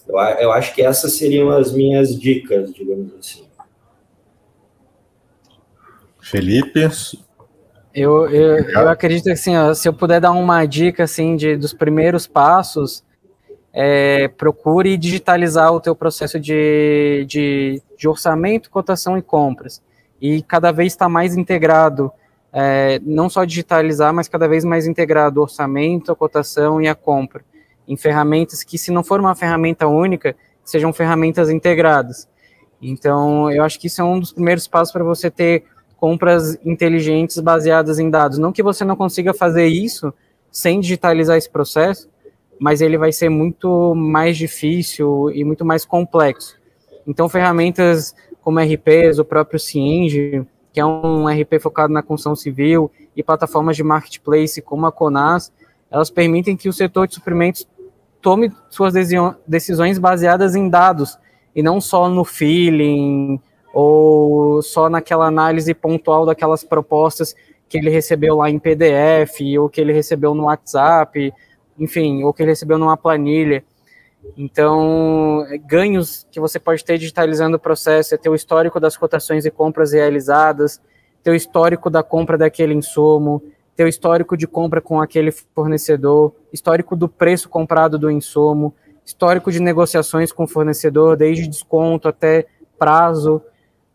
Eu, 0.07 0.17
eu 0.17 0.51
acho 0.53 0.73
que 0.73 0.81
essas 0.81 1.13
seriam 1.13 1.49
as 1.49 1.73
minhas 1.73 2.17
dicas, 2.17 2.73
digamos 2.73 3.13
assim. 3.19 3.43
Felipe? 6.21 6.87
Eu, 7.93 8.29
eu, 8.29 8.69
eu 8.69 8.89
acredito 8.89 9.23
que 9.23 9.31
assim, 9.31 9.57
ó, 9.57 9.73
se 9.73 9.87
eu 9.87 9.93
puder 9.93 10.21
dar 10.21 10.31
uma 10.31 10.65
dica 10.65 11.03
assim 11.03 11.35
de, 11.35 11.55
dos 11.55 11.73
primeiros 11.73 12.27
passos, 12.27 13.03
é, 13.73 14.27
procure 14.27 14.97
digitalizar 14.97 15.73
o 15.73 15.79
teu 15.81 15.95
processo 15.95 16.39
de, 16.39 17.25
de, 17.27 17.81
de 17.97 18.07
orçamento, 18.07 18.69
cotação 18.69 19.17
e 19.17 19.21
compras 19.21 19.81
e 20.21 20.41
cada 20.41 20.71
vez 20.71 20.93
está 20.93 21.07
mais 21.07 21.35
integrado, 21.35 22.11
é, 22.51 22.99
não 23.03 23.29
só 23.29 23.45
digitalizar, 23.45 24.13
mas 24.13 24.27
cada 24.27 24.47
vez 24.47 24.65
mais 24.65 24.85
integrado 24.85 25.39
o 25.39 25.43
orçamento, 25.43 26.11
a 26.11 26.15
cotação 26.15 26.81
e 26.81 26.87
a 26.87 26.95
compra, 26.95 27.43
em 27.87 27.95
ferramentas 27.95 28.63
que, 28.63 28.77
se 28.77 28.91
não 28.91 29.03
for 29.03 29.19
uma 29.19 29.35
ferramenta 29.35 29.87
única, 29.87 30.35
sejam 30.63 30.91
ferramentas 30.93 31.49
integradas. 31.49 32.27
Então, 32.81 33.51
eu 33.51 33.63
acho 33.63 33.79
que 33.79 33.87
isso 33.87 34.01
é 34.01 34.03
um 34.03 34.19
dos 34.19 34.31
primeiros 34.31 34.67
passos 34.67 34.91
para 34.91 35.03
você 35.03 35.29
ter 35.29 35.63
compras 35.99 36.57
inteligentes 36.65 37.37
baseadas 37.39 37.99
em 37.99 38.09
dados. 38.09 38.37
Não 38.37 38.53
que 38.53 38.63
você 38.63 38.85
não 38.85 38.95
consiga 38.95 39.33
fazer 39.33 39.67
isso 39.67 40.13
sem 40.51 40.79
digitalizar 40.79 41.37
esse 41.37 41.49
processo, 41.49 42.09
mas 42.59 42.81
ele 42.81 42.97
vai 42.97 43.11
ser 43.11 43.29
muito 43.29 43.93
mais 43.93 44.37
difícil 44.37 45.29
e 45.31 45.43
muito 45.43 45.65
mais 45.65 45.85
complexo. 45.85 46.57
Então, 47.05 47.27
ferramentas 47.27 48.15
como 48.41 48.59
RPs, 48.59 49.19
o 49.19 49.25
próprio 49.25 49.59
Cienge, 49.59 50.45
que 50.71 50.79
é 50.79 50.85
um 50.85 51.27
RP 51.27 51.59
focado 51.61 51.91
na 51.91 52.01
construção 52.01 52.35
civil, 52.35 52.91
e 53.15 53.21
plataformas 53.21 53.75
de 53.75 53.83
marketplace 53.83 54.61
como 54.61 54.85
a 54.85 54.91
Conas, 54.91 55.51
elas 55.91 56.09
permitem 56.09 56.55
que 56.55 56.69
o 56.69 56.73
setor 56.73 57.07
de 57.07 57.15
suprimentos 57.15 57.67
tome 58.21 58.51
suas 58.69 58.93
decisões 59.47 59.97
baseadas 59.99 60.55
em 60.55 60.69
dados, 60.69 61.17
e 61.55 61.61
não 61.61 61.81
só 61.81 62.07
no 62.09 62.23
feeling, 62.23 63.39
ou 63.73 64.61
só 64.61 64.89
naquela 64.89 65.25
análise 65.25 65.73
pontual 65.73 66.25
daquelas 66.25 66.63
propostas 66.63 67.35
que 67.67 67.77
ele 67.77 67.89
recebeu 67.89 68.37
lá 68.37 68.49
em 68.49 68.57
PDF, 68.57 69.41
ou 69.59 69.69
que 69.69 69.79
ele 69.79 69.93
recebeu 69.93 70.33
no 70.33 70.45
WhatsApp, 70.45 71.31
enfim, 71.77 72.23
ou 72.23 72.33
que 72.33 72.41
ele 72.41 72.51
recebeu 72.51 72.77
numa 72.77 72.97
planilha. 72.97 73.63
Então, 74.37 75.45
ganhos 75.65 76.27
que 76.31 76.39
você 76.39 76.59
pode 76.59 76.83
ter 76.83 76.97
digitalizando 76.97 77.57
o 77.57 77.59
processo 77.59 78.15
é 78.15 78.17
ter 78.17 78.29
o 78.29 78.35
histórico 78.35 78.79
das 78.79 78.97
cotações 78.97 79.45
e 79.45 79.51
compras 79.51 79.93
realizadas, 79.93 80.81
ter 81.23 81.31
o 81.31 81.35
histórico 81.35 81.89
da 81.89 82.03
compra 82.03 82.37
daquele 82.37 82.73
insumo, 82.73 83.41
ter 83.75 83.85
o 83.85 83.87
histórico 83.87 84.35
de 84.35 84.45
compra 84.45 84.81
com 84.81 84.99
aquele 84.99 85.31
fornecedor, 85.31 86.33
histórico 86.51 86.95
do 86.95 87.07
preço 87.07 87.47
comprado 87.47 87.97
do 87.97 88.11
insumo, 88.11 88.73
histórico 89.05 89.51
de 89.51 89.61
negociações 89.61 90.31
com 90.31 90.43
o 90.43 90.47
fornecedor, 90.47 91.15
desde 91.15 91.47
desconto 91.47 92.07
até 92.07 92.45
prazo, 92.77 93.41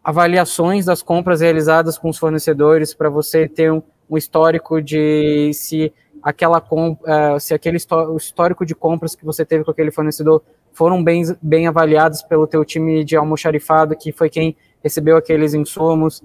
avaliações 0.05 0.85
das 0.85 1.03
compras 1.03 1.41
realizadas 1.41 1.97
com 1.97 2.11
os 2.11 2.19
fornecedores 2.19 2.93
para 2.93 3.09
você 3.09 3.49
ter 3.49 3.73
um, 3.73 3.83
um 4.09 4.19
histórico 4.19 4.83
de 4.83 5.51
se 5.55 5.91
aquela 6.23 6.59
uh, 6.59 7.41
se 7.41 7.55
aquele 7.55 7.79
histórico 7.79 8.67
de 8.67 8.75
compras 8.75 9.15
que 9.15 9.25
você 9.25 9.45
teve 9.45 9.65
com 9.65 9.71
aquele 9.71 9.91
fornecedor 9.91 10.43
foram 10.73 11.03
bem, 11.03 11.23
bem 11.41 11.67
avaliados 11.67 12.23
pelo 12.23 12.47
teu 12.47 12.65
time 12.65 13.05
de 13.05 13.17
almoxarifado, 13.17 13.97
que 13.97 14.13
foi 14.13 14.29
quem 14.29 14.57
recebeu 14.83 15.17
aqueles 15.17 15.55
insumos, 15.55 16.23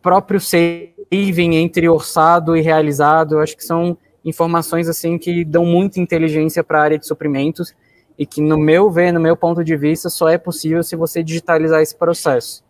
próprio 0.00 0.40
saving 0.40 1.56
entre 1.56 1.88
orçado 1.88 2.56
e 2.56 2.60
realizado, 2.60 3.38
acho 3.38 3.56
que 3.56 3.64
são 3.64 3.98
informações 4.24 4.88
assim 4.88 5.18
que 5.18 5.44
dão 5.44 5.66
muita 5.66 6.00
inteligência 6.00 6.64
para 6.64 6.78
a 6.78 6.82
área 6.82 6.98
de 6.98 7.06
suprimentos 7.06 7.74
e 8.18 8.24
que 8.24 8.40
no 8.40 8.56
meu 8.56 8.90
ver, 8.90 9.12
no 9.12 9.20
meu 9.20 9.36
ponto 9.36 9.62
de 9.62 9.76
vista, 9.76 10.08
só 10.08 10.28
é 10.28 10.38
possível 10.38 10.82
se 10.82 10.96
você 10.96 11.22
digitalizar 11.22 11.82
esse 11.82 11.96
processo. 11.96 12.63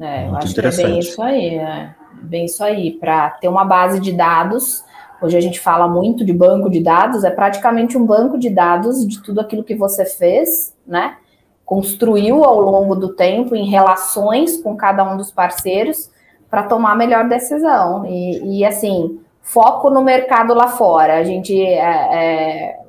É, 0.00 0.26
eu 0.26 0.36
acho 0.36 0.54
que 0.54 0.60
é 0.60 0.70
bem 0.70 0.98
isso 0.98 1.22
aí, 1.22 1.54
é. 1.56 1.94
bem 2.22 2.44
isso 2.44 2.64
aí, 2.64 2.92
para 2.92 3.30
ter 3.30 3.48
uma 3.48 3.64
base 3.64 4.00
de 4.00 4.12
dados. 4.12 4.84
Hoje 5.22 5.36
a 5.36 5.40
gente 5.40 5.60
fala 5.60 5.86
muito 5.86 6.24
de 6.24 6.32
banco 6.32 6.68
de 6.68 6.80
dados, 6.80 7.24
é 7.24 7.30
praticamente 7.30 7.96
um 7.96 8.04
banco 8.04 8.36
de 8.38 8.50
dados 8.50 9.06
de 9.06 9.22
tudo 9.22 9.40
aquilo 9.40 9.64
que 9.64 9.74
você 9.74 10.04
fez, 10.04 10.76
né? 10.86 11.16
Construiu 11.64 12.44
ao 12.44 12.60
longo 12.60 12.94
do 12.94 13.14
tempo 13.14 13.54
em 13.54 13.70
relações 13.70 14.60
com 14.60 14.76
cada 14.76 15.04
um 15.04 15.16
dos 15.16 15.30
parceiros 15.30 16.10
para 16.50 16.64
tomar 16.64 16.92
a 16.92 16.96
melhor 16.96 17.28
decisão. 17.28 18.04
E, 18.04 18.58
e, 18.58 18.64
assim, 18.64 19.18
foco 19.40 19.88
no 19.88 20.02
mercado 20.02 20.52
lá 20.52 20.68
fora. 20.68 21.18
A 21.18 21.24
gente 21.24 21.58
é, 21.58 21.78
é, 21.78 22.80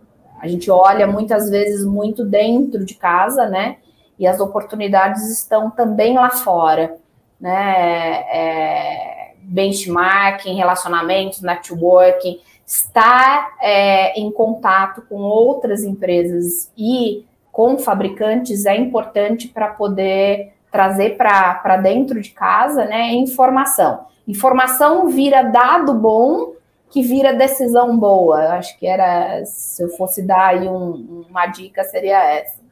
a 0.41 0.47
gente 0.47 0.69
olha 0.69 1.07
muitas 1.07 1.49
vezes 1.49 1.85
muito 1.85 2.25
dentro 2.25 2.83
de 2.83 2.95
casa, 2.95 3.47
né? 3.47 3.77
E 4.17 4.25
as 4.27 4.39
oportunidades 4.39 5.29
estão 5.29 5.69
também 5.69 6.15
lá 6.15 6.29
fora, 6.29 6.97
né? 7.39 8.25
É, 8.31 9.33
benchmarking, 9.41 10.55
relacionamentos, 10.55 11.41
networking, 11.41 12.39
estar 12.65 13.55
é, 13.61 14.19
em 14.19 14.31
contato 14.31 15.03
com 15.07 15.17
outras 15.17 15.83
empresas 15.83 16.71
e 16.77 17.25
com 17.51 17.77
fabricantes 17.77 18.65
é 18.65 18.75
importante 18.75 19.47
para 19.47 19.67
poder 19.67 20.53
trazer 20.71 21.15
para 21.15 21.77
dentro 21.77 22.19
de 22.19 22.31
casa 22.31 22.83
né, 22.85 23.13
informação. 23.13 24.07
Informação 24.27 25.07
vira 25.07 25.41
dado 25.43 25.93
bom 25.93 26.53
que 26.89 27.01
vira 27.01 27.33
decisão 27.33 27.97
boa. 27.97 28.53
Acho 28.53 28.77
que 28.77 28.85
era, 28.85 29.45
se 29.45 29.81
eu 29.83 29.89
fosse 29.89 30.21
dar 30.21 30.47
aí 30.47 30.67
um, 30.67 31.25
uma 31.29 31.45
dica, 31.45 31.83
seria 31.83 32.21
essa. 32.23 32.64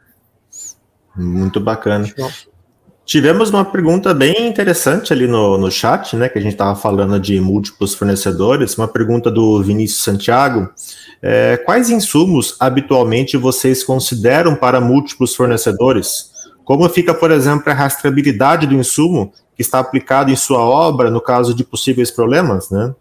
Muito 1.15 1.59
bacana. 1.59 2.07
Tivemos 3.05 3.49
uma 3.49 3.65
pergunta 3.65 4.13
bem 4.13 4.47
interessante 4.47 5.11
ali 5.11 5.27
no, 5.27 5.57
no 5.57 5.69
chat, 5.69 6.15
né? 6.15 6.29
Que 6.29 6.39
a 6.39 6.41
gente 6.41 6.53
estava 6.53 6.75
falando 6.75 7.19
de 7.19 7.39
múltiplos 7.39 7.93
fornecedores. 7.93 8.77
Uma 8.77 8.87
pergunta 8.87 9.29
do 9.29 9.61
Vinícius 9.61 10.03
Santiago. 10.03 10.69
É, 11.21 11.57
quais 11.57 11.89
insumos 11.89 12.55
habitualmente 12.59 13.35
vocês 13.35 13.83
consideram 13.83 14.55
para 14.55 14.79
múltiplos 14.79 15.35
fornecedores? 15.35 16.31
Como 16.63 16.87
fica, 16.87 17.13
por 17.13 17.29
exemplo, 17.29 17.69
a 17.69 17.73
rastreabilidade 17.73 18.65
do 18.65 18.75
insumo 18.75 19.33
que 19.55 19.61
está 19.61 19.79
aplicado 19.79 20.31
em 20.31 20.35
sua 20.35 20.59
obra 20.59 21.11
no 21.11 21.19
caso 21.19 21.53
de 21.53 21.63
possíveis 21.63 22.09
problemas, 22.09 22.69
né? 22.69 22.95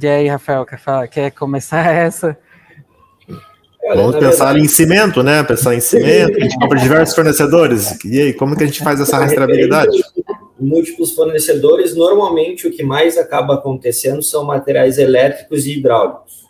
E 0.00 0.06
aí, 0.06 0.28
Rafael, 0.28 0.64
quer, 0.64 0.78
falar, 0.78 1.08
quer 1.08 1.30
começar 1.30 1.84
essa? 1.92 2.36
Vamos 3.86 4.16
pensar 4.16 4.56
em 4.58 4.68
cimento, 4.68 5.22
né? 5.22 5.42
Pensar 5.42 5.74
em 5.74 5.80
cimento, 5.80 6.36
a 6.36 6.40
gente 6.40 6.58
compra 6.58 6.78
diversos 6.78 7.14
fornecedores. 7.14 7.98
E 8.04 8.20
aí, 8.20 8.32
como 8.32 8.56
que 8.56 8.64
a 8.64 8.66
gente 8.66 8.82
faz 8.82 9.00
essa 9.00 9.18
rastreabilidade? 9.18 9.96
Múltiplos 10.58 11.12
fornecedores, 11.12 11.94
normalmente 11.94 12.66
o 12.66 12.70
que 12.70 12.82
mais 12.82 13.16
acaba 13.16 13.54
acontecendo 13.54 14.22
são 14.22 14.44
materiais 14.44 14.98
elétricos 14.98 15.66
e 15.66 15.78
hidráulicos, 15.78 16.44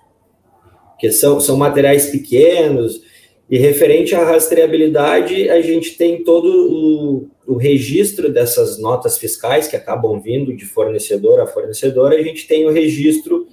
que 0.98 1.12
são, 1.12 1.38
são 1.40 1.56
materiais 1.56 2.06
pequenos, 2.06 3.02
e 3.50 3.58
referente 3.58 4.14
à 4.14 4.24
rastreabilidade, 4.24 5.48
a 5.48 5.60
gente 5.60 5.96
tem 5.96 6.24
todo 6.24 6.48
o, 6.48 7.30
o 7.46 7.56
registro 7.56 8.30
dessas 8.30 8.78
notas 8.78 9.16
fiscais 9.16 9.68
que 9.68 9.76
acabam 9.76 10.20
vindo 10.20 10.54
de 10.54 10.66
fornecedor 10.66 11.40
a 11.40 11.46
fornecedor, 11.46 12.12
a 12.12 12.22
gente 12.22 12.46
tem 12.46 12.66
o 12.66 12.72
registro 12.72 13.46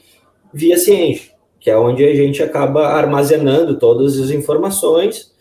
via 0.54 0.78
Cienge 0.78 1.35
que 1.66 1.72
é 1.72 1.76
onde 1.76 2.06
a 2.06 2.14
gente 2.14 2.44
acaba 2.44 2.90
armazenando 2.90 3.80
todas 3.80 4.20
as 4.20 4.30
informações, 4.30 5.34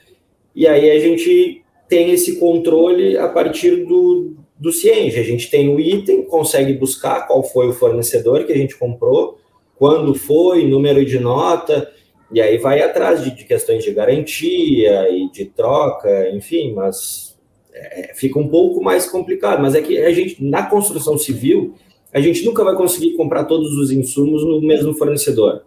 e 0.57 0.66
aí 0.66 0.91
a 0.91 0.99
gente 0.99 1.62
tem 1.87 2.12
esse 2.12 2.41
controle 2.41 3.18
a 3.18 3.29
partir 3.29 3.85
do, 3.85 4.35
do 4.59 4.72
Cienge. 4.72 5.20
A 5.20 5.22
gente 5.22 5.51
tem 5.51 5.68
o 5.68 5.79
item, 5.79 6.22
consegue 6.22 6.72
buscar 6.72 7.27
qual 7.27 7.43
foi 7.43 7.68
o 7.68 7.75
fornecedor 7.75 8.45
que 8.45 8.53
a 8.55 8.57
gente 8.57 8.75
comprou, 8.75 9.39
quando 9.77 10.14
foi, 10.14 10.66
número 10.66 11.05
de 11.05 11.18
nota, 11.18 11.93
e 12.33 12.41
aí 12.41 12.57
vai 12.57 12.81
atrás 12.81 13.22
de, 13.22 13.37
de 13.37 13.45
questões 13.45 13.85
de 13.85 13.93
garantia 13.93 15.11
e 15.11 15.31
de 15.31 15.45
troca, 15.45 16.31
enfim, 16.31 16.72
mas 16.72 17.37
é, 17.75 18.14
fica 18.14 18.39
um 18.39 18.49
pouco 18.49 18.83
mais 18.83 19.07
complicado. 19.07 19.61
Mas 19.61 19.75
é 19.75 19.83
que 19.83 19.99
a 19.99 20.11
gente, 20.11 20.43
na 20.43 20.64
construção 20.64 21.18
civil, 21.18 21.75
a 22.11 22.18
gente 22.18 22.47
nunca 22.47 22.64
vai 22.64 22.75
conseguir 22.75 23.14
comprar 23.14 23.45
todos 23.45 23.77
os 23.77 23.91
insumos 23.91 24.43
no 24.43 24.62
mesmo 24.62 24.95
fornecedor. 24.95 25.62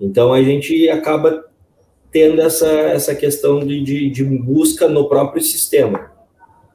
Então 0.00 0.32
a 0.32 0.42
gente 0.42 0.88
acaba 0.88 1.44
tendo 2.10 2.40
essa, 2.40 2.66
essa 2.66 3.14
questão 3.14 3.60
de, 3.60 3.82
de, 3.82 4.10
de 4.10 4.24
busca 4.24 4.88
no 4.88 5.08
próprio 5.08 5.42
sistema. 5.42 6.10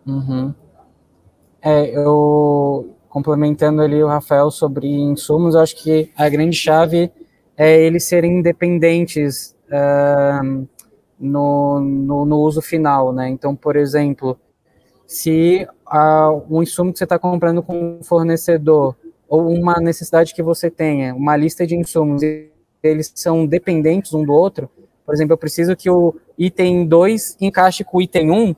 Uhum. 0.06 0.54
É, 1.62 1.96
eu 1.96 2.96
complementando 3.10 3.82
ali 3.82 4.02
o 4.02 4.08
Rafael 4.08 4.50
sobre 4.50 4.88
insumos, 4.88 5.56
acho 5.56 5.76
que 5.76 6.10
a 6.16 6.30
grande 6.30 6.56
chave 6.56 7.12
é 7.58 7.80
eles 7.82 8.06
serem 8.06 8.40
independentes 8.40 9.56
uh, 9.68 10.68
no, 11.20 11.80
no, 11.80 12.26
no, 12.26 12.40
uso 12.40 12.62
final, 12.62 13.12
né? 13.12 13.28
Então, 13.28 13.56
por 13.56 13.76
exemplo, 13.76 14.40
se 15.06 15.68
uh, 15.88 16.42
um 16.50 16.64
insumo 16.64 16.94
que 16.94 17.00
você 17.00 17.04
está 17.04 17.20
comprando 17.20 17.62
com 17.62 18.00
um 18.00 18.04
fornecedor 18.04 18.96
ou 19.28 19.50
uma 19.50 19.76
necessidade 19.80 20.34
que 20.34 20.42
você 20.42 20.72
tenha, 20.72 21.14
uma 21.14 21.36
lista 21.36 21.68
de 21.68 21.76
insumos 21.76 22.22
eles 22.84 23.12
são 23.16 23.46
dependentes 23.46 24.14
um 24.14 24.24
do 24.24 24.34
outro. 24.34 24.70
Por 25.06 25.14
exemplo, 25.14 25.34
eu 25.34 25.38
preciso 25.38 25.76
que 25.76 25.90
o 25.90 26.16
item 26.38 26.86
2 26.86 27.38
encaixe 27.42 27.84
com 27.84 27.98
o 27.98 28.02
item 28.02 28.32
1. 28.32 28.36
Um, 28.36 28.56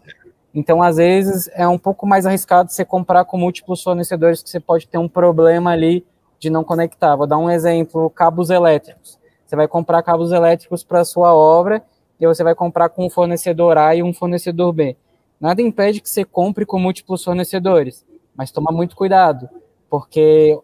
então, 0.53 0.83
às 0.83 0.97
vezes, 0.97 1.49
é 1.53 1.67
um 1.67 1.79
pouco 1.79 2.05
mais 2.05 2.25
arriscado 2.25 2.71
você 2.71 2.85
comprar 2.85 3.25
com 3.25 3.37
múltiplos 3.37 3.81
fornecedores, 3.81 4.43
que 4.43 4.49
você 4.49 4.59
pode 4.59 4.87
ter 4.87 4.97
um 4.97 5.09
problema 5.09 5.71
ali 5.71 6.05
de 6.39 6.49
não 6.49 6.63
conectar. 6.63 7.15
Vou 7.15 7.25
dar 7.25 7.37
um 7.37 7.49
exemplo: 7.49 8.09
cabos 8.09 8.49
elétricos. 8.49 9.17
Você 9.45 9.55
vai 9.55 9.67
comprar 9.67 10.03
cabos 10.03 10.31
elétricos 10.31 10.83
para 10.83 11.01
a 11.01 11.05
sua 11.05 11.33
obra 11.33 11.83
e 12.19 12.27
você 12.27 12.43
vai 12.43 12.55
comprar 12.55 12.89
com 12.89 13.05
um 13.05 13.09
fornecedor 13.09 13.77
A 13.77 13.95
e 13.95 14.03
um 14.03 14.13
fornecedor 14.13 14.71
B. 14.73 14.95
Nada 15.39 15.61
impede 15.61 16.01
que 16.01 16.09
você 16.09 16.23
compre 16.23 16.65
com 16.65 16.79
múltiplos 16.79 17.23
fornecedores, 17.23 18.05
mas 18.35 18.51
toma 18.51 18.71
muito 18.71 18.95
cuidado, 18.95 19.49
porque 19.89 20.57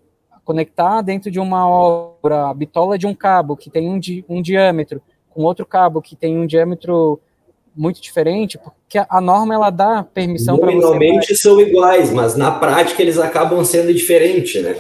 conectar 0.49 1.03
dentro 1.03 1.29
de 1.29 1.39
uma 1.39 1.69
obra 1.69 2.49
a 2.49 2.53
bitola 2.55 2.97
de 2.97 3.05
um 3.05 3.13
cabo 3.13 3.55
que 3.55 3.69
tem 3.69 3.87
um, 3.87 3.99
di 3.99 4.25
um 4.27 4.41
diâmetro 4.41 4.99
com 5.29 5.43
outro 5.43 5.63
cabo 5.63 6.01
que 6.01 6.15
tem 6.15 6.39
um 6.39 6.47
diâmetro 6.47 7.19
muito 7.75 8.01
diferente, 8.01 8.57
porque 8.57 8.97
a 8.97 9.21
norma 9.21 9.53
ela 9.53 9.69
dá 9.69 10.03
permissão 10.03 10.57
para 10.57 10.71
você. 10.71 10.77
Nominalmente 10.77 11.35
são 11.35 11.61
iguais, 11.61 12.11
mas 12.11 12.35
na 12.35 12.49
prática 12.49 12.99
eles 12.99 13.19
acabam 13.19 13.63
sendo 13.63 13.93
diferentes, 13.93 14.63
né? 14.63 14.75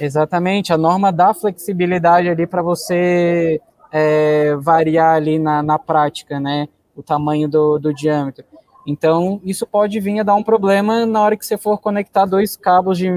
Exatamente, 0.00 0.72
a 0.72 0.76
norma 0.76 1.12
dá 1.12 1.32
flexibilidade 1.32 2.28
ali 2.28 2.44
para 2.44 2.60
você 2.60 3.60
é, 3.92 4.56
variar 4.56 5.14
ali 5.14 5.38
na, 5.38 5.62
na 5.62 5.78
prática, 5.78 6.40
né? 6.40 6.66
O 6.96 7.02
tamanho 7.02 7.48
do, 7.48 7.78
do 7.78 7.94
diâmetro. 7.94 8.44
Então, 8.84 9.40
isso 9.44 9.68
pode 9.68 10.00
vir 10.00 10.18
a 10.18 10.24
dar 10.24 10.34
um 10.34 10.42
problema 10.42 11.06
na 11.06 11.22
hora 11.22 11.36
que 11.36 11.46
você 11.46 11.56
for 11.56 11.78
conectar 11.78 12.26
dois 12.26 12.56
cabos 12.56 12.98
de, 12.98 13.08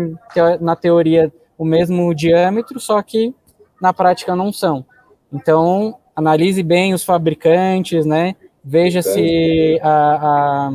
na 0.62 0.76
teoria 0.76 1.34
o 1.58 1.66
mesmo 1.66 2.14
diâmetro, 2.14 2.80
só 2.80 3.02
que 3.02 3.34
na 3.82 3.94
prática 3.94 4.36
não 4.36 4.52
são. 4.52 4.86
Então, 5.32 5.98
analise 6.16 6.64
bem 6.64 6.94
os 6.94 7.04
fabricantes, 7.04 8.06
né? 8.06 8.36
Veja 8.64 9.02
se 9.02 9.80
a, 9.82 10.70
a 10.70 10.74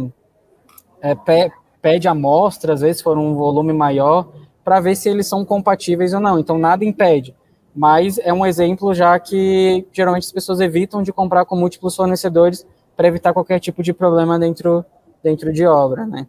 é, 1.00 1.14
pe, 1.14 1.52
pede 1.80 2.08
amostra, 2.08 2.74
às 2.74 2.80
vezes 2.80 3.02
for 3.02 3.18
um 3.18 3.34
volume 3.34 3.72
maior, 3.72 4.28
para 4.62 4.80
ver 4.80 4.94
se 4.94 5.08
eles 5.08 5.26
são 5.26 5.44
compatíveis 5.44 6.12
ou 6.12 6.20
não. 6.20 6.38
Então, 6.38 6.58
nada 6.58 6.84
impede. 6.84 7.34
Mas 7.74 8.18
é 8.18 8.32
um 8.32 8.44
exemplo 8.44 8.92
já 8.94 9.18
que 9.18 9.86
geralmente 9.92 10.24
as 10.24 10.32
pessoas 10.32 10.60
evitam 10.60 11.02
de 11.02 11.12
comprar 11.12 11.44
com 11.44 11.56
múltiplos 11.56 11.96
fornecedores 11.96 12.66
para 12.96 13.08
evitar 13.08 13.32
qualquer 13.32 13.60
tipo 13.60 13.82
de 13.82 13.92
problema 13.92 14.38
dentro, 14.38 14.84
dentro 15.22 15.52
de 15.52 15.64
obra, 15.64 16.04
né? 16.04 16.26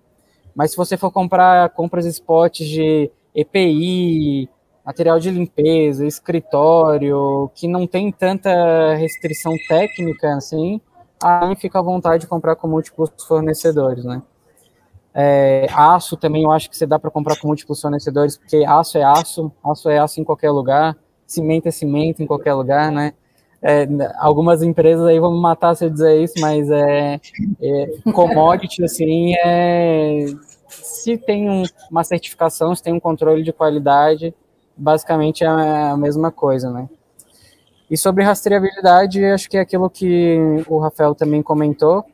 Mas 0.56 0.72
se 0.72 0.78
você 0.78 0.98
for 0.98 1.12
comprar 1.12 1.70
compras 1.70 2.06
spots 2.06 2.68
de 2.68 3.12
EPI, 3.36 4.50
material 4.86 5.20
de 5.20 5.30
limpeza, 5.30 6.06
escritório, 6.06 7.50
que 7.56 7.68
não 7.68 7.88
tem 7.88 8.12
tanta 8.12 8.96
restrição 8.96 9.54
técnica 9.68 10.36
assim, 10.36 10.82
aí 11.24 11.56
fica 11.56 11.80
à 11.80 11.82
vontade 11.82 12.22
de 12.22 12.28
comprar 12.28 12.56
com 12.56 12.68
múltiplos 12.68 13.12
fornecedores, 13.28 14.04
né? 14.04 14.22
É, 15.14 15.68
aço 15.74 16.16
também 16.16 16.44
eu 16.44 16.52
acho 16.52 16.70
que 16.70 16.78
você 16.78 16.86
dá 16.86 16.98
para 16.98 17.12
comprar 17.12 17.38
com 17.40 17.48
múltiplos 17.48 17.82
fornecedores, 17.82 18.38
porque 18.38 18.64
aço 18.66 18.98
é 18.98 19.04
aço, 19.04 19.52
aço 19.64 19.90
é 19.90 20.00
aço 20.00 20.22
em 20.22 20.24
qualquer 20.24 20.52
lugar, 20.52 20.98
cimento 21.28 21.68
é 21.68 21.72
cimento 21.72 22.24
em 22.24 22.28
qualquer 22.28 22.54
lugar, 22.54 22.92
né? 22.92 23.14
É, 23.62 23.88
algumas 24.18 24.64
empresas 24.64 25.06
aí 25.06 25.20
vão 25.20 25.34
me 25.34 25.40
matar 25.40 25.76
se 25.76 25.86
eu 25.86 25.90
dizer 25.90 26.24
isso, 26.24 26.34
mas 26.40 26.70
é, 26.72 27.20
é 27.62 28.12
commodity 28.12 28.84
assim 28.84 29.36
é 29.36 30.26
se 31.02 31.18
tem 31.18 31.50
um, 31.50 31.64
uma 31.90 32.04
certificação, 32.04 32.76
se 32.76 32.84
tem 32.84 32.94
um 32.94 33.00
controle 33.00 33.44
de 33.44 33.52
qualidade, 33.52 34.34
basicamente 34.76 35.44
é 35.44 35.48
a 35.48 35.98
mesma 35.98 36.32
coisa, 36.32 36.70
né? 36.70 36.88
E 37.90 37.98
sobre 37.98 38.24
rastreabilidade, 38.24 39.24
acho 39.26 39.50
que 39.50 39.58
é 39.58 39.60
aquilo 39.60 39.90
que 39.90 40.38
o 40.68 40.80
Rafael 40.80 41.14
também 41.14 41.44
comentou. 41.44 42.06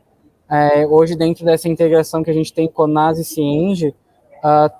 É, 0.49 0.87
hoje, 0.87 1.15
dentro 1.15 1.45
dessa 1.45 1.69
integração 1.69 2.23
que 2.23 2.31
a 2.31 2.33
gente 2.33 2.51
tem 2.51 2.67
com 2.67 2.87
NAS 2.87 3.19
e 3.19 3.23
Cienge, 3.23 3.93
uh, 4.39 4.73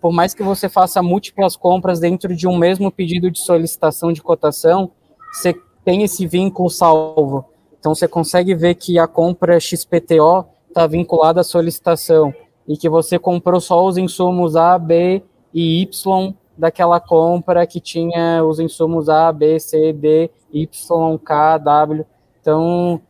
por 0.00 0.12
mais 0.12 0.32
que 0.34 0.42
você 0.42 0.68
faça 0.68 1.02
múltiplas 1.02 1.56
compras 1.56 1.98
dentro 1.98 2.36
de 2.36 2.46
um 2.46 2.56
mesmo 2.56 2.92
pedido 2.92 3.30
de 3.30 3.40
solicitação 3.40 4.12
de 4.12 4.22
cotação, 4.22 4.92
você 5.32 5.54
tem 5.84 6.04
esse 6.04 6.26
vínculo 6.26 6.70
salvo. 6.70 7.46
Então 7.78 7.94
você 7.94 8.06
consegue 8.06 8.54
ver 8.54 8.76
que 8.76 8.98
a 8.98 9.08
compra 9.08 9.58
XPTO 9.58 10.46
está 10.68 10.86
vinculada 10.86 11.40
à 11.40 11.44
solicitação 11.44 12.32
e 12.70 12.76
que 12.76 12.88
você 12.88 13.18
comprou 13.18 13.60
só 13.60 13.84
os 13.84 13.98
insumos 13.98 14.54
A, 14.54 14.78
B 14.78 15.24
e 15.52 15.82
Y 15.82 16.36
daquela 16.56 17.00
compra 17.00 17.66
que 17.66 17.80
tinha 17.80 18.44
os 18.44 18.60
insumos 18.60 19.08
A, 19.08 19.32
B, 19.32 19.58
C, 19.58 19.92
D, 19.92 20.30
Y, 20.52 21.18
K, 21.18 21.58
W. 21.58 22.06
Então, 22.40 23.02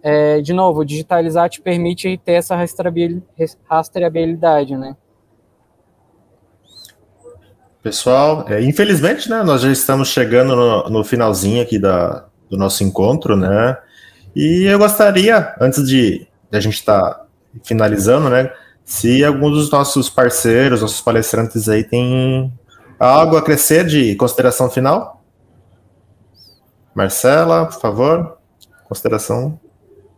é, 0.00 0.40
de 0.40 0.52
novo, 0.52 0.84
digitalizar 0.84 1.50
te 1.50 1.60
permite 1.60 2.16
ter 2.24 2.34
essa 2.34 2.56
rastreabilidade, 3.68 4.76
né? 4.76 4.96
Pessoal, 7.82 8.44
é, 8.48 8.62
infelizmente, 8.62 9.28
né, 9.28 9.42
nós 9.42 9.62
já 9.62 9.72
estamos 9.72 10.06
chegando 10.06 10.54
no, 10.54 10.88
no 10.88 11.04
finalzinho 11.04 11.60
aqui 11.60 11.80
da, 11.80 12.26
do 12.48 12.56
nosso 12.56 12.84
encontro, 12.84 13.36
né? 13.36 13.76
E 14.36 14.66
eu 14.70 14.78
gostaria, 14.78 15.52
antes 15.60 15.84
de, 15.88 16.28
de 16.48 16.56
a 16.56 16.60
gente 16.60 16.74
estar 16.74 17.00
tá 17.02 17.26
finalizando, 17.64 18.30
né, 18.30 18.52
se 18.84 19.24
algum 19.24 19.50
dos 19.50 19.70
nossos 19.70 20.10
parceiros, 20.10 20.82
nossos 20.82 21.00
palestrantes 21.00 21.68
aí 21.68 21.84
tem 21.84 22.52
algo 22.98 23.36
a 23.36 23.42
crescer 23.42 23.86
de 23.86 24.14
consideração 24.16 24.68
final? 24.68 25.22
Marcela, 26.94 27.66
por 27.66 27.80
favor, 27.80 28.38
consideração. 28.88 29.58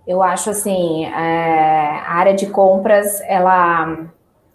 Eu 0.07 0.23
acho 0.23 0.51
assim, 0.51 1.05
é, 1.05 1.11
a 1.11 2.15
área 2.15 2.35
de 2.35 2.47
compras, 2.47 3.21
ela 3.23 4.09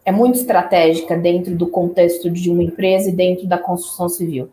é 0.04 0.12
muito 0.12 0.40
estratégica 0.40 1.16
dentro 1.16 1.56
do 1.56 1.68
contexto 1.68 2.30
de 2.30 2.50
uma 2.50 2.64
empresa 2.64 3.10
e 3.10 3.14
dentro 3.14 3.48
da 3.48 3.58
construção 3.58 4.10
civil. 4.10 4.50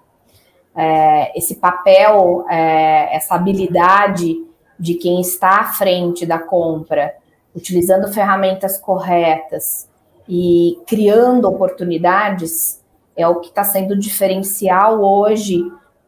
É, 0.77 1.37
esse 1.39 1.57
papel, 1.57 2.45
é, 2.49 3.17
essa 3.17 3.35
habilidade 3.35 4.37
de 4.79 4.95
quem 4.95 5.21
está 5.21 5.61
à 5.61 5.65
frente 5.65 6.27
da 6.27 6.39
compra, 6.39 7.15
utilizando 7.55 8.13
ferramentas 8.13 8.79
corretas 8.79 9.89
e 10.29 10.79
criando 10.87 11.49
oportunidades, 11.49 12.83
é 13.17 13.27
o 13.29 13.41
que 13.41 13.49
está 13.49 13.63
sendo 13.63 13.97
diferencial 13.97 15.01
hoje 15.01 15.63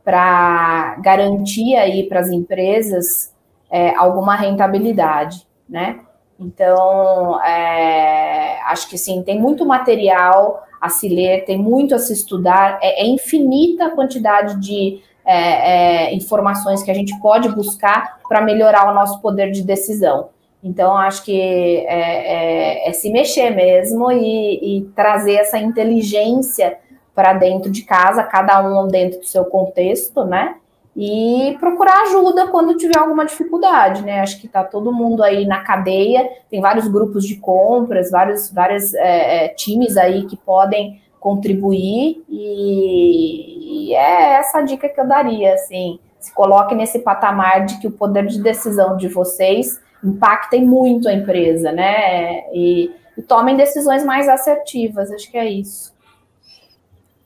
para 0.05 0.97
garantir 1.01 1.77
aí 1.77 2.09
para 2.09 2.21
as 2.21 2.29
empresas 2.29 3.35
é, 3.71 3.95
alguma 3.95 4.35
rentabilidade, 4.35 5.47
né? 5.69 6.01
Então, 6.39 7.43
é, 7.43 8.61
acho 8.67 8.89
que 8.89 8.99
sim, 8.99 9.23
tem 9.23 9.41
muito 9.41 9.65
material 9.65 10.65
a 10.81 10.89
se 10.89 11.09
ler, 11.09 11.45
tem 11.45 11.59
muito 11.59 11.95
a 11.95 11.99
se 11.99 12.13
estudar, 12.13 12.79
é, 12.83 13.03
é 13.03 13.07
infinita 13.07 13.87
a 13.87 13.91
quantidade 13.91 14.61
de 14.61 15.01
é, 15.25 16.09
é 16.09 16.15
informações 16.15 16.83
que 16.83 16.91
a 16.91 16.95
gente 16.95 17.19
pode 17.21 17.49
buscar 17.49 18.21
para 18.29 18.41
melhorar 18.41 18.91
o 18.91 18.95
nosso 18.95 19.21
poder 19.21 19.51
de 19.51 19.63
decisão. 19.63 20.29
Então, 20.67 20.97
acho 20.97 21.23
que 21.25 21.41
é, 21.87 22.87
é, 22.87 22.91
é 22.91 22.93
se 22.93 23.11
mexer 23.11 23.51
mesmo 23.51 24.11
e, 24.11 24.79
e 24.79 24.85
trazer 24.97 25.35
essa 25.35 25.59
inteligência 25.59 26.79
para 27.15 27.33
dentro 27.33 27.71
de 27.71 27.83
casa, 27.83 28.25
cada 28.25 28.61
um 28.61 28.89
dentro 28.89 29.21
do 29.21 29.27
seu 29.27 29.45
contexto, 29.45 30.25
né? 30.25 30.57
e 30.99 31.55
procurar 31.61 32.05
ajuda 32.05 32.47
quando 32.47 32.75
tiver 32.75 32.99
alguma 32.99 33.27
dificuldade, 33.27 34.03
né? 34.03 34.21
Acho 34.21 34.41
que 34.41 34.47
está 34.47 34.65
todo 34.65 34.91
mundo 34.91 35.23
aí 35.23 35.45
na 35.45 35.61
cadeia, 35.61 36.27
tem 36.51 36.59
vários 36.59 36.89
grupos 36.89 37.27
de 37.27 37.37
compras, 37.37 38.11
vários, 38.11 38.51
vários 38.51 38.95
é, 38.95 39.45
é, 39.45 39.49
times 39.49 39.99
aí 39.99 40.25
que 40.25 40.39
podem 40.39 40.99
contribuir 41.21 42.25
e, 42.31 43.91
e, 43.91 43.95
é 43.95 44.39
essa 44.39 44.63
dica 44.63 44.89
que 44.89 44.99
eu 44.99 45.07
daria, 45.07 45.53
assim, 45.53 45.99
se 46.19 46.33
coloque 46.33 46.75
nesse 46.75 47.01
patamar 47.01 47.67
de 47.67 47.79
que 47.79 47.87
o 47.87 47.93
poder 47.93 48.27
de 48.27 48.41
decisão 48.41 48.97
de 48.97 49.09
vocês 49.09 49.79
impactem 50.03 50.65
muito 50.65 51.09
a 51.09 51.13
empresa, 51.13 51.73
né? 51.73 52.51
E, 52.53 52.91
e 53.17 53.23
tomem 53.23 53.57
decisões 53.57 54.05
mais 54.05 54.29
assertivas, 54.29 55.11
acho 55.11 55.31
que 55.31 55.39
é 55.39 55.49
isso. 55.49 55.95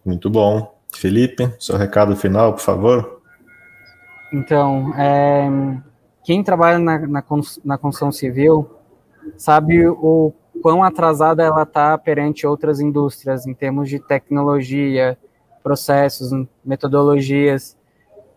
Muito 0.05 0.31
bom. 0.31 0.75
Felipe, 0.93 1.53
seu 1.59 1.77
recado 1.77 2.17
final, 2.17 2.53
por 2.53 2.61
favor. 2.61 3.21
Então, 4.33 4.93
é, 4.97 5.49
quem 6.25 6.43
trabalha 6.43 6.79
na, 6.79 6.99
na, 6.99 7.25
na, 7.65 7.79
construção 7.79 8.13
civil 8.13 8.69
sabe 9.37 9.87
o 9.87 10.33
quão 10.63 10.83
atrasada 10.83 11.43
ela 11.43 11.63
está 11.63 11.97
perante 11.97 12.47
outras 12.47 12.81
indústrias 12.81 13.47
em 13.47 13.55
termos 13.55 13.89
de 13.89 13.99
tecnologia, 13.99 15.19
processos, 15.63 16.31
metodologias. 16.65 17.77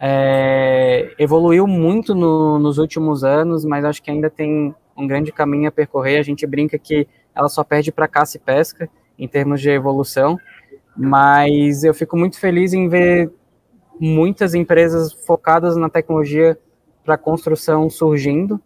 É, 0.05 1.15
evoluiu 1.17 1.65
muito 1.65 2.13
no, 2.13 2.59
nos 2.59 2.77
últimos 2.77 3.23
anos, 3.23 3.63
mas 3.63 3.85
acho 3.85 4.03
que 4.03 4.11
ainda 4.11 4.29
tem 4.29 4.75
um 4.97 5.07
grande 5.07 5.31
caminho 5.31 5.69
a 5.69 5.71
percorrer. 5.71 6.19
A 6.19 6.23
gente 6.23 6.45
brinca 6.45 6.77
que 6.77 7.07
ela 7.33 7.47
só 7.47 7.63
perde 7.63 7.89
para 7.89 8.05
caça 8.05 8.35
e 8.35 8.39
pesca 8.39 8.89
em 9.17 9.29
termos 9.29 9.61
de 9.61 9.69
evolução, 9.69 10.37
mas 10.93 11.85
eu 11.85 11.93
fico 11.93 12.17
muito 12.17 12.37
feliz 12.37 12.73
em 12.73 12.89
ver 12.89 13.31
muitas 13.97 14.53
empresas 14.53 15.13
focadas 15.13 15.77
na 15.77 15.87
tecnologia 15.89 16.57
para 17.05 17.17
construção 17.17 17.89
surgindo 17.89 18.59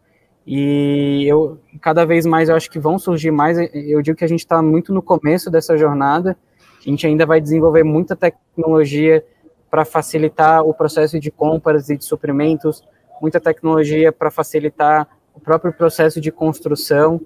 e 0.43 1.23
eu 1.27 1.59
cada 1.81 2.03
vez 2.03 2.25
mais 2.25 2.49
eu 2.49 2.55
acho 2.55 2.71
que 2.71 2.79
vão 2.79 2.97
surgir 2.97 3.29
mais. 3.29 3.59
Eu 3.75 4.01
digo 4.01 4.17
que 4.17 4.25
a 4.25 4.29
gente 4.29 4.39
está 4.39 4.59
muito 4.59 4.91
no 4.91 5.03
começo 5.03 5.51
dessa 5.51 5.77
jornada. 5.77 6.35
A 6.79 6.89
gente 6.89 7.05
ainda 7.05 7.27
vai 7.27 7.39
desenvolver 7.39 7.83
muita 7.83 8.15
tecnologia 8.15 9.23
para 9.70 9.86
facilitar 9.86 10.63
o 10.63 10.74
processo 10.74 11.20
de 11.20 11.30
compras 11.30 11.89
e 11.89 11.97
de 11.97 12.05
suprimentos, 12.05 12.84
muita 13.22 13.39
tecnologia 13.39 14.11
para 14.11 14.32
facilitar 14.32 15.07
o 15.34 15.39
próprio 15.39 15.74
processo 15.74 16.20
de 16.20 16.32
construção. 16.32 17.22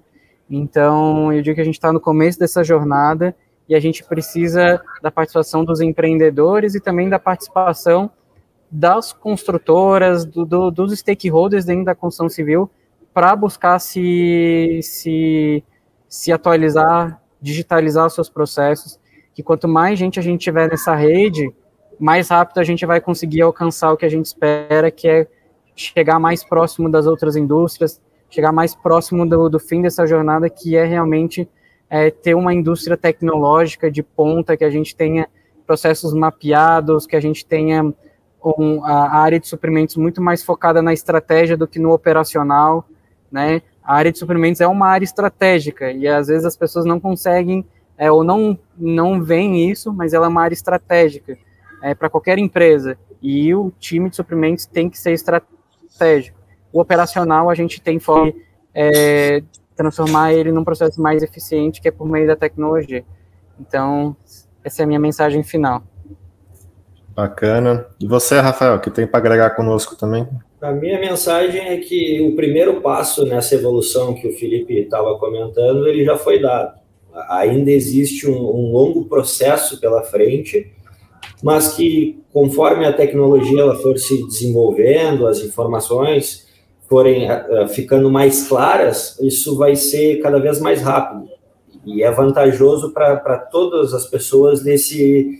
Então, 0.49 1.31
eu 1.31 1.41
digo 1.41 1.55
que 1.55 1.61
a 1.61 1.65
gente 1.65 1.75
está 1.75 1.93
no 1.93 1.99
começo 1.99 2.39
dessa 2.39 2.63
jornada 2.63 3.35
e 3.69 3.75
a 3.75 3.79
gente 3.79 4.03
precisa 4.03 4.81
da 5.01 5.09
participação 5.09 5.63
dos 5.63 5.79
empreendedores 5.79 6.75
e 6.75 6.81
também 6.81 7.07
da 7.07 7.19
participação 7.19 8.11
das 8.69 9.13
construtoras, 9.13 10.25
do, 10.25 10.45
do, 10.45 10.71
dos 10.71 10.97
stakeholders 10.97 11.65
dentro 11.65 11.85
da 11.85 11.95
construção 11.95 12.29
civil, 12.29 12.69
para 13.13 13.35
buscar 13.35 13.79
se, 13.79 14.79
se, 14.81 15.63
se 16.07 16.31
atualizar, 16.31 17.21
digitalizar 17.41 18.07
os 18.07 18.13
seus 18.13 18.29
processos, 18.29 18.99
que 19.33 19.43
quanto 19.43 19.67
mais 19.67 19.99
gente 19.99 20.19
a 20.19 20.23
gente 20.23 20.41
tiver 20.41 20.69
nessa 20.69 20.95
rede, 20.95 21.53
mais 22.01 22.29
rápido 22.29 22.57
a 22.57 22.63
gente 22.63 22.83
vai 22.83 22.99
conseguir 22.99 23.43
alcançar 23.43 23.93
o 23.93 23.97
que 23.97 24.05
a 24.05 24.09
gente 24.09 24.25
espera, 24.25 24.89
que 24.89 25.07
é 25.07 25.27
chegar 25.75 26.19
mais 26.19 26.43
próximo 26.43 26.89
das 26.89 27.05
outras 27.05 27.35
indústrias, 27.35 28.01
chegar 28.27 28.51
mais 28.51 28.73
próximo 28.73 29.27
do, 29.27 29.47
do 29.47 29.59
fim 29.59 29.83
dessa 29.83 30.07
jornada, 30.07 30.49
que 30.49 30.75
é 30.75 30.83
realmente 30.83 31.47
é, 31.87 32.09
ter 32.09 32.33
uma 32.33 32.55
indústria 32.55 32.97
tecnológica 32.97 33.91
de 33.91 34.01
ponta, 34.01 34.57
que 34.57 34.63
a 34.63 34.69
gente 34.71 34.95
tenha 34.95 35.27
processos 35.67 36.11
mapeados, 36.11 37.05
que 37.05 37.15
a 37.15 37.19
gente 37.19 37.45
tenha 37.45 37.93
um, 38.43 38.83
a 38.83 39.19
área 39.19 39.39
de 39.39 39.47
suprimentos 39.47 39.95
muito 39.95 40.23
mais 40.23 40.43
focada 40.43 40.81
na 40.81 40.93
estratégia 40.93 41.55
do 41.55 41.67
que 41.67 41.77
no 41.77 41.91
operacional, 41.91 42.83
né? 43.31 43.61
A 43.83 43.93
área 43.93 44.11
de 44.11 44.17
suprimentos 44.17 44.59
é 44.59 44.67
uma 44.67 44.87
área 44.87 45.05
estratégica 45.05 45.91
e 45.91 46.07
às 46.07 46.27
vezes 46.27 46.45
as 46.45 46.57
pessoas 46.57 46.83
não 46.83 46.99
conseguem 46.99 47.63
é, 47.95 48.11
ou 48.11 48.23
não 48.23 48.57
não 48.75 49.21
veem 49.21 49.69
isso, 49.69 49.93
mas 49.93 50.13
ela 50.13 50.25
é 50.25 50.29
uma 50.29 50.41
área 50.41 50.55
estratégica 50.55 51.37
é, 51.81 51.95
para 51.95 52.09
qualquer 52.09 52.37
empresa 52.37 52.97
e 53.21 53.53
o 53.53 53.71
time 53.79 54.09
de 54.09 54.15
suprimentos 54.15 54.65
tem 54.65 54.89
que 54.89 54.97
ser 54.97 55.13
estratégico. 55.13 56.39
O 56.71 56.79
operacional 56.79 57.49
a 57.49 57.55
gente 57.55 57.81
tem 57.81 57.99
fome 57.99 58.35
é, 58.73 59.43
transformar 59.75 60.33
ele 60.33 60.51
num 60.51 60.63
processo 60.63 61.01
mais 61.01 61.21
eficiente, 61.23 61.81
que 61.81 61.87
é 61.87 61.91
por 61.91 62.07
meio 62.07 62.27
da 62.27 62.35
tecnologia. 62.35 63.03
Então, 63.59 64.15
essa 64.63 64.81
é 64.81 64.83
a 64.83 64.87
minha 64.87 64.99
mensagem 64.99 65.43
final. 65.43 65.83
Bacana. 67.15 67.85
E 67.99 68.07
você, 68.07 68.39
Rafael, 68.39 68.79
que 68.79 68.89
tem 68.89 69.05
para 69.05 69.19
agregar 69.19 69.51
conosco 69.51 69.95
também? 69.95 70.27
A 70.61 70.71
minha 70.71 70.99
mensagem 70.99 71.59
é 71.59 71.77
que 71.77 72.21
o 72.21 72.35
primeiro 72.35 72.81
passo 72.81 73.25
nessa 73.25 73.55
evolução 73.55 74.13
que 74.13 74.27
o 74.27 74.33
Felipe 74.37 74.73
estava 74.73 75.17
comentando, 75.17 75.87
ele 75.87 76.05
já 76.05 76.17
foi 76.17 76.39
dado. 76.39 76.79
Ainda 77.29 77.71
existe 77.71 78.29
um, 78.29 78.37
um 78.37 78.71
longo 78.71 79.05
processo 79.05 79.79
pela 79.81 80.03
frente, 80.03 80.71
mas 81.41 81.73
que 81.73 82.19
conforme 82.31 82.85
a 82.85 82.93
tecnologia 82.93 83.61
ela 83.61 83.75
for 83.75 83.97
se 83.97 84.25
desenvolvendo, 84.27 85.27
as 85.27 85.39
informações, 85.39 86.47
forem 86.87 87.29
uh, 87.31 87.67
ficando 87.69 88.11
mais 88.11 88.47
claras, 88.47 89.17
isso 89.21 89.57
vai 89.57 89.75
ser 89.75 90.21
cada 90.21 90.39
vez 90.39 90.59
mais 90.59 90.81
rápido. 90.81 91.29
E 91.85 92.03
é 92.03 92.11
vantajoso 92.11 92.91
para 92.91 93.37
todas 93.37 93.93
as 93.93 94.05
pessoas 94.05 94.61
desse, 94.61 95.39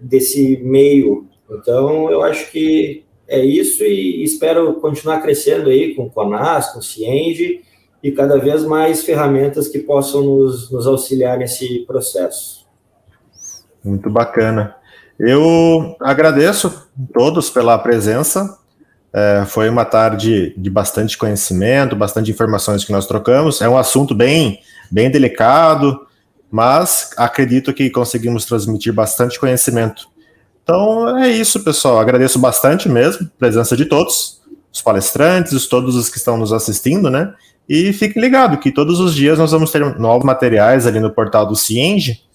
desse 0.00 0.56
meio. 0.64 1.26
Então, 1.50 2.10
eu 2.10 2.22
acho 2.22 2.50
que 2.50 3.04
é 3.28 3.44
isso 3.44 3.84
e 3.84 4.22
espero 4.24 4.74
continuar 4.74 5.20
crescendo 5.20 5.68
aí 5.68 5.94
com 5.94 6.04
o 6.04 6.10
Conas, 6.10 6.72
com 6.72 6.78
o 6.78 6.82
Cienge 6.82 7.60
e 8.02 8.12
cada 8.12 8.38
vez 8.38 8.64
mais 8.64 9.04
ferramentas 9.04 9.68
que 9.68 9.80
possam 9.80 10.22
nos, 10.22 10.70
nos 10.70 10.86
auxiliar 10.86 11.38
nesse 11.38 11.80
processo. 11.80 12.66
Muito 13.84 14.10
bacana. 14.10 14.76
Eu 15.18 15.96
agradeço 16.00 16.88
todos 17.12 17.48
pela 17.50 17.78
presença. 17.78 18.58
É, 19.12 19.44
foi 19.46 19.68
uma 19.68 19.84
tarde 19.84 20.54
de 20.58 20.68
bastante 20.68 21.16
conhecimento, 21.16 21.96
bastante 21.96 22.30
informações 22.30 22.84
que 22.84 22.92
nós 22.92 23.06
trocamos. 23.06 23.62
É 23.62 23.68
um 23.68 23.78
assunto 23.78 24.14
bem, 24.14 24.60
bem 24.90 25.10
delicado, 25.10 26.06
mas 26.50 27.10
acredito 27.16 27.72
que 27.72 27.88
conseguimos 27.88 28.44
transmitir 28.44 28.92
bastante 28.92 29.40
conhecimento. 29.40 30.08
Então 30.62 31.16
é 31.18 31.30
isso, 31.30 31.64
pessoal. 31.64 31.98
Agradeço 31.98 32.38
bastante 32.38 32.88
mesmo 32.88 33.26
a 33.26 33.38
presença 33.38 33.76
de 33.76 33.86
todos, 33.86 34.42
os 34.72 34.82
palestrantes, 34.82 35.66
todos 35.66 35.96
os 35.96 36.10
que 36.10 36.18
estão 36.18 36.36
nos 36.36 36.52
assistindo, 36.52 37.10
né? 37.10 37.32
E 37.68 37.92
fiquem 37.92 38.20
ligados 38.20 38.60
que 38.60 38.70
todos 38.70 39.00
os 39.00 39.14
dias 39.14 39.38
nós 39.38 39.50
vamos 39.50 39.70
ter 39.70 39.98
novos 39.98 40.24
materiais 40.24 40.86
ali 40.86 41.00
no 41.00 41.10
portal 41.10 41.46
do 41.46 41.56
Cienge. 41.56 42.25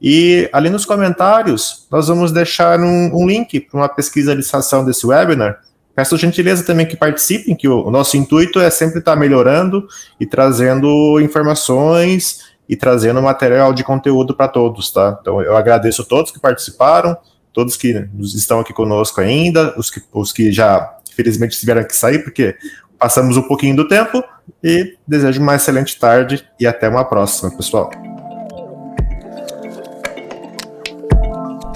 E 0.00 0.48
ali 0.52 0.70
nos 0.70 0.84
comentários 0.84 1.86
nós 1.90 2.08
vamos 2.08 2.30
deixar 2.30 2.80
um, 2.80 3.10
um 3.14 3.26
link 3.26 3.60
para 3.60 3.80
uma 3.80 3.88
pesquisa 3.88 4.30
de 4.30 4.38
licitação 4.38 4.84
desse 4.84 5.06
webinar. 5.06 5.60
Peço 5.94 6.16
gentileza 6.16 6.64
também 6.64 6.86
que 6.86 6.96
participem, 6.96 7.56
que 7.56 7.66
o, 7.66 7.86
o 7.86 7.90
nosso 7.90 8.16
intuito 8.16 8.60
é 8.60 8.70
sempre 8.70 9.00
estar 9.00 9.16
melhorando 9.16 9.88
e 10.20 10.24
trazendo 10.24 11.20
informações 11.20 12.48
e 12.68 12.76
trazendo 12.76 13.20
material 13.20 13.72
de 13.72 13.82
conteúdo 13.82 14.34
para 14.34 14.46
todos, 14.46 14.92
tá? 14.92 15.18
Então 15.20 15.42
eu 15.42 15.56
agradeço 15.56 16.02
a 16.02 16.04
todos 16.04 16.30
que 16.30 16.38
participaram, 16.38 17.16
todos 17.52 17.76
que 17.76 18.08
estão 18.20 18.60
aqui 18.60 18.72
conosco 18.72 19.20
ainda, 19.20 19.74
os 19.76 19.90
que, 19.90 20.00
os 20.12 20.32
que 20.32 20.52
já 20.52 20.96
felizmente 21.16 21.58
tiveram 21.58 21.82
que 21.82 21.96
sair, 21.96 22.20
porque 22.20 22.54
passamos 22.96 23.36
um 23.36 23.42
pouquinho 23.42 23.74
do 23.74 23.88
tempo 23.88 24.22
e 24.62 24.96
desejo 25.06 25.40
uma 25.40 25.56
excelente 25.56 25.98
tarde 25.98 26.46
e 26.60 26.66
até 26.66 26.88
uma 26.88 27.04
próxima, 27.04 27.50
pessoal. 27.56 27.90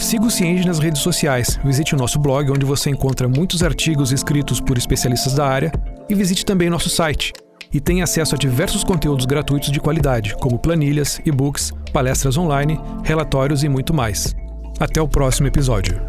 Siga 0.03 0.27
o 0.27 0.31
Cienge 0.31 0.67
nas 0.67 0.81
redes 0.81 1.01
sociais, 1.01 1.61
visite 1.65 1.95
o 1.95 1.99
nosso 1.99 2.19
blog, 2.19 2.51
onde 2.51 2.67
você 2.67 2.91
encontra 2.91 3.29
muitos 3.29 3.63
artigos 3.63 4.11
escritos 4.11 4.61
por 4.61 4.77
especialistas 4.77 5.33
da 5.33 5.47
área, 5.47 5.73
e 6.09 6.15
visite 6.15 6.45
também 6.45 6.69
nosso 6.69 6.91
site. 6.91 7.33
E 7.73 7.81
tenha 7.81 8.03
acesso 8.03 8.35
a 8.35 8.39
diversos 8.39 8.83
conteúdos 8.83 9.25
gratuitos 9.25 9.71
de 9.71 9.81
qualidade, 9.81 10.35
como 10.37 10.59
planilhas, 10.59 11.21
e-books, 11.25 11.73
palestras 11.93 12.37
online, 12.37 12.79
relatórios 13.05 13.63
e 13.63 13.69
muito 13.69 13.95
mais. 13.95 14.35
Até 14.81 15.01
o 15.01 15.09
próximo 15.09 15.47
episódio. 15.47 16.03